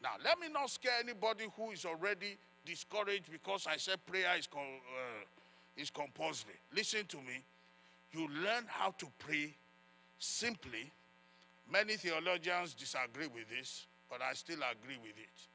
Now, 0.03 0.11
let 0.23 0.39
me 0.39 0.49
not 0.53 0.69
scare 0.69 0.99
anybody 1.03 1.47
who 1.57 1.71
is 1.71 1.87
already 1.87 2.37
discouraged 2.67 3.33
because 3.33 3.67
I 3.67 3.79
said 3.79 4.05
prayer 4.05 4.37
is, 4.39 4.47
uh, 4.55 4.61
is 5.77 5.89
compulsory. 5.89 6.55
Listen 6.77 7.07
to 7.07 7.17
me. 7.17 7.43
You 8.13 8.29
learn 8.45 8.65
how 8.69 8.91
to 8.99 9.07
pray 9.19 9.55
simply. 10.19 10.93
Many 11.73 11.97
theologians 11.97 12.75
disagree 12.75 13.29
with 13.29 13.49
this, 13.49 13.87
but 14.11 14.21
I 14.21 14.35
still 14.35 14.59
agree 14.59 14.99
with 15.03 15.17
it. 15.17 15.52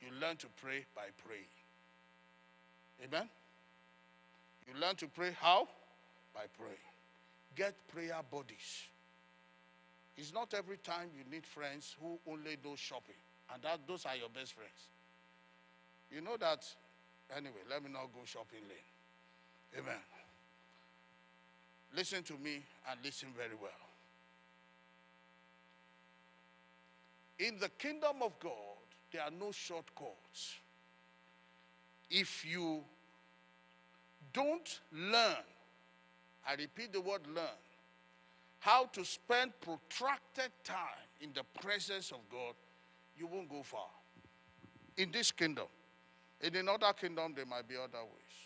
You 0.00 0.08
learn 0.20 0.36
to 0.36 0.46
pray 0.60 0.84
by 0.94 1.06
praying. 1.24 1.44
Amen? 3.04 3.28
You 4.66 4.80
learn 4.80 4.96
to 4.96 5.06
pray 5.06 5.30
how? 5.40 5.68
By 6.34 6.42
praying. 6.58 6.76
Get 7.56 7.74
prayer 7.92 8.20
bodies. 8.30 8.84
It's 10.16 10.32
not 10.32 10.52
every 10.54 10.78
time 10.78 11.08
you 11.16 11.24
need 11.30 11.46
friends 11.46 11.96
who 12.00 12.18
only 12.30 12.56
do 12.62 12.74
shopping, 12.76 13.14
and 13.52 13.62
that 13.62 13.80
those 13.86 14.04
are 14.04 14.16
your 14.16 14.28
best 14.28 14.52
friends. 14.54 14.88
You 16.12 16.20
know 16.20 16.36
that. 16.38 16.64
Anyway, 17.36 17.60
let 17.70 17.82
me 17.84 17.90
not 17.92 18.12
go 18.12 18.20
shopping 18.24 18.60
lane. 18.68 19.78
Amen. 19.78 20.00
Listen 21.94 22.22
to 22.24 22.32
me 22.34 22.62
and 22.90 22.98
listen 23.04 23.28
very 23.36 23.56
well. 23.60 23.70
In 27.38 27.58
the 27.58 27.68
kingdom 27.68 28.22
of 28.22 28.38
God, 28.40 28.67
there 29.12 29.22
are 29.22 29.30
no 29.30 29.52
shortcuts. 29.52 30.56
If 32.10 32.44
you 32.44 32.82
don't 34.32 34.80
learn, 34.92 35.44
I 36.46 36.54
repeat 36.54 36.92
the 36.92 37.00
word 37.00 37.22
learn, 37.34 37.62
how 38.60 38.86
to 38.86 39.04
spend 39.04 39.52
protracted 39.60 40.50
time 40.64 41.06
in 41.20 41.30
the 41.34 41.42
presence 41.60 42.10
of 42.10 42.18
God, 42.30 42.54
you 43.16 43.26
won't 43.26 43.48
go 43.48 43.62
far. 43.62 43.88
In 44.96 45.10
this 45.12 45.30
kingdom. 45.30 45.66
In 46.40 46.54
another 46.56 46.92
kingdom, 46.92 47.32
there 47.34 47.46
might 47.46 47.68
be 47.68 47.76
other 47.76 48.04
ways. 48.04 48.38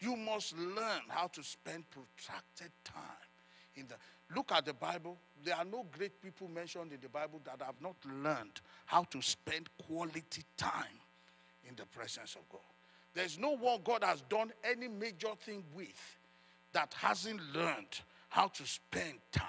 You 0.00 0.16
must 0.16 0.56
learn 0.58 1.02
how 1.08 1.28
to 1.28 1.42
spend 1.42 1.84
protracted 1.90 2.72
time 2.84 3.31
in 3.76 3.86
the 3.88 3.94
look 4.34 4.52
at 4.52 4.64
the 4.64 4.74
Bible. 4.74 5.18
There 5.44 5.56
are 5.56 5.64
no 5.64 5.84
great 5.96 6.20
people 6.22 6.48
mentioned 6.48 6.92
in 6.92 7.00
the 7.00 7.08
Bible 7.08 7.40
that 7.44 7.64
have 7.64 7.80
not 7.80 7.96
learned 8.22 8.60
how 8.86 9.04
to 9.04 9.20
spend 9.20 9.68
quality 9.86 10.42
time 10.56 10.98
in 11.68 11.74
the 11.76 11.86
presence 11.86 12.34
of 12.34 12.48
God. 12.50 12.60
There's 13.14 13.38
no 13.38 13.56
one 13.56 13.80
God 13.84 14.04
has 14.04 14.22
done 14.22 14.52
any 14.64 14.88
major 14.88 15.34
thing 15.44 15.64
with 15.74 16.18
that 16.72 16.94
hasn't 16.94 17.40
learned 17.54 18.00
how 18.30 18.48
to 18.48 18.66
spend 18.66 19.18
time 19.32 19.46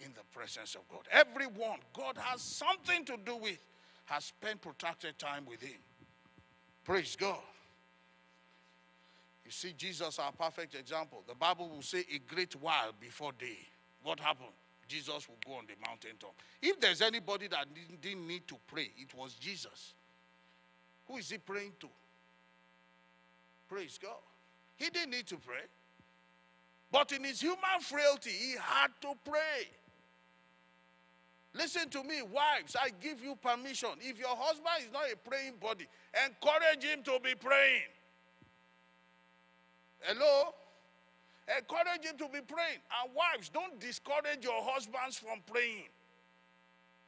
in 0.00 0.12
the 0.14 0.22
presence 0.32 0.74
of 0.74 0.88
God. 0.88 1.02
Everyone 1.10 1.78
God 1.94 2.16
has 2.16 2.40
something 2.40 3.04
to 3.04 3.16
do 3.24 3.36
with 3.36 3.58
has 4.06 4.24
spent 4.24 4.62
protracted 4.62 5.18
time 5.18 5.44
with 5.46 5.60
Him. 5.60 5.78
Praise 6.84 7.16
God. 7.18 7.36
You 9.48 9.52
see, 9.52 9.72
Jesus, 9.72 10.18
our 10.18 10.30
perfect 10.30 10.74
example. 10.74 11.24
The 11.26 11.34
Bible 11.34 11.70
will 11.70 11.80
say 11.80 12.04
a 12.14 12.18
great 12.18 12.54
while 12.56 12.92
before 13.00 13.32
day. 13.32 13.56
What 14.02 14.20
happened? 14.20 14.52
Jesus 14.86 15.26
will 15.26 15.38
go 15.46 15.54
on 15.54 15.64
the 15.64 15.72
mountaintop. 15.86 16.34
If 16.60 16.78
there's 16.78 17.00
anybody 17.00 17.48
that 17.48 17.66
didn't 18.02 18.28
need 18.28 18.46
to 18.48 18.56
pray, 18.66 18.90
it 18.98 19.14
was 19.16 19.32
Jesus. 19.32 19.94
Who 21.06 21.16
is 21.16 21.30
he 21.30 21.38
praying 21.38 21.72
to? 21.80 21.88
Praise 23.70 23.98
God. 24.02 24.20
He 24.76 24.90
didn't 24.90 25.12
need 25.12 25.26
to 25.28 25.38
pray. 25.38 25.64
But 26.92 27.12
in 27.12 27.24
his 27.24 27.40
human 27.40 27.80
frailty, 27.80 28.28
he 28.28 28.52
had 28.60 28.88
to 29.00 29.14
pray. 29.24 29.66
Listen 31.54 31.88
to 31.88 32.04
me, 32.04 32.20
wives, 32.20 32.76
I 32.78 32.90
give 33.00 33.22
you 33.24 33.34
permission. 33.34 33.92
If 34.00 34.18
your 34.18 34.36
husband 34.36 34.84
is 34.84 34.92
not 34.92 35.04
a 35.10 35.16
praying 35.16 35.54
body, 35.58 35.86
encourage 36.26 36.84
him 36.84 37.02
to 37.04 37.18
be 37.24 37.34
praying. 37.34 37.88
Hello? 40.00 40.54
Encourage 41.56 42.04
him 42.04 42.18
to 42.18 42.28
be 42.28 42.40
praying. 42.46 42.80
And 43.02 43.14
wives, 43.14 43.48
don't 43.48 43.80
discourage 43.80 44.42
your 44.42 44.62
husbands 44.62 45.16
from 45.16 45.40
praying. 45.50 45.88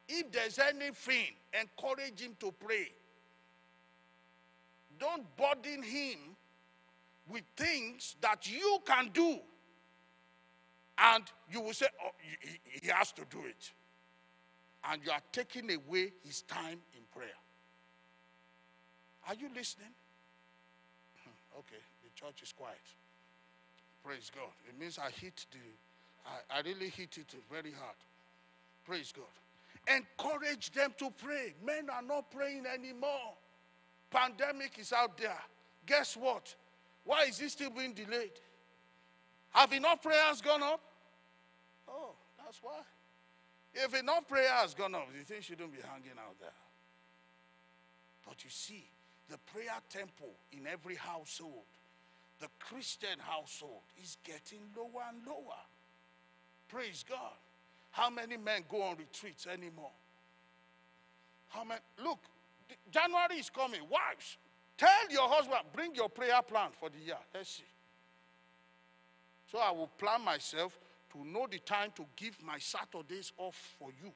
If 0.09 0.33
there's 0.33 0.59
anything, 0.59 1.35
encourage 1.53 2.21
him 2.21 2.37
to 2.41 2.53
pray. 2.53 2.89
Don't 4.99 5.25
burden 5.37 5.83
him 5.83 6.19
with 7.29 7.43
things 7.57 8.17
that 8.21 8.51
you 8.51 8.79
can 8.85 9.11
do. 9.13 9.39
And 10.99 11.25
you 11.51 11.61
will 11.61 11.73
say, 11.73 11.87
oh, 12.05 12.11
he, 12.19 12.81
he 12.83 12.89
has 12.89 13.13
to 13.13 13.23
do 13.31 13.39
it. 13.47 13.71
And 14.91 15.01
you 15.05 15.11
are 15.11 15.23
taking 15.33 15.71
away 15.71 16.13
his 16.25 16.43
time 16.43 16.81
in 16.95 17.03
prayer. 17.15 17.29
Are 19.29 19.35
you 19.35 19.49
listening? 19.55 19.93
Hmm, 21.23 21.59
okay, 21.59 21.83
church 22.21 22.43
is 22.43 22.53
quiet. 22.53 22.77
Praise 24.05 24.31
God. 24.35 24.53
It 24.69 24.79
means 24.79 24.99
I 24.99 25.11
hit 25.11 25.47
the, 25.53 25.59
I, 26.27 26.59
I 26.59 26.61
really 26.63 26.89
hit 26.89 27.17
it 27.19 27.35
very 27.51 27.73
hard. 27.73 27.97
Praise 28.87 29.13
God. 29.15 29.25
Encourage 29.95 30.71
them 30.73 30.95
to 30.99 31.11
pray. 31.23 31.55
Men 31.65 31.89
are 31.91 32.03
not 32.03 32.31
praying 32.31 32.65
anymore. 32.67 33.35
Pandemic 34.11 34.79
is 34.79 34.93
out 34.93 35.17
there. 35.17 35.39
Guess 35.87 36.17
what? 36.17 36.55
Why 37.05 37.25
is 37.25 37.41
it 37.41 37.51
still 37.51 37.71
being 37.71 37.95
delayed? 37.95 38.33
Have 39.53 39.73
enough 39.73 40.03
prayers 40.03 40.41
gone 40.43 40.63
up? 40.63 40.81
Oh, 41.89 42.13
that's 42.39 42.59
why. 42.63 42.81
If 43.75 43.99
enough 43.99 44.29
prayer 44.29 44.51
has 44.51 44.75
gone 44.75 44.95
up, 44.95 45.09
the 45.17 45.25
thing 45.25 45.41
shouldn't 45.41 45.73
be 45.73 45.79
hanging 45.81 46.19
out 46.19 46.39
there. 46.41 46.51
But 48.27 48.45
you 48.45 48.51
see, 48.51 48.85
the 49.29 49.39
prayer 49.53 49.79
temple 49.89 50.33
in 50.53 50.67
every 50.67 50.97
household, 50.97 51.65
the 52.41 52.49
Christian 52.59 53.19
household, 53.19 53.83
is 54.03 54.17
getting 54.25 54.61
lower 54.77 55.05
and 55.09 55.27
lower. 55.27 55.61
Praise 56.69 57.05
God. 57.09 57.37
How 57.91 58.09
many 58.09 58.37
men 58.37 58.63
go 58.69 58.83
on 58.83 58.97
retreats 58.97 59.47
anymore? 59.47 59.91
How 61.49 61.65
many? 61.65 61.81
Look, 62.03 62.19
January 62.91 63.39
is 63.39 63.51
coming. 63.51 63.81
Wives, 63.83 64.39
tell 64.79 65.11
your 65.11 65.29
husband, 65.29 65.61
bring 65.73 65.95
your 65.95 66.09
prayer 66.09 66.41
plan 66.43 66.71
for 66.79 66.89
the 66.89 66.99
year. 66.99 67.19
Let's 67.35 67.51
see. 67.51 67.65
So 69.51 69.59
I 69.59 69.73
will 69.73 69.91
plan 69.99 70.25
myself 70.25 70.79
to 71.13 71.25
know 71.25 71.49
the 71.51 71.59
time 71.59 71.91
to 71.97 72.07
give 72.15 72.41
my 72.43 72.59
Saturdays 72.59 73.33
off 73.37 73.57
for 73.79 73.91
you. 74.03 74.13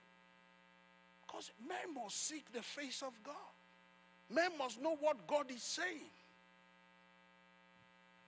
Because 1.27 1.51
men 1.67 1.95
must 1.95 2.29
seek 2.29 2.53
the 2.53 2.63
face 2.63 3.03
of 3.03 3.13
God. 3.25 3.35
Men 4.31 4.57
must 4.57 4.81
know 4.81 4.97
what 5.01 5.27
God 5.27 5.51
is 5.51 5.63
saying. 5.63 6.11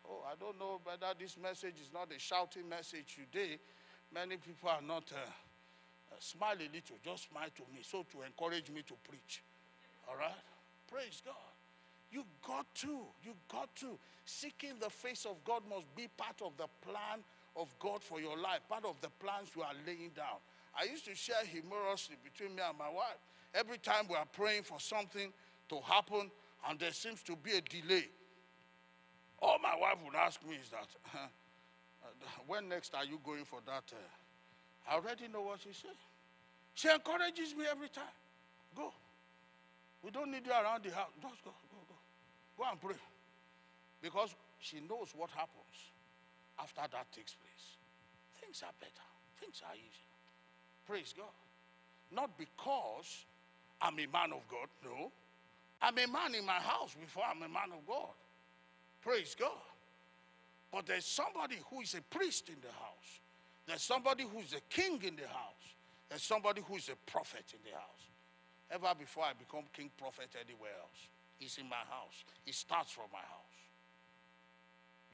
Oh, 0.08 0.22
I 0.30 0.34
don't 0.38 0.58
know 0.58 0.80
whether 0.84 1.12
this 1.18 1.36
message 1.36 1.74
is 1.82 1.90
not 1.92 2.08
a 2.14 2.18
shouting 2.18 2.68
message 2.68 3.16
today. 3.16 3.58
Many 4.14 4.36
people 4.36 4.68
are 4.68 4.82
not 4.82 5.10
uh, 5.12 5.18
uh, 6.12 6.46
a 6.46 6.54
little, 6.54 6.96
just 7.04 7.28
smile 7.30 7.50
to 7.54 7.62
me, 7.74 7.80
so 7.82 8.06
to 8.12 8.22
encourage 8.22 8.70
me 8.70 8.82
to 8.82 8.94
preach. 9.08 9.42
All 10.08 10.16
right? 10.16 10.30
Praise 10.90 11.22
God. 11.24 11.34
You 12.12 12.24
got 12.46 12.66
to, 12.76 13.00
you 13.24 13.34
got 13.50 13.74
to. 13.76 13.98
Seeking 14.24 14.74
the 14.80 14.90
face 14.90 15.26
of 15.26 15.36
God 15.44 15.62
must 15.68 15.94
be 15.96 16.08
part 16.16 16.40
of 16.42 16.56
the 16.56 16.66
plan 16.82 17.22
of 17.56 17.74
God 17.78 18.02
for 18.02 18.20
your 18.20 18.36
life, 18.36 18.60
part 18.68 18.84
of 18.84 19.00
the 19.00 19.08
plans 19.20 19.48
you 19.56 19.62
are 19.62 19.74
laying 19.86 20.10
down. 20.10 20.38
I 20.78 20.84
used 20.84 21.04
to 21.06 21.14
share 21.14 21.44
humorously 21.44 22.16
between 22.22 22.54
me 22.54 22.62
and 22.66 22.78
my 22.78 22.88
wife. 22.88 23.18
Every 23.54 23.78
time 23.78 24.06
we 24.08 24.14
are 24.14 24.26
praying 24.26 24.62
for 24.62 24.78
something 24.78 25.32
to 25.68 25.80
happen 25.80 26.30
and 26.68 26.78
there 26.78 26.92
seems 26.92 27.22
to 27.24 27.36
be 27.36 27.52
a 27.52 27.60
delay, 27.60 28.06
all 29.40 29.58
my 29.62 29.74
wife 29.78 29.98
would 30.04 30.14
ask 30.14 30.42
me 30.46 30.56
is 30.56 30.70
that, 30.70 30.88
uh, 31.14 31.28
when 32.46 32.68
next 32.68 32.94
are 32.94 33.04
you 33.04 33.18
going 33.24 33.44
for 33.44 33.60
that? 33.66 33.84
Uh, 33.92 34.90
I 34.90 34.94
already 34.94 35.28
know 35.28 35.42
what 35.42 35.60
she 35.60 35.72
says. 35.72 35.98
She 36.74 36.88
encourages 36.88 37.54
me 37.56 37.64
every 37.70 37.88
time. 37.88 38.16
Go. 38.76 38.92
We 40.02 40.10
don't 40.10 40.30
need 40.30 40.46
you 40.46 40.52
around 40.52 40.84
the 40.84 40.90
house. 40.90 41.10
Just 41.20 41.42
go, 41.44 41.50
go, 41.50 41.78
go. 41.88 41.94
Go 42.58 42.70
and 42.70 42.80
pray. 42.80 43.00
Because 44.02 44.34
she 44.60 44.76
knows 44.80 45.12
what 45.16 45.30
happens 45.30 45.92
after 46.60 46.82
that 46.92 47.10
takes 47.12 47.34
place. 47.34 47.76
Things 48.40 48.62
are 48.62 48.72
better, 48.80 49.08
things 49.40 49.62
are 49.66 49.74
easier. 49.74 50.14
Praise 50.86 51.14
God. 51.16 51.34
Not 52.12 52.38
because 52.38 53.24
I'm 53.80 53.98
a 53.98 54.06
man 54.06 54.32
of 54.32 54.46
God, 54.48 54.68
no. 54.84 55.10
I'm 55.82 55.98
a 55.98 56.06
man 56.06 56.34
in 56.34 56.46
my 56.46 56.60
house 56.60 56.94
before 56.98 57.24
I'm 57.28 57.42
a 57.42 57.48
man 57.48 57.72
of 57.72 57.86
God. 57.86 58.14
Praise 59.06 59.36
God. 59.38 59.62
But 60.72 60.86
there's 60.86 61.06
somebody 61.06 61.58
who 61.70 61.80
is 61.80 61.94
a 61.94 62.02
priest 62.02 62.48
in 62.48 62.56
the 62.60 62.72
house. 62.72 63.20
There's 63.64 63.82
somebody 63.82 64.24
who's 64.24 64.52
a 64.52 64.60
king 64.68 65.00
in 65.06 65.14
the 65.14 65.28
house. 65.28 65.66
There's 66.08 66.24
somebody 66.24 66.60
who's 66.66 66.88
a 66.88 66.96
prophet 67.08 67.44
in 67.52 67.60
the 67.62 67.70
house. 67.70 68.10
Ever 68.68 68.98
before 68.98 69.22
I 69.22 69.32
become 69.38 69.62
king 69.72 69.90
prophet 69.96 70.30
anywhere 70.34 70.72
else, 70.82 71.08
he's 71.38 71.56
in 71.58 71.68
my 71.68 71.86
house. 71.88 72.24
He 72.44 72.50
starts 72.50 72.90
from 72.90 73.04
my 73.12 73.20
house. 73.20 73.56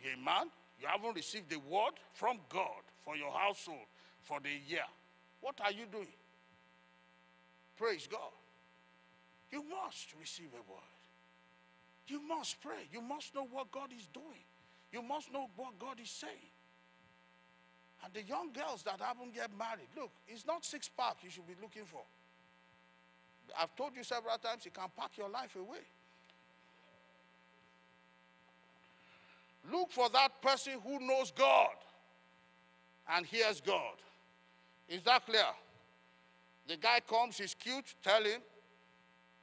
You're 0.03 0.14
a 0.14 0.16
man, 0.16 0.51
you 0.80 0.88
haven't 0.88 1.14
received 1.14 1.51
the 1.51 1.59
word 1.59 1.93
from 2.14 2.38
God 2.49 2.80
for 3.05 3.14
your 3.14 3.30
household 3.30 3.86
for 4.22 4.40
the 4.40 4.57
year. 4.66 4.88
What 5.43 5.61
are 5.62 5.70
you 5.70 5.84
doing? 5.93 6.09
Praise 7.76 8.09
God. 8.11 8.32
You 9.51 9.62
must 9.68 10.14
receive 10.18 10.49
a 10.55 10.72
word. 10.72 10.91
You 12.12 12.20
must 12.20 12.60
pray. 12.60 12.84
You 12.92 13.00
must 13.00 13.34
know 13.34 13.46
what 13.50 13.72
God 13.72 13.88
is 13.98 14.06
doing. 14.12 14.44
You 14.92 15.00
must 15.00 15.32
know 15.32 15.46
what 15.56 15.78
God 15.78 15.98
is 15.98 16.10
saying. 16.10 16.52
And 18.04 18.12
the 18.12 18.22
young 18.22 18.52
girls 18.52 18.82
that 18.82 19.00
haven't 19.00 19.34
yet 19.34 19.48
married, 19.58 19.88
look, 19.96 20.10
it's 20.28 20.46
not 20.46 20.62
six 20.62 20.90
pack 20.94 21.16
you 21.22 21.30
should 21.30 21.46
be 21.46 21.54
looking 21.62 21.86
for. 21.86 22.02
I've 23.58 23.74
told 23.76 23.96
you 23.96 24.04
several 24.04 24.36
times, 24.36 24.66
you 24.66 24.70
can 24.70 24.88
pack 24.94 25.16
your 25.16 25.30
life 25.30 25.56
away. 25.56 25.86
Look 29.72 29.90
for 29.90 30.10
that 30.10 30.42
person 30.42 30.74
who 30.84 31.00
knows 31.00 31.30
God 31.30 31.76
and 33.10 33.24
hears 33.24 33.62
God. 33.62 33.94
Is 34.86 35.02
that 35.04 35.24
clear? 35.24 35.46
The 36.68 36.76
guy 36.76 37.00
comes, 37.08 37.38
he's 37.38 37.54
cute, 37.54 37.94
tell 38.04 38.22
him, 38.22 38.42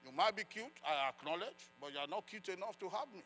you 0.06 0.12
might 0.16 0.36
be 0.36 0.44
cute, 0.44 0.72
I 0.86 1.10
acknowledge, 1.10 1.70
but 1.82 1.92
you're 1.94 2.08
not 2.08 2.28
cute 2.28 2.50
enough 2.50 2.80
to 2.80 2.90
have 2.90 3.08
me. 3.14 3.24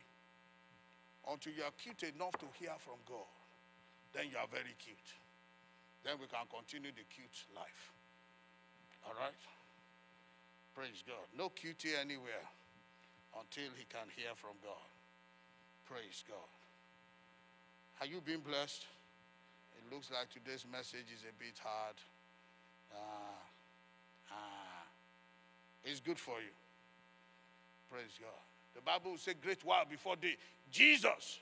Until 1.30 1.53
you're 1.53 1.76
cute 1.78 2.03
enough 2.03 2.36
to 2.43 2.47
hear 2.59 2.76
from 2.80 2.99
God, 3.07 3.30
then 4.13 4.28
you 4.30 4.38
are 4.38 4.49
very 4.51 4.76
cute. 4.78 5.09
Then 6.03 6.19
we 6.19 6.28
can 6.28 6.43
continue 6.51 6.91
the 6.91 7.07
cute 7.07 7.47
life. 7.55 7.93
All 9.05 9.15
right? 9.15 9.39
Praise 10.76 11.03
God. 11.07 11.24
No 11.38 11.49
cutie 11.49 11.95
anywhere 11.95 12.43
until 13.39 13.71
he 13.78 13.86
can 13.88 14.09
hear 14.15 14.36
from 14.36 14.57
God. 14.63 14.88
Praise 15.86 16.24
God. 16.28 16.49
Are 18.01 18.07
you 18.07 18.19
being 18.19 18.41
blessed? 18.41 18.86
It 19.78 19.93
looks 19.93 20.09
like 20.11 20.30
today's 20.30 20.65
message 20.69 21.07
is 21.13 21.24
a 21.24 21.34
bit 21.39 21.55
hard. 21.63 21.95
Ah, 22.93 23.39
ah. 24.32 24.84
It's 25.86 25.99
good 25.99 26.19
for 26.19 26.39
you. 26.41 26.51
Praise 27.93 28.17
God. 28.19 28.41
The 28.73 28.81
Bible 28.81 29.11
will 29.11 29.17
say, 29.19 29.33
Great 29.39 29.63
while 29.63 29.85
before 29.85 30.15
day, 30.15 30.35
Jesus, 30.71 31.39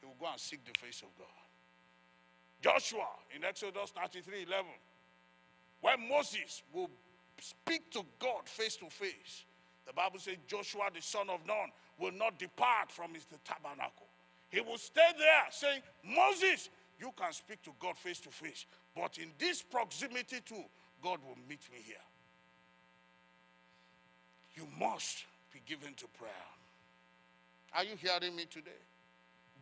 he 0.00 0.06
will 0.06 0.16
go 0.18 0.26
and 0.32 0.40
seek 0.40 0.64
the 0.64 0.78
face 0.78 1.02
of 1.02 1.08
God. 1.18 1.28
Joshua 2.62 3.06
in 3.36 3.44
Exodus 3.44 3.90
33 3.90 4.44
11, 4.44 4.64
when 5.82 6.08
Moses 6.08 6.62
will 6.72 6.88
speak 7.38 7.90
to 7.90 8.00
God 8.18 8.46
face 8.48 8.76
to 8.76 8.88
face, 8.88 9.44
the 9.86 9.92
Bible 9.92 10.18
says 10.18 10.36
Joshua, 10.46 10.88
the 10.94 11.02
son 11.02 11.28
of 11.28 11.40
Nun, 11.46 11.68
will 11.98 12.12
not 12.12 12.38
depart 12.38 12.90
from 12.90 13.12
his 13.12 13.26
tabernacle. 13.44 14.06
He 14.48 14.62
will 14.62 14.78
stay 14.78 15.10
there 15.18 15.44
saying, 15.50 15.82
Moses, 16.02 16.70
you 16.98 17.12
can 17.14 17.34
speak 17.34 17.62
to 17.64 17.72
God 17.78 17.98
face 17.98 18.20
to 18.20 18.30
face. 18.30 18.64
But 18.96 19.18
in 19.18 19.28
this 19.38 19.60
proximity 19.60 20.38
too, 20.46 20.64
God 21.02 21.18
will 21.26 21.36
meet 21.46 21.60
me 21.70 21.80
here. 21.84 21.96
You 24.56 24.66
must 24.80 25.24
be 25.54 25.62
given 25.66 25.94
to 25.94 26.06
prayer. 26.18 26.50
Are 27.74 27.84
you 27.84 27.94
hearing 27.96 28.34
me 28.34 28.44
today? 28.50 28.82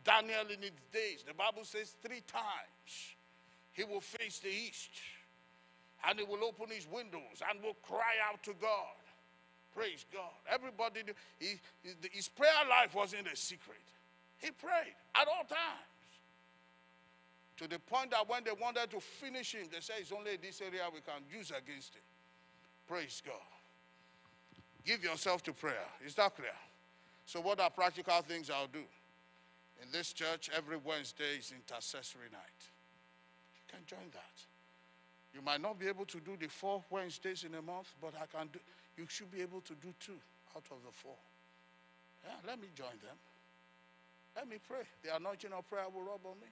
Daniel 0.03 0.41
in 0.51 0.61
his 0.61 0.71
days, 0.91 1.23
the 1.25 1.33
Bible 1.33 1.63
says 1.63 1.95
three 2.03 2.21
times 2.27 3.15
he 3.71 3.83
will 3.83 4.01
face 4.01 4.39
the 4.39 4.49
east 4.49 4.89
and 6.05 6.19
he 6.19 6.25
will 6.25 6.43
open 6.43 6.67
his 6.69 6.87
windows 6.91 7.41
and 7.49 7.61
will 7.63 7.77
cry 7.83 8.17
out 8.27 8.43
to 8.43 8.51
God. 8.59 8.97
Praise 9.73 10.05
God. 10.11 10.33
Everybody, 10.51 11.01
he, 11.39 11.55
his 12.11 12.27
prayer 12.27 12.51
life 12.69 12.93
wasn't 12.93 13.27
a 13.31 13.35
secret. 13.35 13.77
He 14.39 14.51
prayed 14.51 14.95
at 15.15 15.27
all 15.27 15.45
times. 15.47 15.89
To 17.57 17.67
the 17.67 17.79
point 17.79 18.11
that 18.11 18.27
when 18.27 18.43
they 18.43 18.51
wanted 18.59 18.89
to 18.91 18.99
finish 18.99 19.53
him, 19.53 19.67
they 19.71 19.79
said 19.79 19.97
it's 19.99 20.11
only 20.11 20.37
this 20.37 20.59
area 20.59 20.83
we 20.93 20.99
can 21.01 21.21
use 21.31 21.51
against 21.51 21.95
him. 21.95 22.01
Praise 22.87 23.21
God. 23.25 23.52
Give 24.85 25.03
yourself 25.03 25.43
to 25.43 25.53
prayer. 25.53 25.87
Is 26.05 26.15
that 26.15 26.35
clear? 26.35 26.55
So, 27.25 27.39
what 27.39 27.59
are 27.59 27.69
practical 27.69 28.21
things 28.21 28.49
I'll 28.49 28.67
do? 28.67 28.83
In 29.81 29.91
this 29.91 30.13
church, 30.13 30.49
every 30.55 30.77
Wednesday 30.77 31.37
is 31.39 31.53
intercessory 31.55 32.29
night. 32.31 32.61
You 33.55 33.63
can 33.67 33.85
join 33.85 34.09
that. 34.13 34.43
You 35.33 35.41
might 35.41 35.61
not 35.61 35.79
be 35.79 35.87
able 35.87 36.05
to 36.05 36.19
do 36.19 36.37
the 36.39 36.47
four 36.47 36.83
Wednesdays 36.89 37.43
in 37.43 37.55
a 37.55 37.61
month, 37.61 37.93
but 38.01 38.13
I 38.21 38.25
can 38.25 38.47
do, 38.51 38.59
you 38.97 39.05
should 39.07 39.31
be 39.31 39.41
able 39.41 39.61
to 39.61 39.73
do 39.73 39.93
two 39.99 40.19
out 40.55 40.63
of 40.69 40.77
the 40.85 40.91
four. 40.91 41.15
Yeah, 42.23 42.35
let 42.45 42.61
me 42.61 42.67
join 42.75 42.95
them. 43.01 43.17
Let 44.35 44.47
me 44.47 44.57
pray. 44.67 44.83
The 45.03 45.15
anointing 45.15 45.51
of 45.51 45.67
prayer 45.69 45.85
will 45.93 46.01
rub 46.01 46.25
on 46.25 46.39
me. 46.39 46.47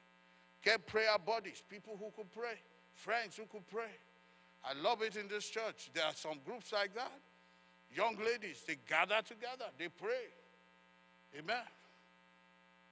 Get 0.64 0.86
prayer 0.88 1.18
bodies, 1.26 1.64
people 1.70 1.98
who 2.00 2.12
could 2.16 2.32
pray, 2.34 2.58
friends 2.94 3.38
who 3.38 3.46
could 3.46 3.68
pray. 3.68 3.92
I 4.64 4.74
love 4.80 5.02
it 5.02 5.16
in 5.16 5.28
this 5.28 5.50
church. 5.50 5.90
There 5.94 6.06
are 6.06 6.14
some 6.14 6.38
groups 6.46 6.72
like 6.72 6.94
that. 6.96 7.12
Young 7.96 8.16
ladies, 8.18 8.64
they 8.66 8.78
gather 8.88 9.22
together, 9.28 9.66
they 9.78 9.90
pray. 9.90 10.30
Amen. 11.38 11.64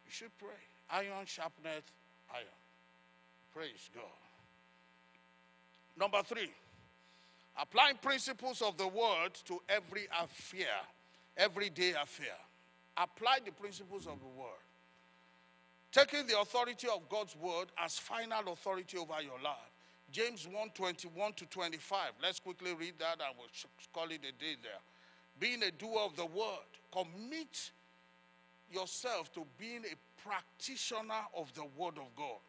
You 0.05 0.11
should 0.11 0.37
pray. 0.37 0.49
Iron 0.91 1.25
sharpeneth 1.25 1.83
iron. 2.33 2.59
Praise 3.53 3.89
God. 3.93 4.03
Number 5.97 6.21
three, 6.23 6.49
applying 7.59 7.97
principles 7.97 8.61
of 8.61 8.77
the 8.77 8.87
word 8.87 9.33
to 9.45 9.61
every 9.69 10.07
affair, 10.21 10.67
everyday 11.37 11.91
affair. 11.91 12.37
Apply 12.97 13.39
the 13.43 13.51
principles 13.51 14.07
of 14.07 14.19
the 14.19 14.39
word. 14.39 14.63
Taking 15.91 16.27
the 16.27 16.39
authority 16.39 16.87
of 16.93 17.07
God's 17.09 17.35
word 17.35 17.67
as 17.77 17.97
final 17.97 18.53
authority 18.53 18.97
over 18.97 19.21
your 19.21 19.39
life. 19.43 19.68
James 20.11 20.47
1 20.47 20.69
21 20.73 21.33
to 21.33 21.45
25. 21.45 22.11
Let's 22.21 22.39
quickly 22.39 22.73
read 22.73 22.93
that 22.99 23.19
and 23.25 23.35
we'll 23.37 23.47
call 23.93 24.11
it 24.11 24.19
a 24.19 24.31
day 24.31 24.55
there. 24.61 24.81
Being 25.39 25.63
a 25.63 25.71
doer 25.71 26.01
of 26.05 26.15
the 26.15 26.25
word, 26.25 26.67
commit 26.91 27.71
yourself 28.71 29.31
to 29.33 29.45
being 29.57 29.83
a 29.85 30.27
practitioner 30.27 31.21
of 31.35 31.53
the 31.53 31.65
word 31.77 31.97
of 31.97 32.15
God. 32.15 32.39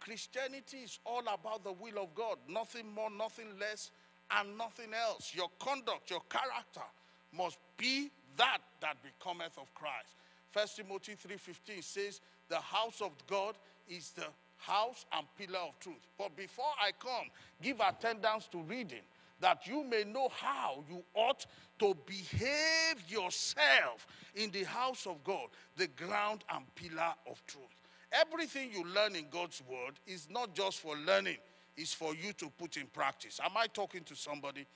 Christianity 0.00 0.78
is 0.78 0.98
all 1.06 1.22
about 1.22 1.64
the 1.64 1.72
will 1.72 2.02
of 2.02 2.14
God, 2.14 2.36
nothing 2.48 2.92
more, 2.94 3.10
nothing 3.10 3.58
less, 3.58 3.90
and 4.30 4.58
nothing 4.58 4.92
else. 4.92 5.32
Your 5.34 5.48
conduct, 5.58 6.10
your 6.10 6.22
character 6.28 6.84
must 7.32 7.58
be 7.76 8.10
that 8.36 8.58
that 8.80 8.96
becometh 9.02 9.56
of 9.58 9.72
Christ. 9.74 10.16
First 10.50 10.76
Timothy 10.76 11.14
3:15 11.14 11.82
says, 11.82 12.20
"The 12.48 12.60
house 12.60 13.00
of 13.00 13.26
God 13.26 13.56
is 13.88 14.10
the 14.10 14.30
house 14.56 15.06
and 15.12 15.26
pillar 15.36 15.60
of 15.60 15.78
truth." 15.78 16.06
But 16.16 16.36
before 16.36 16.72
I 16.80 16.92
come, 16.92 17.30
give 17.62 17.80
attendance 17.80 18.46
to 18.48 18.62
reading 18.62 19.02
that 19.40 19.66
you 19.66 19.84
may 19.84 20.04
know 20.04 20.28
how 20.28 20.84
you 20.88 21.04
ought 21.12 21.44
to 21.78 21.94
behave 22.06 23.08
yourself 23.08 24.06
in 24.34 24.50
the 24.50 24.64
house 24.64 25.06
of 25.06 25.22
God, 25.24 25.48
the 25.76 25.88
ground 25.88 26.44
and 26.50 26.72
pillar 26.74 27.14
of 27.26 27.44
truth. 27.46 27.64
Everything 28.12 28.72
you 28.72 28.84
learn 28.84 29.16
in 29.16 29.28
God's 29.28 29.60
word 29.62 29.98
is 30.06 30.30
not 30.30 30.54
just 30.54 30.80
for 30.80 30.96
learning, 30.96 31.38
it's 31.76 31.92
for 31.92 32.14
you 32.14 32.32
to 32.34 32.48
put 32.50 32.76
in 32.76 32.86
practice. 32.86 33.40
Am 33.42 33.56
I 33.56 33.66
talking 33.66 34.04
to 34.04 34.14
somebody? 34.14 34.66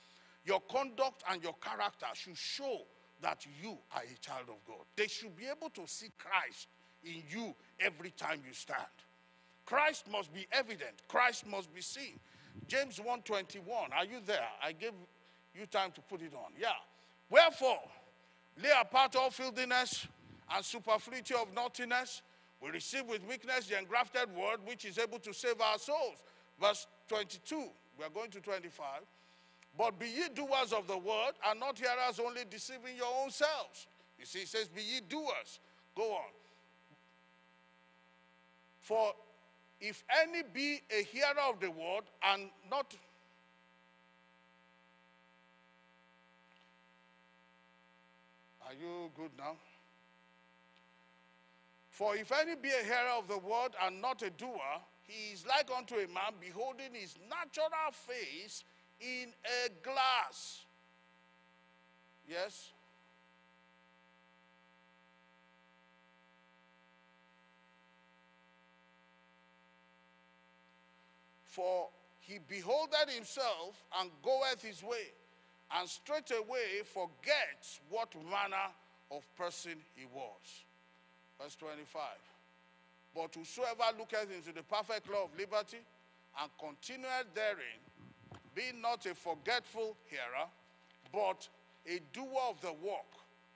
Your 0.43 0.59
conduct 0.61 1.23
and 1.29 1.41
your 1.41 1.53
character 1.53 2.07
should 2.13 2.37
show 2.37 2.85
that 3.21 3.45
you 3.61 3.77
are 3.93 4.01
a 4.03 4.17
child 4.19 4.49
of 4.49 4.63
God. 4.65 4.85
They 4.95 5.07
should 5.07 5.35
be 5.35 5.45
able 5.47 5.69
to 5.71 5.87
see 5.87 6.09
Christ 6.17 6.67
in 7.03 7.23
you 7.29 7.55
every 7.79 8.11
time 8.11 8.41
you 8.45 8.53
stand. 8.53 8.85
Christ 9.69 10.05
must 10.11 10.33
be 10.33 10.47
evident. 10.51 11.03
Christ 11.07 11.45
must 11.45 11.71
be 11.71 11.81
seen. 11.81 12.19
James 12.67 12.99
1:21. 12.99 13.93
Are 13.93 14.03
you 14.03 14.19
there? 14.25 14.49
I 14.63 14.71
gave 14.71 14.93
you 15.53 15.67
time 15.67 15.91
to 15.91 16.01
put 16.01 16.23
it 16.23 16.33
on. 16.33 16.51
Yeah. 16.57 16.73
Wherefore, 17.29 17.87
lay 18.57 18.71
apart 18.81 19.15
all 19.15 19.29
filthiness 19.29 20.07
and 20.51 20.65
superfluity 20.65 21.35
of 21.35 21.53
naughtiness. 21.53 22.23
We 22.61 22.71
receive 22.71 23.05
with 23.05 23.23
weakness 23.25 23.67
the 23.67 23.77
engrafted 23.77 24.35
word 24.35 24.65
which 24.65 24.85
is 24.85 24.97
able 24.97 25.19
to 25.19 25.33
save 25.35 25.61
our 25.61 25.77
souls. 25.77 26.17
Verse 26.59 26.87
22. 27.07 27.69
We 27.99 28.05
are 28.05 28.09
going 28.09 28.31
to 28.31 28.41
25. 28.41 29.01
But 29.77 29.99
be 29.99 30.07
ye 30.07 30.29
doers 30.33 30.73
of 30.73 30.87
the 30.87 30.97
word 30.97 31.33
and 31.47 31.59
not 31.59 31.77
hearers 31.77 32.19
only 32.19 32.41
deceiving 32.49 32.97
your 32.97 33.13
own 33.21 33.29
selves. 33.29 33.85
You 34.17 34.25
see, 34.25 34.39
it 34.39 34.47
says, 34.47 34.67
Be 34.67 34.81
ye 34.81 35.01
doers. 35.07 35.59
Go 35.95 36.11
on. 36.13 36.31
For 38.81 39.13
if 39.81 40.03
any 40.21 40.43
be 40.53 40.81
a 40.91 41.03
hearer 41.03 41.41
of 41.49 41.59
the 41.59 41.71
word 41.71 42.03
and 42.31 42.49
not 42.69 42.93
Are 48.69 48.75
you 48.75 49.09
good 49.15 49.31
now? 49.35 49.55
For 51.89 52.15
if 52.15 52.31
any 52.31 52.53
be 52.55 52.69
a 52.69 52.83
hearer 52.83 53.17
of 53.17 53.27
the 53.27 53.39
word 53.39 53.71
and 53.83 53.99
not 53.99 54.21
a 54.21 54.29
doer, 54.29 54.79
he 55.01 55.33
is 55.33 55.43
like 55.47 55.71
unto 55.75 55.95
a 55.95 56.07
man 56.07 56.33
beholding 56.39 56.93
his 56.93 57.15
natural 57.27 57.91
face 57.91 58.63
in 59.01 59.29
a 59.43 59.69
glass. 59.81 60.65
Yes? 62.27 62.69
For 71.59 71.89
he 72.21 72.39
beholdeth 72.47 73.13
himself 73.13 73.83
and 73.99 74.09
goeth 74.23 74.61
his 74.61 74.81
way, 74.81 75.11
and 75.77 75.89
straightway 75.89 76.83
forgets 76.85 77.81
what 77.89 78.15
manner 78.15 78.71
of 79.11 79.27
person 79.35 79.73
he 79.93 80.05
was. 80.05 80.63
Verse 81.37 81.57
25. 81.57 82.01
But 83.13 83.35
whosoever 83.35 83.83
looketh 83.97 84.33
into 84.33 84.53
the 84.53 84.63
perfect 84.63 85.11
law 85.11 85.25
of 85.25 85.37
liberty 85.37 85.79
and 86.41 86.49
continueth 86.57 87.27
therein, 87.35 87.83
be 88.55 88.71
not 88.81 89.05
a 89.05 89.13
forgetful 89.13 89.97
hearer, 90.05 90.47
but 91.11 91.45
a 91.85 91.99
doer 92.13 92.39
of 92.47 92.61
the 92.61 92.71
work, 92.71 93.11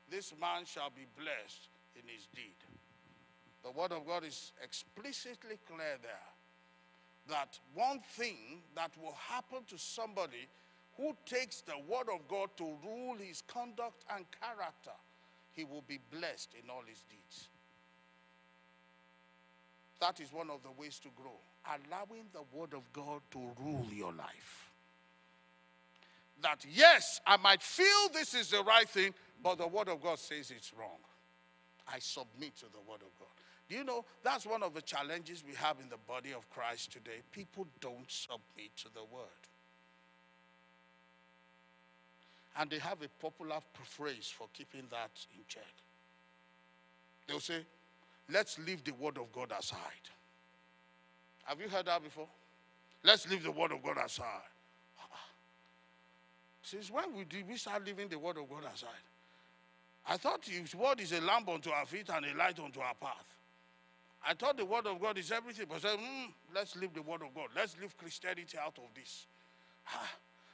this 0.10 0.34
man 0.41 0.66
shall 0.66 0.89
be 0.89 1.06
blessed 1.16 1.70
in 1.95 2.01
his 2.14 2.28
deed. 2.36 2.60
The 3.64 3.72
word 3.72 3.93
of 3.93 4.06
God 4.06 4.26
is 4.26 4.51
explicitly 4.62 5.58
clear 5.66 5.95
there 6.01 6.33
that 7.30 7.58
one 7.74 8.00
thing 8.16 8.62
that 8.76 8.92
will 9.02 9.16
happen 9.30 9.60
to 9.70 9.78
somebody 9.78 10.48
who 10.98 11.16
takes 11.26 11.62
the 11.62 11.78
word 11.88 12.08
of 12.14 12.28
God 12.28 12.50
to 12.58 12.64
rule 12.86 13.16
his 13.18 13.42
conduct 13.48 14.06
and 14.16 14.26
character, 14.40 14.98
he 15.54 15.64
will 15.64 15.84
be 15.88 16.00
blessed 16.12 16.50
in 16.62 16.70
all 16.70 16.84
his 16.88 17.04
deeds. 17.10 17.50
That 20.00 20.20
is 20.20 20.34
one 20.34 20.50
of 20.50 20.62
the 20.64 20.72
ways 20.78 21.00
to 21.00 21.10
grow. 21.16 21.38
Allowing 21.66 22.26
the 22.34 22.42
word 22.52 22.74
of 22.74 22.92
God 22.92 23.22
to 23.32 23.40
rule 23.64 23.88
your 23.92 24.12
life. 24.12 24.70
That, 26.42 26.66
yes, 26.70 27.22
I 27.26 27.38
might 27.38 27.62
feel 27.62 28.10
this 28.12 28.34
is 28.34 28.50
the 28.50 28.64
right 28.64 28.88
thing, 28.88 29.14
but 29.42 29.58
the 29.60 29.68
word 29.68 29.88
of 29.88 30.02
God 30.02 30.20
says 30.20 30.52
it's 30.52 30.74
wrong. 30.78 31.00
I 31.88 32.00
submit 32.00 32.58
to 32.58 32.66
the 32.66 32.80
word 32.88 33.02
of 33.02 33.18
God. 33.18 33.30
Do 33.70 33.76
you 33.76 33.84
know 33.84 34.05
that's 34.24 34.45
one 34.45 34.61
of 34.61 34.74
the 34.74 34.82
challenges 34.82 35.43
we 35.47 35.55
have 35.55 35.78
in 35.82 35.89
the 35.89 35.97
body 36.07 36.34
of 36.34 36.49
Christ 36.49 36.91
today? 36.91 37.22
People 37.32 37.66
don't 37.80 38.09
submit 38.09 38.76
to 38.78 38.93
the 38.93 39.03
word. 39.11 39.28
And 42.57 42.70
they 42.70 42.80
have 42.80 43.01
a 43.01 43.09
popular 43.22 43.59
phrase 43.84 44.32
for 44.36 44.47
keeping 44.53 44.84
that 44.91 45.11
in 45.36 45.41
check. 45.47 45.64
They'll 47.28 47.39
say, 47.39 47.66
let's 48.32 48.59
leave 48.59 48.84
the 48.84 48.93
word 48.93 49.18
of 49.18 49.32
God 49.32 49.51
aside. 49.57 49.80
Have 51.45 51.59
you 51.59 51.70
heard 51.70 51.86
that 51.88 52.03
before? 52.03 52.28
Let's 53.03 53.30
leave 53.30 53.43
the 53.43 53.51
word 53.51 53.72
of 53.72 53.82
God 53.82 53.97
aside. 54.05 54.28
Since 56.64 56.91
when 56.91 57.16
we 57.16 57.24
did 57.24 57.47
we 57.47 57.57
start 57.57 57.86
leaving 57.86 58.07
the 58.07 58.20
word 58.20 58.38
of 58.38 58.49
God 58.49 58.64
aside? 58.74 58.89
I 60.07 60.18
thought 60.18 60.45
his 60.45 60.76
word 60.76 60.99
is 60.99 61.11
a 61.14 61.22
lamp 61.22 61.49
unto 61.49 61.70
our 61.70 61.86
feet 61.86 62.09
and 62.14 62.26
a 62.26 62.38
light 62.38 62.59
unto 62.59 62.82
our 62.82 62.93
path. 62.93 63.33
I 64.26 64.34
thought 64.34 64.58
the 64.58 64.66
word 64.66 64.88
of 64.88 65.02
God 65.02 65.18
is 65.18 65.32
everything, 65.32 65.66
but 65.70 65.82
said, 65.82 65.98
mm, 65.98 66.32
let's 66.56 66.76
leave 66.76 66.94
the 66.94 67.02
word 67.02 67.22
of 67.22 67.34
God. 67.36 67.48
Let's 67.56 67.76
leave 67.80 67.98
Christianity 67.98 68.58
out 68.58 68.78
of 68.78 68.94
this. 68.96 69.28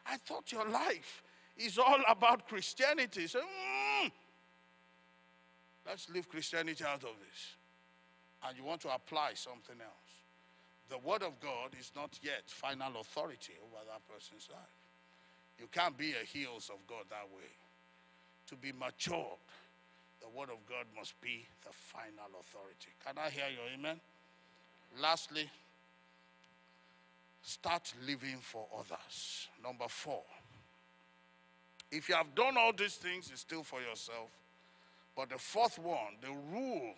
I 0.05 0.17
thought 0.17 0.51
your 0.51 0.67
life 0.67 1.21
is 1.55 1.77
all 1.77 1.99
about 2.07 2.47
Christianity. 2.47 3.27
So, 3.27 3.39
mm, 3.39 4.11
let's 5.85 6.09
leave 6.09 6.27
Christianity 6.27 6.83
out 6.83 7.03
of 7.03 7.15
this. 7.19 7.55
And 8.47 8.57
you 8.57 8.63
want 8.63 8.81
to 8.81 8.93
apply 8.93 9.31
something 9.35 9.75
else. 9.79 10.09
The 10.89 10.97
word 10.97 11.21
of 11.21 11.39
God 11.39 11.75
is 11.79 11.91
not 11.95 12.17
yet 12.23 12.43
final 12.47 12.99
authority 12.99 13.53
over 13.63 13.83
that 13.85 14.01
person's 14.11 14.49
life. 14.51 14.59
You 15.59 15.67
can't 15.71 15.95
be 15.95 16.13
a 16.13 16.25
heels 16.25 16.71
of 16.73 16.79
God 16.87 17.05
that 17.09 17.27
way. 17.35 17.51
To 18.47 18.55
be 18.55 18.71
matured, 18.71 19.37
the 20.29 20.37
word 20.37 20.49
of 20.49 20.57
God 20.67 20.85
must 20.95 21.19
be 21.21 21.45
the 21.65 21.71
final 21.71 22.39
authority. 22.39 22.89
Can 23.05 23.17
I 23.17 23.29
hear 23.29 23.45
your 23.49 23.73
amen? 23.73 23.99
Lastly, 25.01 25.49
start 27.41 27.93
living 28.05 28.37
for 28.41 28.65
others. 28.77 29.47
Number 29.63 29.85
four. 29.87 30.23
If 31.91 32.09
you 32.09 32.15
have 32.15 32.35
done 32.35 32.57
all 32.57 32.73
these 32.73 32.95
things, 32.95 33.29
it's 33.31 33.41
still 33.41 33.63
for 33.63 33.81
yourself. 33.81 34.29
But 35.15 35.29
the 35.29 35.37
fourth 35.37 35.79
one, 35.79 36.17
the 36.21 36.31
rule, 36.53 36.93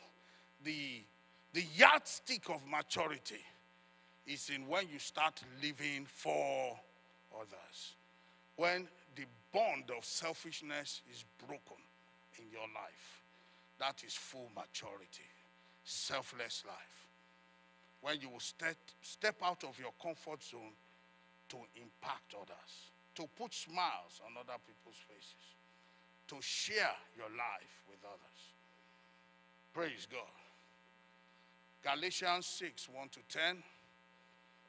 the, 0.64 1.02
the 1.54 1.64
yardstick 1.76 2.50
of 2.50 2.62
maturity 2.70 3.44
is 4.28 4.50
in 4.54 4.68
when 4.68 4.88
you 4.92 5.00
start 5.00 5.42
living 5.62 6.06
for 6.06 6.78
others. 7.36 7.96
When 8.58 8.88
the 9.16 9.24
bond 9.54 9.92
of 9.98 10.04
selfishness 10.04 11.02
is 11.10 11.24
broken 11.48 11.82
in 12.38 12.46
your 12.52 12.68
life. 12.76 13.21
That 13.82 14.04
is 14.06 14.14
full 14.14 14.54
maturity, 14.54 15.26
selfless 15.84 16.62
life. 16.68 16.98
When 18.02 18.22
you 18.22 18.30
will 18.30 18.40
step, 18.40 18.78
step 19.02 19.42
out 19.42 19.64
of 19.64 19.74
your 19.80 19.90
comfort 19.98 20.44
zone 20.44 20.78
to 21.50 21.58
impact 21.74 22.38
others, 22.38 22.94
to 23.16 23.26
put 23.34 23.54
smiles 23.54 24.22
on 24.22 24.38
other 24.38 24.62
people's 24.62 25.02
faces, 25.10 25.58
to 26.30 26.38
share 26.42 26.94
your 27.18 27.34
life 27.34 27.74
with 27.90 27.98
others. 28.06 28.42
Praise 29.74 30.06
God. 30.06 30.30
Galatians 31.82 32.46
6 32.46 32.88
1 32.94 33.10
to 33.10 33.20
10. 33.34 33.58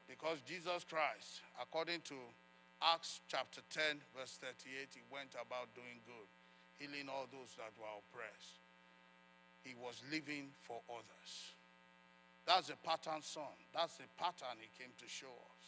Because 0.08 0.40
Jesus 0.48 0.84
Christ, 0.88 1.44
according 1.60 2.00
to 2.08 2.16
Acts 2.80 3.20
chapter 3.28 3.60
10, 3.70 4.00
verse 4.16 4.40
38, 4.40 4.88
he 4.96 5.04
went 5.12 5.36
about 5.36 5.68
doing 5.76 6.00
good 6.08 6.28
healing 6.80 7.06
all 7.12 7.28
those 7.30 7.54
that 7.60 7.70
were 7.78 7.92
oppressed. 8.00 8.58
He 9.64 9.74
was 9.80 10.02
living 10.10 10.48
for 10.62 10.80
others. 10.90 11.52
That's 12.46 12.70
a 12.70 12.76
pattern 12.76 13.22
son. 13.22 13.54
That's 13.74 13.96
the 13.96 14.04
pattern 14.18 14.58
he 14.58 14.68
came 14.82 14.92
to 14.98 15.08
show 15.08 15.26
us. 15.26 15.64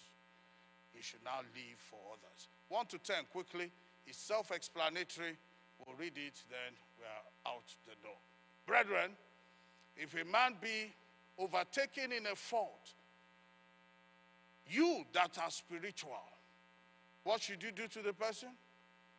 He 0.93 1.03
should 1.03 1.25
now 1.25 1.39
live 1.55 1.79
for 1.79 1.99
others. 2.13 2.49
1 2.69 2.87
to 2.87 2.99
10, 2.99 3.25
quickly. 3.33 3.71
It's 4.07 4.19
self 4.19 4.51
explanatory. 4.51 5.37
We'll 5.79 5.97
read 5.97 6.13
it, 6.17 6.35
then 6.51 6.75
we're 6.99 7.51
out 7.51 7.65
the 7.87 7.95
door. 8.03 8.17
Brethren, 8.67 9.11
if 9.97 10.15
a 10.15 10.25
man 10.25 10.55
be 10.61 10.93
overtaken 11.39 12.13
in 12.13 12.27
a 12.27 12.35
fault, 12.35 12.93
you 14.69 15.05
that 15.13 15.39
are 15.43 15.51
spiritual, 15.51 16.13
what 17.25 17.43
should 17.43 17.63
you 17.63 17.71
do 17.71 17.89
to 17.89 18.03
the 18.03 18.13
person? 18.13 18.51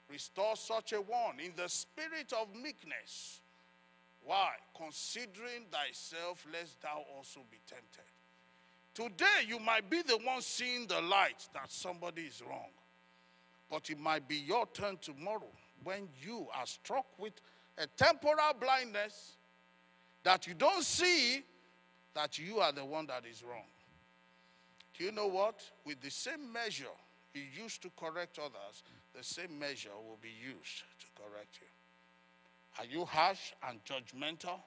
Restore 0.09 0.55
such 0.55 0.93
a 0.93 0.97
one 0.97 1.39
in 1.43 1.51
the 1.55 1.67
spirit 1.67 2.31
of 2.39 2.47
meekness. 2.55 3.41
Why? 4.25 4.49
Considering 4.75 5.65
thyself, 5.71 6.45
lest 6.51 6.81
thou 6.81 7.03
also 7.15 7.41
be 7.51 7.57
tempted. 7.67 8.05
Today, 8.93 9.47
you 9.47 9.59
might 9.59 9.89
be 9.89 10.01
the 10.01 10.17
one 10.17 10.41
seeing 10.41 10.87
the 10.87 11.01
light 11.01 11.47
that 11.53 11.71
somebody 11.71 12.23
is 12.23 12.41
wrong. 12.47 12.69
But 13.69 13.89
it 13.89 13.99
might 13.99 14.27
be 14.27 14.37
your 14.37 14.67
turn 14.73 14.97
tomorrow 15.01 15.51
when 15.83 16.07
you 16.21 16.47
are 16.57 16.65
struck 16.65 17.05
with 17.19 17.33
a 17.77 17.87
temporal 17.87 18.53
blindness 18.59 19.37
that 20.23 20.47
you 20.47 20.53
don't 20.53 20.83
see 20.83 21.43
that 22.13 22.39
you 22.39 22.59
are 22.59 22.71
the 22.71 22.85
one 22.85 23.05
that 23.07 23.23
is 23.29 23.43
wrong. 23.43 23.67
Do 24.97 25.03
you 25.03 25.11
know 25.11 25.27
what? 25.27 25.61
With 25.85 26.01
the 26.01 26.09
same 26.09 26.51
measure 26.51 26.85
you 27.33 27.43
used 27.61 27.81
to 27.81 27.91
correct 27.97 28.39
others, 28.39 28.83
the 29.13 29.23
same 29.23 29.59
measure 29.59 29.89
will 30.07 30.17
be 30.21 30.29
used 30.29 30.83
to 30.99 31.05
correct 31.21 31.59
you. 31.59 31.67
Are 32.77 32.85
you 32.85 33.05
harsh 33.05 33.53
and 33.67 33.79
judgmental? 33.85 34.59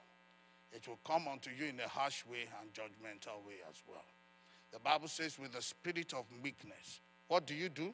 It 0.71 0.87
will 0.87 0.99
come 1.05 1.27
unto 1.27 1.49
you 1.49 1.65
in 1.65 1.79
a 1.79 1.87
harsh 1.87 2.25
way 2.25 2.47
and 2.61 2.73
judgmental 2.73 3.45
way 3.45 3.55
as 3.69 3.81
well. 3.87 4.05
The 4.71 4.79
Bible 4.79 5.07
says, 5.07 5.39
with 5.39 5.53
the 5.53 5.61
spirit 5.61 6.13
of 6.13 6.25
meekness. 6.43 6.99
What 7.27 7.45
do 7.47 7.53
you 7.53 7.69
do? 7.69 7.93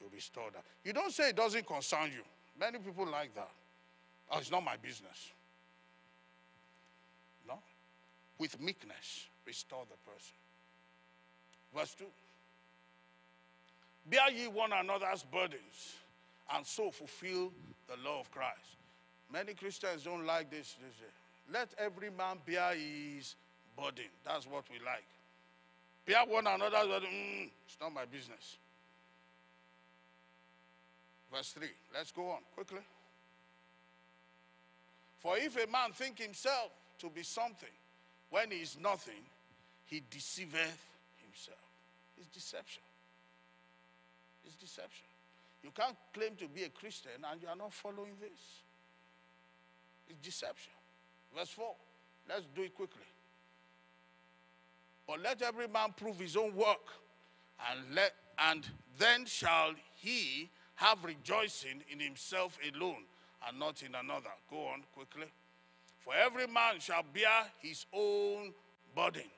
You 0.00 0.06
restore 0.12 0.50
that. 0.52 0.64
You 0.84 0.92
don't 0.92 1.12
say 1.12 1.30
it 1.30 1.36
doesn't 1.36 1.66
concern 1.66 2.10
you. 2.12 2.22
Many 2.58 2.78
people 2.78 3.06
like 3.06 3.34
that. 3.34 3.50
Oh, 4.30 4.38
it's 4.38 4.50
not 4.50 4.64
my 4.64 4.76
business. 4.76 5.32
No. 7.46 7.58
With 8.38 8.60
meekness, 8.60 9.26
restore 9.46 9.84
the 9.88 10.10
person. 10.10 10.34
Verse 11.74 11.94
2. 11.98 12.04
Bear 14.10 14.30
ye 14.30 14.48
one 14.48 14.72
another's 14.72 15.22
burdens, 15.22 15.96
and 16.54 16.66
so 16.66 16.90
fulfill 16.90 17.52
the 17.88 17.96
law 18.08 18.20
of 18.20 18.30
Christ. 18.30 18.77
Many 19.32 19.54
Christians 19.54 20.04
don't 20.04 20.24
like 20.24 20.50
this. 20.50 20.76
Let 21.52 21.68
every 21.78 22.10
man 22.10 22.38
bear 22.46 22.74
his 22.74 23.34
burden. 23.76 24.10
That's 24.24 24.46
what 24.46 24.64
we 24.70 24.84
like. 24.84 25.04
Bear 26.06 26.24
one 26.26 26.46
another's 26.46 26.86
burden. 26.86 27.08
Mm, 27.08 27.50
it's 27.66 27.76
not 27.80 27.92
my 27.92 28.06
business. 28.06 28.56
Verse 31.32 31.50
3. 31.52 31.68
Let's 31.94 32.10
go 32.10 32.30
on 32.30 32.40
quickly. 32.54 32.80
For 35.18 35.36
if 35.36 35.56
a 35.56 35.70
man 35.70 35.92
think 35.92 36.18
himself 36.18 36.70
to 37.00 37.10
be 37.10 37.22
something 37.22 37.68
when 38.30 38.50
he 38.50 38.58
is 38.58 38.78
nothing, 38.80 39.22
he 39.86 40.02
deceiveth 40.10 40.86
himself. 41.22 41.58
It's 42.18 42.28
deception. 42.28 42.82
It's 44.46 44.54
deception. 44.54 45.06
You 45.62 45.70
can't 45.74 45.96
claim 46.14 46.36
to 46.36 46.48
be 46.48 46.64
a 46.64 46.68
Christian 46.68 47.12
and 47.30 47.42
you 47.42 47.48
are 47.48 47.56
not 47.56 47.72
following 47.72 48.12
this. 48.20 48.62
It's 50.08 50.18
deception. 50.20 50.72
Verse 51.36 51.50
4. 51.50 51.74
Let's 52.28 52.44
do 52.54 52.62
it 52.62 52.74
quickly. 52.74 53.02
But 55.06 55.22
let 55.22 55.40
every 55.42 55.68
man 55.68 55.94
prove 55.96 56.18
his 56.18 56.36
own 56.36 56.54
work, 56.54 56.86
and 57.70 57.94
let 57.94 58.12
And 58.38 58.66
then 58.98 59.26
shall 59.26 59.72
he 59.96 60.48
have 60.76 61.04
rejoicing 61.04 61.82
in 61.90 61.98
himself 61.98 62.58
alone 62.72 63.04
and 63.46 63.58
not 63.58 63.82
in 63.82 63.94
another. 63.94 64.30
Go 64.50 64.66
on 64.68 64.82
quickly. 64.94 65.26
For 65.98 66.14
every 66.14 66.46
man 66.46 66.78
shall 66.78 67.02
bear 67.12 67.46
his 67.60 67.84
own 67.92 68.52
burden. 68.94 69.28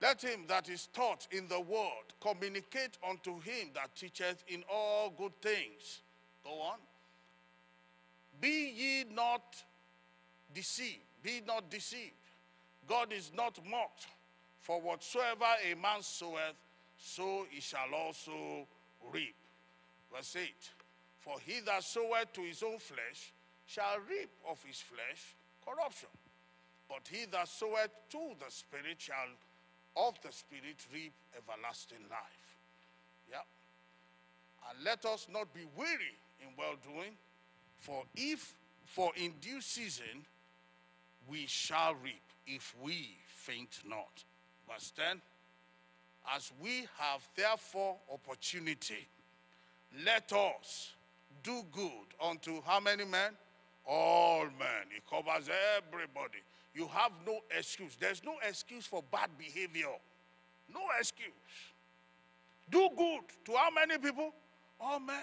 Let 0.00 0.22
him 0.22 0.44
that 0.48 0.68
is 0.68 0.88
taught 0.92 1.26
in 1.30 1.48
the 1.48 1.60
word 1.60 2.06
communicate 2.20 2.98
unto 3.08 3.40
him 3.40 3.70
that 3.74 3.94
teacheth 3.94 4.44
in 4.48 4.62
all 4.70 5.12
good 5.16 5.32
things. 5.40 6.00
Go 6.44 6.60
on. 6.60 6.78
Be 8.40 8.72
ye 8.76 9.04
not 9.14 9.56
deceived. 10.54 11.02
Be 11.22 11.42
not 11.46 11.70
deceived. 11.70 12.12
God 12.88 13.12
is 13.12 13.30
not 13.34 13.58
mocked. 13.68 14.06
For 14.60 14.80
whatsoever 14.80 15.46
a 15.70 15.74
man 15.74 16.02
soweth, 16.02 16.56
so 16.98 17.46
he 17.50 17.60
shall 17.60 17.94
also 17.94 18.66
reap. 19.12 19.34
Verse 20.14 20.36
8 20.36 20.50
For 21.20 21.34
he 21.44 21.60
that 21.66 21.84
soweth 21.84 22.32
to 22.34 22.42
his 22.42 22.62
own 22.62 22.78
flesh 22.78 23.32
shall 23.66 23.98
reap 24.08 24.30
of 24.48 24.62
his 24.64 24.80
flesh 24.80 25.34
corruption. 25.64 26.08
But 26.88 27.08
he 27.10 27.26
that 27.32 27.48
soweth 27.48 27.90
to 28.10 28.34
the 28.38 28.50
Spirit 28.50 28.96
shall 28.98 29.30
of 29.96 30.14
the 30.22 30.32
Spirit 30.32 30.76
reap 30.92 31.12
everlasting 31.36 32.04
life. 32.10 32.58
Yeah. 33.30 33.42
And 34.70 34.84
let 34.84 35.04
us 35.04 35.26
not 35.32 35.52
be 35.54 35.62
weary 35.76 36.14
in 36.40 36.48
well 36.56 36.76
doing, 36.82 37.12
for 37.78 38.02
if 38.14 38.54
for 38.84 39.12
in 39.16 39.32
due 39.40 39.60
season 39.60 40.24
we 41.28 41.46
shall 41.46 41.94
reap 42.02 42.22
if 42.46 42.74
we 42.82 43.16
faint 43.26 43.80
not. 43.88 44.24
Verse 44.70 44.92
10 44.96 45.20
As 46.34 46.52
we 46.60 46.86
have 46.98 47.26
therefore 47.36 47.96
opportunity, 48.12 49.06
let 50.04 50.32
us 50.32 50.92
do 51.42 51.62
good 51.72 52.06
unto 52.22 52.62
how 52.62 52.80
many 52.80 53.04
men? 53.04 53.32
All 53.86 54.44
men. 54.58 54.86
It 54.96 55.02
covers 55.08 55.48
everybody. 55.76 56.38
You 56.74 56.88
have 56.88 57.12
no 57.26 57.40
excuse. 57.56 57.96
There's 57.98 58.22
no 58.24 58.34
excuse 58.46 58.84
for 58.84 59.02
bad 59.10 59.30
behavior. 59.38 59.94
No 60.72 60.80
excuse. 60.98 61.30
Do 62.70 62.88
good 62.96 63.22
to 63.44 63.52
how 63.52 63.70
many 63.70 63.98
people? 63.98 64.32
All 64.80 64.98
men. 64.98 65.16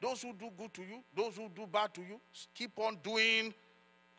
Those 0.00 0.22
who 0.22 0.32
do 0.34 0.50
good 0.56 0.74
to 0.74 0.82
you, 0.82 1.02
those 1.14 1.36
who 1.36 1.48
do 1.54 1.66
bad 1.66 1.94
to 1.94 2.00
you, 2.02 2.20
keep 2.54 2.78
on 2.78 2.98
doing 3.02 3.54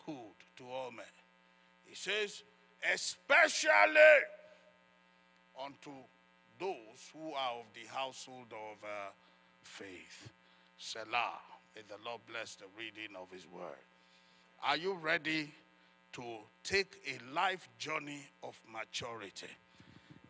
good 0.05 0.35
to 0.57 0.63
all 0.63 0.91
men. 0.91 1.05
He 1.85 1.95
says, 1.95 2.43
especially 2.93 3.71
unto 5.63 5.91
those 6.59 7.11
who 7.13 7.33
are 7.33 7.59
of 7.59 7.65
the 7.73 7.87
household 7.93 8.47
of 8.51 8.83
uh, 8.83 9.11
faith. 9.63 10.29
Selah. 10.77 11.39
May 11.75 11.83
the 11.87 12.03
Lord 12.03 12.21
bless 12.27 12.55
the 12.55 12.65
reading 12.77 13.15
of 13.15 13.31
his 13.31 13.45
word. 13.47 13.85
Are 14.63 14.77
you 14.77 14.95
ready 14.95 15.51
to 16.13 16.23
take 16.63 16.95
a 17.05 17.33
life 17.33 17.69
journey 17.77 18.21
of 18.41 18.59
maturity? 18.71 19.47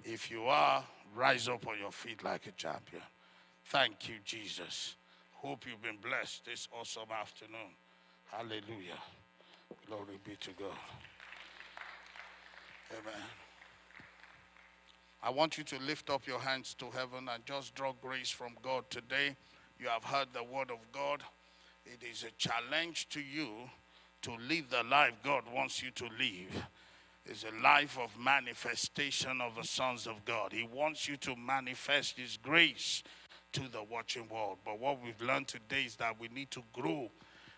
If 0.03 0.29
you 0.29 0.43
are, 0.43 0.83
rise 1.15 1.47
up 1.47 1.65
on 1.67 1.79
your 1.79 1.91
feet 1.91 2.23
like 2.23 2.47
a 2.47 2.51
champion. 2.51 3.01
Thank 3.65 4.09
you, 4.09 4.15
Jesus. 4.25 4.95
Hope 5.47 5.65
you've 5.65 5.81
been 5.81 5.95
blessed 6.03 6.43
this 6.43 6.67
awesome 6.77 7.09
afternoon. 7.09 7.71
Hallelujah. 8.25 8.99
Glory 9.87 10.19
be 10.25 10.35
to 10.41 10.51
God. 10.51 10.75
Amen. 12.91 13.21
I 15.23 15.29
want 15.29 15.57
you 15.57 15.63
to 15.63 15.79
lift 15.79 16.09
up 16.09 16.27
your 16.27 16.41
hands 16.41 16.73
to 16.79 16.87
heaven 16.91 17.29
and 17.33 17.45
just 17.45 17.73
draw 17.75 17.93
grace 18.01 18.29
from 18.29 18.57
God 18.61 18.89
today. 18.89 19.37
You 19.79 19.87
have 19.87 20.03
heard 20.03 20.27
the 20.33 20.43
word 20.43 20.69
of 20.69 20.79
God. 20.91 21.23
It 21.85 22.03
is 22.03 22.25
a 22.25 22.31
challenge 22.31 23.07
to 23.11 23.21
you 23.21 23.47
to 24.23 24.31
live 24.49 24.69
the 24.69 24.83
life 24.83 25.13
God 25.23 25.43
wants 25.55 25.81
you 25.81 25.91
to 25.91 26.09
live. 26.19 26.67
It's 27.25 27.45
a 27.45 27.63
life 27.63 27.97
of 27.97 28.19
manifestation 28.19 29.39
of 29.39 29.55
the 29.55 29.63
sons 29.63 30.07
of 30.07 30.25
God. 30.25 30.51
He 30.51 30.67
wants 30.69 31.07
you 31.07 31.15
to 31.17 31.37
manifest 31.37 32.17
His 32.17 32.35
grace 32.35 33.01
to 33.57 33.71
the 33.71 33.83
watching 33.83 34.27
world. 34.29 34.57
But 34.65 34.79
what 34.79 35.03
we've 35.03 35.21
learned 35.21 35.47
today 35.47 35.83
is 35.83 35.95
that 35.97 36.19
we 36.19 36.27
need 36.29 36.51
to 36.51 36.63
grow. 36.73 37.11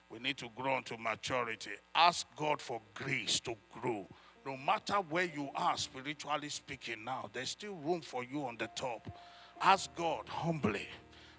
We 0.10 0.20
need 0.20 0.38
to 0.38 0.50
grow 0.56 0.78
into 0.78 0.98
maturity. 0.98 1.72
Ask 1.94 2.28
God 2.36 2.62
for 2.62 2.82
grace 2.94 3.40
to 3.42 3.56
grow 3.82 4.08
no 4.46 4.58
matter 4.58 4.96
where 4.96 5.26
you 5.26 5.50
are 5.56 5.78
spiritually 5.78 6.50
speaking 6.50 7.04
now, 7.04 7.30
there's 7.34 7.50
still 7.50 7.76
room 7.76 8.02
for 8.02 8.24
you 8.24 8.46
on 8.46 8.58
the 8.58 8.68
top. 8.76 9.20
Ask 9.62 9.94
God 9.96 10.28
humbly, 10.28 10.88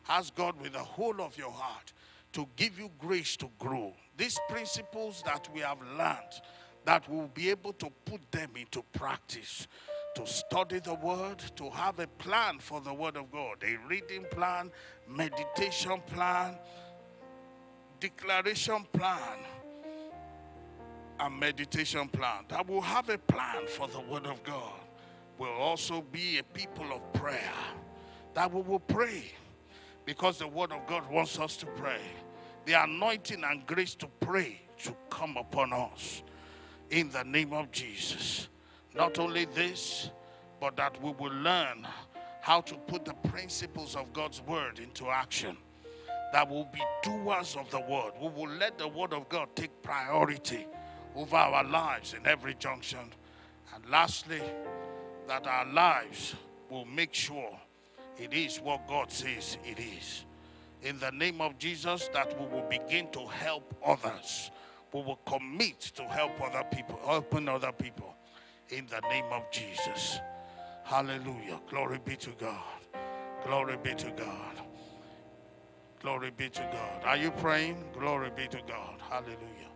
ask 0.09 0.35
God 0.35 0.61
with 0.61 0.75
the 0.75 0.79
whole 0.79 1.21
of 1.21 1.37
your 1.37 1.51
heart 1.51 1.93
to 2.35 2.47
give 2.57 2.79
you 2.79 2.91
grace 2.99 3.37
to 3.37 3.51
grow. 3.59 3.93
These 4.17 4.39
principles 4.49 5.23
that 5.25 5.49
we 5.53 5.61
have 5.61 5.79
learned, 5.99 6.41
that 6.85 7.09
we'll 7.09 7.31
be 7.35 7.51
able 7.51 7.73
to 7.75 7.91
put 8.05 8.31
them 8.31 8.51
into 8.55 8.85
practice, 8.93 9.67
to 10.15 10.27
study 10.27 10.81
the 10.81 10.95
word, 10.95 11.39
to 11.57 11.71
have 11.71 11.99
a 11.99 12.07
plan 12.07 12.59
for 12.59 12.81
the 12.81 12.93
word 12.93 13.17
of 13.17 13.31
God, 13.31 13.63
a 13.63 13.77
reading 13.89 14.25
plan, 14.31 14.71
meditation 15.09 16.01
plan, 16.07 16.57
declaration 18.01 18.87
plan 18.93 19.39
and 21.21 21.39
meditation 21.39 22.09
plan, 22.09 22.45
that 22.49 22.67
will 22.67 22.81
have 22.81 23.09
a 23.11 23.19
plan 23.19 23.67
for 23.67 23.87
the 23.89 24.01
Word 24.01 24.27
of 24.27 24.43
God. 24.43 24.73
We'll 25.39 25.51
also 25.51 26.01
be 26.01 26.39
a 26.39 26.43
people 26.43 26.87
of 26.93 27.13
prayer, 27.13 27.53
that 28.35 28.53
we 28.53 28.63
will 28.63 28.81
pray 28.81 29.25
because 30.07 30.39
the 30.39 30.49
Word 30.49 30.73
of 30.73 30.87
God 30.87 31.09
wants 31.11 31.39
us 31.39 31.57
to 31.59 31.67
pray. 31.67 32.01
The 32.65 32.83
anointing 32.83 33.45
and 33.45 33.67
grace 33.67 33.95
to 33.97 34.07
pray 34.21 34.63
to 34.85 34.95
come 35.11 35.37
upon 35.37 35.73
us 35.73 36.23
in 36.91 37.11
the 37.11 37.23
name 37.23 37.53
of 37.53 37.71
Jesus. 37.71 38.49
Not 38.95 39.19
only 39.19 39.45
this, 39.47 40.11
but 40.61 40.77
that 40.77 41.01
we 41.03 41.13
will 41.13 41.33
learn 41.33 41.87
how 42.41 42.61
to 42.63 42.75
put 42.75 43.05
the 43.05 43.15
principles 43.29 43.97
of 43.97 44.13
God's 44.13 44.43
word 44.43 44.79
into 44.79 45.09
action. 45.09 45.57
That 46.33 46.49
we 46.49 46.57
will 46.57 46.69
be 46.73 46.83
doers 47.03 47.57
of 47.57 47.71
the 47.71 47.81
word. 47.81 48.13
We 48.21 48.29
will 48.29 48.49
let 48.49 48.79
the 48.79 48.89
word 48.89 49.13
of 49.13 49.29
God 49.29 49.49
take 49.55 49.83
priority 49.83 50.67
over 51.17 51.37
our 51.37 51.65
lives 51.65 52.15
in 52.15 52.27
every 52.27 52.55
junction. 52.55 53.01
And 53.75 53.85
lastly, 53.91 54.43
that 55.29 55.47
our 55.47 55.67
lives 55.67 56.35
will 56.69 56.85
make 56.85 57.15
sure 57.15 57.59
it 58.19 58.33
is 58.33 58.59
what 58.59 58.87
God 58.89 59.11
says 59.11 59.59
it 59.65 59.79
is. 59.79 60.25
In 60.83 60.99
the 60.99 61.11
name 61.11 61.41
of 61.41 61.59
Jesus, 61.59 62.09
that 62.13 62.39
we 62.41 62.47
will 62.47 62.67
begin 62.69 63.11
to 63.13 63.27
help 63.27 63.75
others. 63.85 64.51
We 64.93 65.03
will 65.03 65.21
commit 65.27 65.81
to 65.97 66.05
help 66.05 66.41
other 66.41 66.65
people, 66.75 66.99
helping 67.05 67.49
other 67.49 67.73
people. 67.73 68.15
In 68.71 68.87
the 68.87 69.01
name 69.09 69.25
of 69.33 69.51
Jesus. 69.51 70.21
Hallelujah. 70.85 71.61
Glory 71.69 71.99
be 72.05 72.17
to 72.17 72.31
God. 72.39 72.81
Glory 73.45 73.77
be 73.83 73.95
to 73.95 74.11
God. 74.13 74.61
Glory 76.01 76.31
be 76.31 76.49
to 76.49 76.63
God. 76.73 77.05
Are 77.05 77.17
you 77.17 77.31
praying? 77.33 77.85
Glory 77.93 78.31
be 78.35 78.47
to 78.49 78.61
God. 78.67 79.01
Hallelujah. 79.09 79.71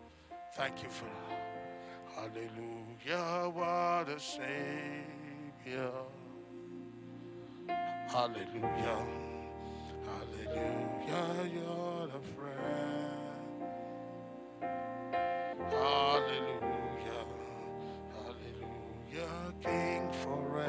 Thank 0.56 0.82
you 0.82 0.88
for 0.88 1.06
Hallelujah, 2.14 3.50
what 3.50 4.08
a 4.08 4.20
Savior. 4.20 5.90
Hallelujah. 8.08 9.06
Hallelujah, 10.06 11.50
you're 11.52 12.08
a 12.08 12.20
friend. 12.36 13.34
Hallelujah. 15.70 16.53
King 19.64 20.10
forever. 20.22 20.66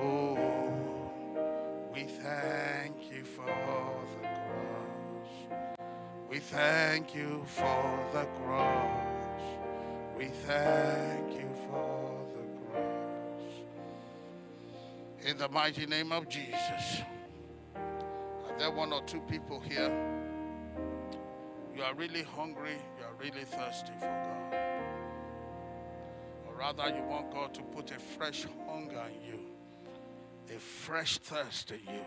Oh, 0.00 0.38
we 1.92 2.04
thank 2.04 3.10
you 3.10 3.24
for 3.24 3.44
the 4.22 4.28
cross. 4.28 5.58
we 6.30 6.38
thank 6.38 7.16
you 7.16 7.42
for 7.46 7.98
the 8.12 8.26
cross. 8.44 9.42
We 10.16 10.26
thank 10.46 11.32
you 11.32 11.48
for 11.66 12.20
the 12.36 12.44
cross. 12.70 13.42
In 15.26 15.36
the 15.36 15.48
mighty 15.48 15.86
name 15.86 16.12
of 16.12 16.28
Jesus. 16.28 17.02
Are 17.74 18.56
there 18.56 18.70
one 18.70 18.92
or 18.92 19.02
two 19.02 19.20
people 19.22 19.58
here? 19.58 19.90
You 21.74 21.82
are 21.82 21.94
really 21.94 22.22
hungry, 22.22 22.76
you 22.98 23.04
are 23.04 23.14
really 23.20 23.44
thirsty 23.44 23.90
for 23.98 24.06
God. 24.06 24.63
Rather, 26.56 26.88
you 26.88 27.02
want 27.02 27.32
God 27.32 27.52
to 27.54 27.62
put 27.62 27.90
a 27.90 27.98
fresh 27.98 28.46
hunger 28.68 29.02
in 29.08 29.26
you, 29.26 29.40
a 30.54 30.58
fresh 30.58 31.18
thirst 31.18 31.72
in 31.72 31.80
you 31.80 32.04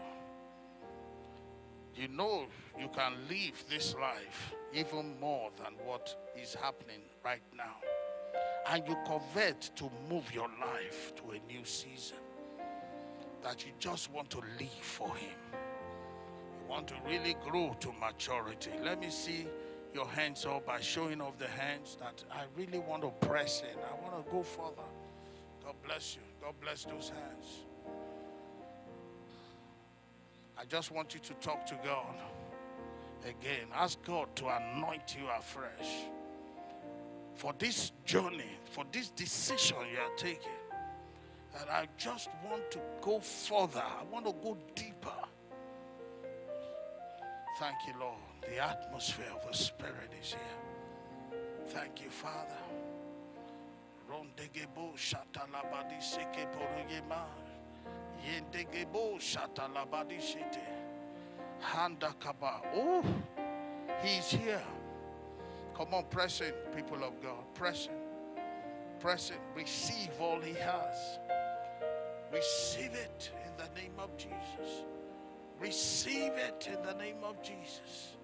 you 1.97 2.07
know 2.09 2.45
you 2.79 2.87
can 2.89 3.13
live 3.27 3.63
this 3.69 3.95
life 3.95 4.53
even 4.73 5.19
more 5.19 5.49
than 5.57 5.73
what 5.83 6.15
is 6.39 6.53
happening 6.53 7.01
right 7.25 7.41
now. 7.55 7.75
and 8.69 8.87
you 8.87 8.95
covet 9.07 9.71
to 9.75 9.89
move 10.09 10.25
your 10.33 10.49
life 10.59 11.13
to 11.15 11.31
a 11.31 11.51
new 11.51 11.63
season, 11.63 12.17
that 13.41 13.65
you 13.65 13.71
just 13.79 14.11
want 14.11 14.29
to 14.29 14.39
live 14.59 14.81
for 14.81 15.07
Him, 15.15 15.37
you 15.53 16.69
want 16.69 16.87
to 16.89 16.95
really 17.07 17.35
grow 17.49 17.75
to 17.79 17.91
maturity. 17.93 18.71
Let 18.83 18.99
me 18.99 19.09
see 19.09 19.47
your 19.93 20.07
hands 20.07 20.45
up 20.45 20.65
by 20.65 20.81
showing 20.81 21.21
off 21.21 21.37
the 21.37 21.47
hands 21.47 21.97
that 21.99 22.23
I 22.29 22.43
really 22.55 22.79
want 22.79 23.03
to 23.03 23.27
press 23.27 23.61
in. 23.61 23.79
I 23.79 24.01
want 24.03 24.06
go 24.21 24.43
further. 24.43 24.87
God 25.63 25.75
bless 25.85 26.15
you. 26.15 26.21
God 26.41 26.53
bless 26.61 26.85
those 26.85 27.09
hands. 27.09 27.65
I 30.57 30.65
just 30.65 30.91
want 30.91 31.13
you 31.13 31.19
to 31.19 31.33
talk 31.35 31.65
to 31.67 31.75
God 31.83 32.15
again. 33.23 33.67
Ask 33.73 34.03
God 34.03 34.35
to 34.37 34.47
anoint 34.47 35.15
you 35.19 35.27
afresh 35.37 36.07
for 37.35 37.53
this 37.59 37.91
journey, 38.05 38.57
for 38.71 38.83
this 38.91 39.09
decision 39.09 39.77
you 39.91 39.99
are 39.99 40.15
taking. 40.17 40.49
And 41.59 41.69
I 41.69 41.87
just 41.97 42.29
want 42.49 42.71
to 42.71 42.79
go 43.01 43.19
further, 43.19 43.83
I 43.83 44.03
want 44.11 44.25
to 44.25 44.33
go 44.43 44.57
deeper. 44.75 45.11
Thank 47.59 47.75
you, 47.87 47.93
Lord. 47.99 48.17
The 48.41 48.59
atmosphere 48.59 49.31
of 49.35 49.49
the 49.49 49.55
Spirit 49.55 50.11
is 50.21 50.29
here. 50.29 51.39
Thank 51.69 52.01
you, 52.01 52.09
Father. 52.09 52.55
Rondegebo 54.17 54.95
shatalabadi 54.95 56.01
seke 56.01 56.47
porugema. 56.51 57.25
Yendegebo 58.25 59.19
shatalabadi 59.19 60.19
shete. 60.19 60.61
Handakaba. 61.61 62.61
Oh, 62.73 63.03
he's 64.01 64.31
here. 64.31 64.61
Come 65.75 65.93
on, 65.93 66.05
press 66.09 66.41
in, 66.41 66.53
people 66.75 67.03
of 67.03 67.21
God. 67.21 67.53
Press 67.53 67.87
in. 67.87 68.39
Press 68.99 69.29
in. 69.29 69.37
Receive 69.55 70.09
all 70.19 70.39
he 70.41 70.53
has. 70.53 71.19
Receive 72.33 72.93
it 72.93 73.31
in 73.45 73.51
the 73.57 73.79
name 73.79 73.93
of 73.99 74.15
Jesus. 74.17 74.83
Receive 75.59 76.33
it 76.33 76.67
in 76.71 76.81
the 76.83 76.93
name 76.95 77.23
of 77.23 77.41
Jesus. 77.41 78.17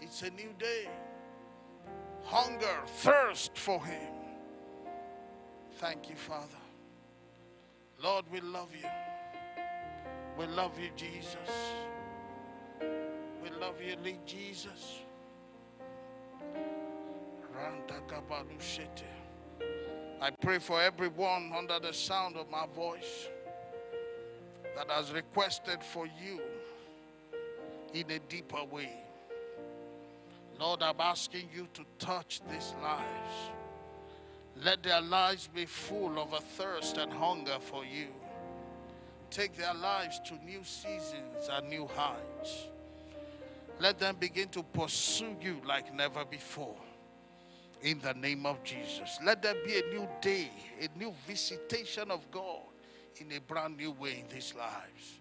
It's 0.00 0.22
a 0.22 0.30
new 0.30 0.54
day. 0.58 0.88
Hunger, 2.24 2.82
thirst 2.86 3.56
for 3.56 3.84
Him. 3.84 4.15
Thank 5.78 6.08
you, 6.08 6.16
Father. 6.16 6.46
Lord, 8.02 8.24
we 8.32 8.40
love 8.40 8.70
you. 8.74 8.88
We 10.38 10.46
love 10.46 10.78
you, 10.80 10.88
Jesus. 10.96 11.36
We 13.42 13.50
love 13.60 13.80
you, 13.82 13.94
lead 14.02 14.26
Jesus. 14.26 15.00
I 20.20 20.30
pray 20.40 20.58
for 20.58 20.80
everyone 20.80 21.52
under 21.56 21.78
the 21.78 21.92
sound 21.92 22.36
of 22.36 22.50
my 22.50 22.66
voice 22.74 23.28
that 24.76 24.90
has 24.90 25.12
requested 25.12 25.82
for 25.82 26.06
you 26.06 26.40
in 27.92 28.10
a 28.10 28.18
deeper 28.30 28.64
way. 28.70 28.92
Lord, 30.58 30.82
I'm 30.82 31.00
asking 31.00 31.50
you 31.54 31.68
to 31.74 31.84
touch 31.98 32.40
these 32.50 32.72
lives. 32.82 33.50
Let 34.62 34.82
their 34.82 35.02
lives 35.02 35.48
be 35.54 35.66
full 35.66 36.18
of 36.18 36.32
a 36.32 36.40
thirst 36.40 36.96
and 36.96 37.12
hunger 37.12 37.58
for 37.60 37.84
you. 37.84 38.08
Take 39.30 39.56
their 39.56 39.74
lives 39.74 40.20
to 40.26 40.34
new 40.44 40.64
seasons 40.64 41.48
and 41.50 41.68
new 41.68 41.86
heights. 41.94 42.68
Let 43.78 43.98
them 43.98 44.16
begin 44.18 44.48
to 44.48 44.62
pursue 44.62 45.36
you 45.40 45.60
like 45.66 45.94
never 45.94 46.24
before. 46.24 46.76
In 47.82 48.00
the 48.00 48.14
name 48.14 48.46
of 48.46 48.64
Jesus. 48.64 49.18
Let 49.22 49.42
there 49.42 49.54
be 49.64 49.78
a 49.78 49.94
new 49.94 50.08
day, 50.22 50.50
a 50.80 50.98
new 50.98 51.12
visitation 51.26 52.10
of 52.10 52.30
God 52.30 52.62
in 53.20 53.30
a 53.32 53.40
brand 53.40 53.76
new 53.76 53.92
way 53.92 54.24
in 54.26 54.34
these 54.34 54.54
lives. 54.54 55.18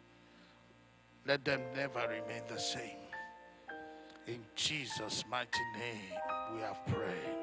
Let 1.27 1.43
them 1.43 1.61
never 1.75 2.01
remain 2.01 2.43
the 2.47 2.59
same. 2.59 3.01
In 4.27 4.39
Jesus' 4.55 5.25
mighty 5.29 5.59
name, 5.77 6.19
we 6.53 6.61
have 6.61 6.85
prayed. 6.87 7.34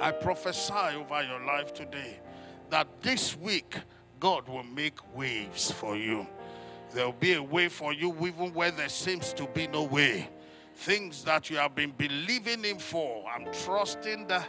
I 0.00 0.12
prophesy 0.12 0.72
over 0.96 1.22
your 1.22 1.44
life 1.44 1.74
today 1.74 2.20
that 2.70 2.86
this 3.02 3.36
week 3.36 3.76
God 4.20 4.48
will 4.48 4.62
make 4.62 4.98
waves 5.14 5.70
for 5.70 5.96
you. 5.96 6.26
There 6.92 7.06
will 7.06 7.12
be 7.12 7.34
a 7.34 7.42
way 7.42 7.68
for 7.68 7.92
you 7.92 8.14
even 8.26 8.54
where 8.54 8.70
there 8.70 8.88
seems 8.88 9.32
to 9.34 9.46
be 9.48 9.66
no 9.66 9.82
way. 9.82 10.28
Things 10.74 11.24
that 11.24 11.50
you 11.50 11.56
have 11.56 11.74
been 11.74 11.92
believing 11.96 12.62
Him 12.62 12.78
for. 12.78 13.24
I'm 13.28 13.52
trusting 13.64 14.28
the 14.28 14.42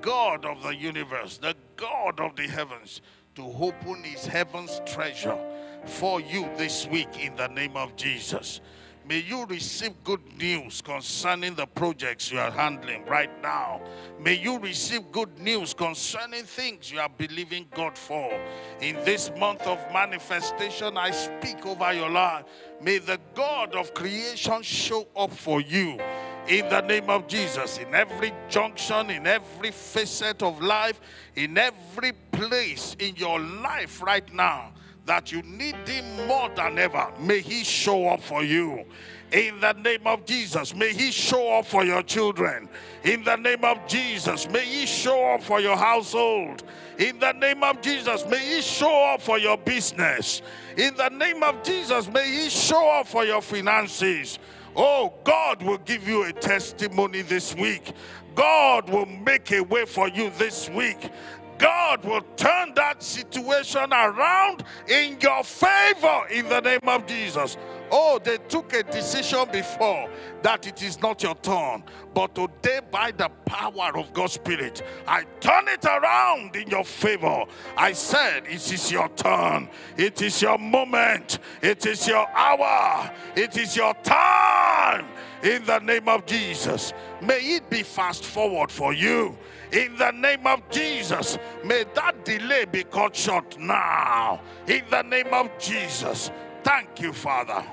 God 0.00 0.44
of 0.44 0.62
the 0.62 0.74
universe, 0.74 1.38
the 1.38 1.54
God 1.76 2.20
of 2.20 2.36
the 2.36 2.46
heavens, 2.48 3.00
to 3.36 3.42
open 3.42 4.02
His 4.02 4.26
heaven's 4.26 4.80
treasure 4.84 5.38
for 5.86 6.20
you 6.20 6.48
this 6.56 6.86
week 6.86 7.24
in 7.24 7.36
the 7.36 7.48
name 7.48 7.76
of 7.76 7.94
Jesus. 7.96 8.60
May 9.06 9.18
you 9.18 9.44
receive 9.44 9.92
good 10.02 10.22
news 10.38 10.80
concerning 10.80 11.54
the 11.54 11.66
projects 11.66 12.32
you 12.32 12.38
are 12.38 12.50
handling 12.50 13.04
right 13.04 13.30
now. 13.42 13.82
May 14.18 14.32
you 14.38 14.58
receive 14.58 15.12
good 15.12 15.38
news 15.38 15.74
concerning 15.74 16.44
things 16.44 16.90
you 16.90 17.00
are 17.00 17.10
believing 17.10 17.66
God 17.74 17.98
for. 17.98 18.32
In 18.80 18.96
this 19.04 19.30
month 19.38 19.66
of 19.66 19.78
manifestation, 19.92 20.96
I 20.96 21.10
speak 21.10 21.66
over 21.66 21.92
your 21.92 22.08
life. 22.08 22.44
May 22.80 22.96
the 22.96 23.20
God 23.34 23.74
of 23.74 23.92
creation 23.92 24.62
show 24.62 25.06
up 25.14 25.32
for 25.32 25.60
you 25.60 26.00
in 26.48 26.66
the 26.70 26.80
name 26.80 27.10
of 27.10 27.26
Jesus. 27.26 27.76
In 27.76 27.94
every 27.94 28.32
junction, 28.48 29.10
in 29.10 29.26
every 29.26 29.70
facet 29.70 30.42
of 30.42 30.62
life, 30.62 30.98
in 31.36 31.58
every 31.58 32.12
place 32.32 32.96
in 32.98 33.16
your 33.16 33.38
life 33.38 34.00
right 34.02 34.32
now 34.32 34.72
that 35.06 35.30
you 35.32 35.42
need 35.42 35.76
Him 35.86 36.26
more 36.26 36.50
than 36.54 36.78
ever, 36.78 37.12
may 37.18 37.40
He 37.40 37.64
show 37.64 38.08
up 38.08 38.22
for 38.22 38.42
you. 38.42 38.84
In 39.32 39.58
the 39.60 39.72
name 39.72 40.06
of 40.06 40.24
Jesus, 40.24 40.74
may 40.74 40.92
He 40.92 41.10
show 41.10 41.58
up 41.58 41.66
for 41.66 41.84
your 41.84 42.02
children. 42.02 42.68
In 43.02 43.24
the 43.24 43.36
name 43.36 43.64
of 43.64 43.86
Jesus, 43.86 44.48
may 44.48 44.64
He 44.64 44.86
show 44.86 45.34
up 45.34 45.42
for 45.42 45.60
your 45.60 45.76
household. 45.76 46.62
In 46.98 47.18
the 47.18 47.32
name 47.32 47.64
of 47.64 47.80
Jesus, 47.82 48.24
may 48.26 48.38
He 48.38 48.62
show 48.62 49.12
up 49.12 49.20
for 49.20 49.38
your 49.38 49.56
business. 49.58 50.40
In 50.76 50.94
the 50.94 51.08
name 51.08 51.42
of 51.42 51.62
Jesus, 51.62 52.08
may 52.08 52.30
He 52.30 52.48
show 52.48 52.88
up 52.90 53.08
for 53.08 53.24
your 53.24 53.42
finances. 53.42 54.38
Oh, 54.76 55.12
God 55.24 55.62
will 55.62 55.78
give 55.78 56.06
you 56.06 56.24
a 56.24 56.32
testimony 56.32 57.22
this 57.22 57.54
week. 57.54 57.92
God 58.34 58.88
will 58.90 59.06
make 59.06 59.52
a 59.52 59.60
way 59.60 59.84
for 59.84 60.08
you 60.08 60.30
this 60.38 60.68
week. 60.70 61.10
God 61.58 62.04
will 62.04 62.22
turn 62.36 62.74
that 62.74 63.02
situation 63.02 63.92
around 63.92 64.64
in 64.88 65.18
your 65.20 65.44
favor 65.44 66.22
in 66.30 66.48
the 66.48 66.60
name 66.60 66.80
of 66.86 67.06
Jesus. 67.06 67.56
Oh, 67.90 68.18
they 68.22 68.38
took 68.48 68.72
a 68.72 68.82
decision 68.82 69.46
before 69.52 70.08
that 70.42 70.66
it 70.66 70.82
is 70.82 71.00
not 71.00 71.22
your 71.22 71.34
turn. 71.36 71.84
But 72.12 72.34
today, 72.34 72.80
by 72.90 73.12
the 73.12 73.28
power 73.44 73.96
of 73.96 74.12
God's 74.12 74.34
Spirit, 74.34 74.82
I 75.06 75.24
turn 75.40 75.68
it 75.68 75.84
around 75.84 76.56
in 76.56 76.68
your 76.68 76.84
favor. 76.84 77.44
I 77.76 77.92
said, 77.92 78.44
It 78.46 78.72
is 78.72 78.90
your 78.90 79.08
turn. 79.10 79.68
It 79.96 80.22
is 80.22 80.42
your 80.42 80.58
moment. 80.58 81.38
It 81.62 81.86
is 81.86 82.08
your 82.08 82.28
hour. 82.30 83.12
It 83.36 83.56
is 83.56 83.76
your 83.76 83.94
time. 84.02 85.06
In 85.42 85.64
the 85.64 85.78
name 85.78 86.08
of 86.08 86.24
Jesus. 86.26 86.92
May 87.20 87.38
it 87.56 87.68
be 87.68 87.82
fast 87.82 88.24
forward 88.24 88.72
for 88.72 88.92
you. 88.92 89.36
In 89.74 89.96
the 89.96 90.12
name 90.12 90.46
of 90.46 90.68
Jesus, 90.70 91.36
may 91.64 91.84
that 91.94 92.24
delay 92.24 92.64
be 92.64 92.84
cut 92.84 93.16
short 93.16 93.58
now. 93.58 94.40
In 94.68 94.84
the 94.88 95.02
name 95.02 95.34
of 95.34 95.50
Jesus. 95.58 96.30
Thank 96.62 97.00
you, 97.00 97.12
Father. 97.12 97.64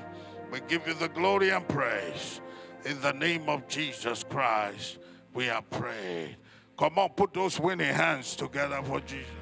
We 0.50 0.60
give 0.66 0.86
you 0.88 0.94
the 0.94 1.08
glory 1.08 1.50
and 1.50 1.66
praise. 1.68 2.40
In 2.84 3.00
the 3.00 3.12
name 3.12 3.48
of 3.48 3.68
Jesus 3.68 4.24
Christ, 4.28 4.98
we 5.32 5.48
are 5.48 5.62
prayed. 5.62 6.36
Come 6.76 6.98
on, 6.98 7.10
put 7.10 7.32
those 7.32 7.60
winning 7.60 7.94
hands 7.94 8.34
together 8.34 8.82
for 8.82 8.98
Jesus. 9.00 9.41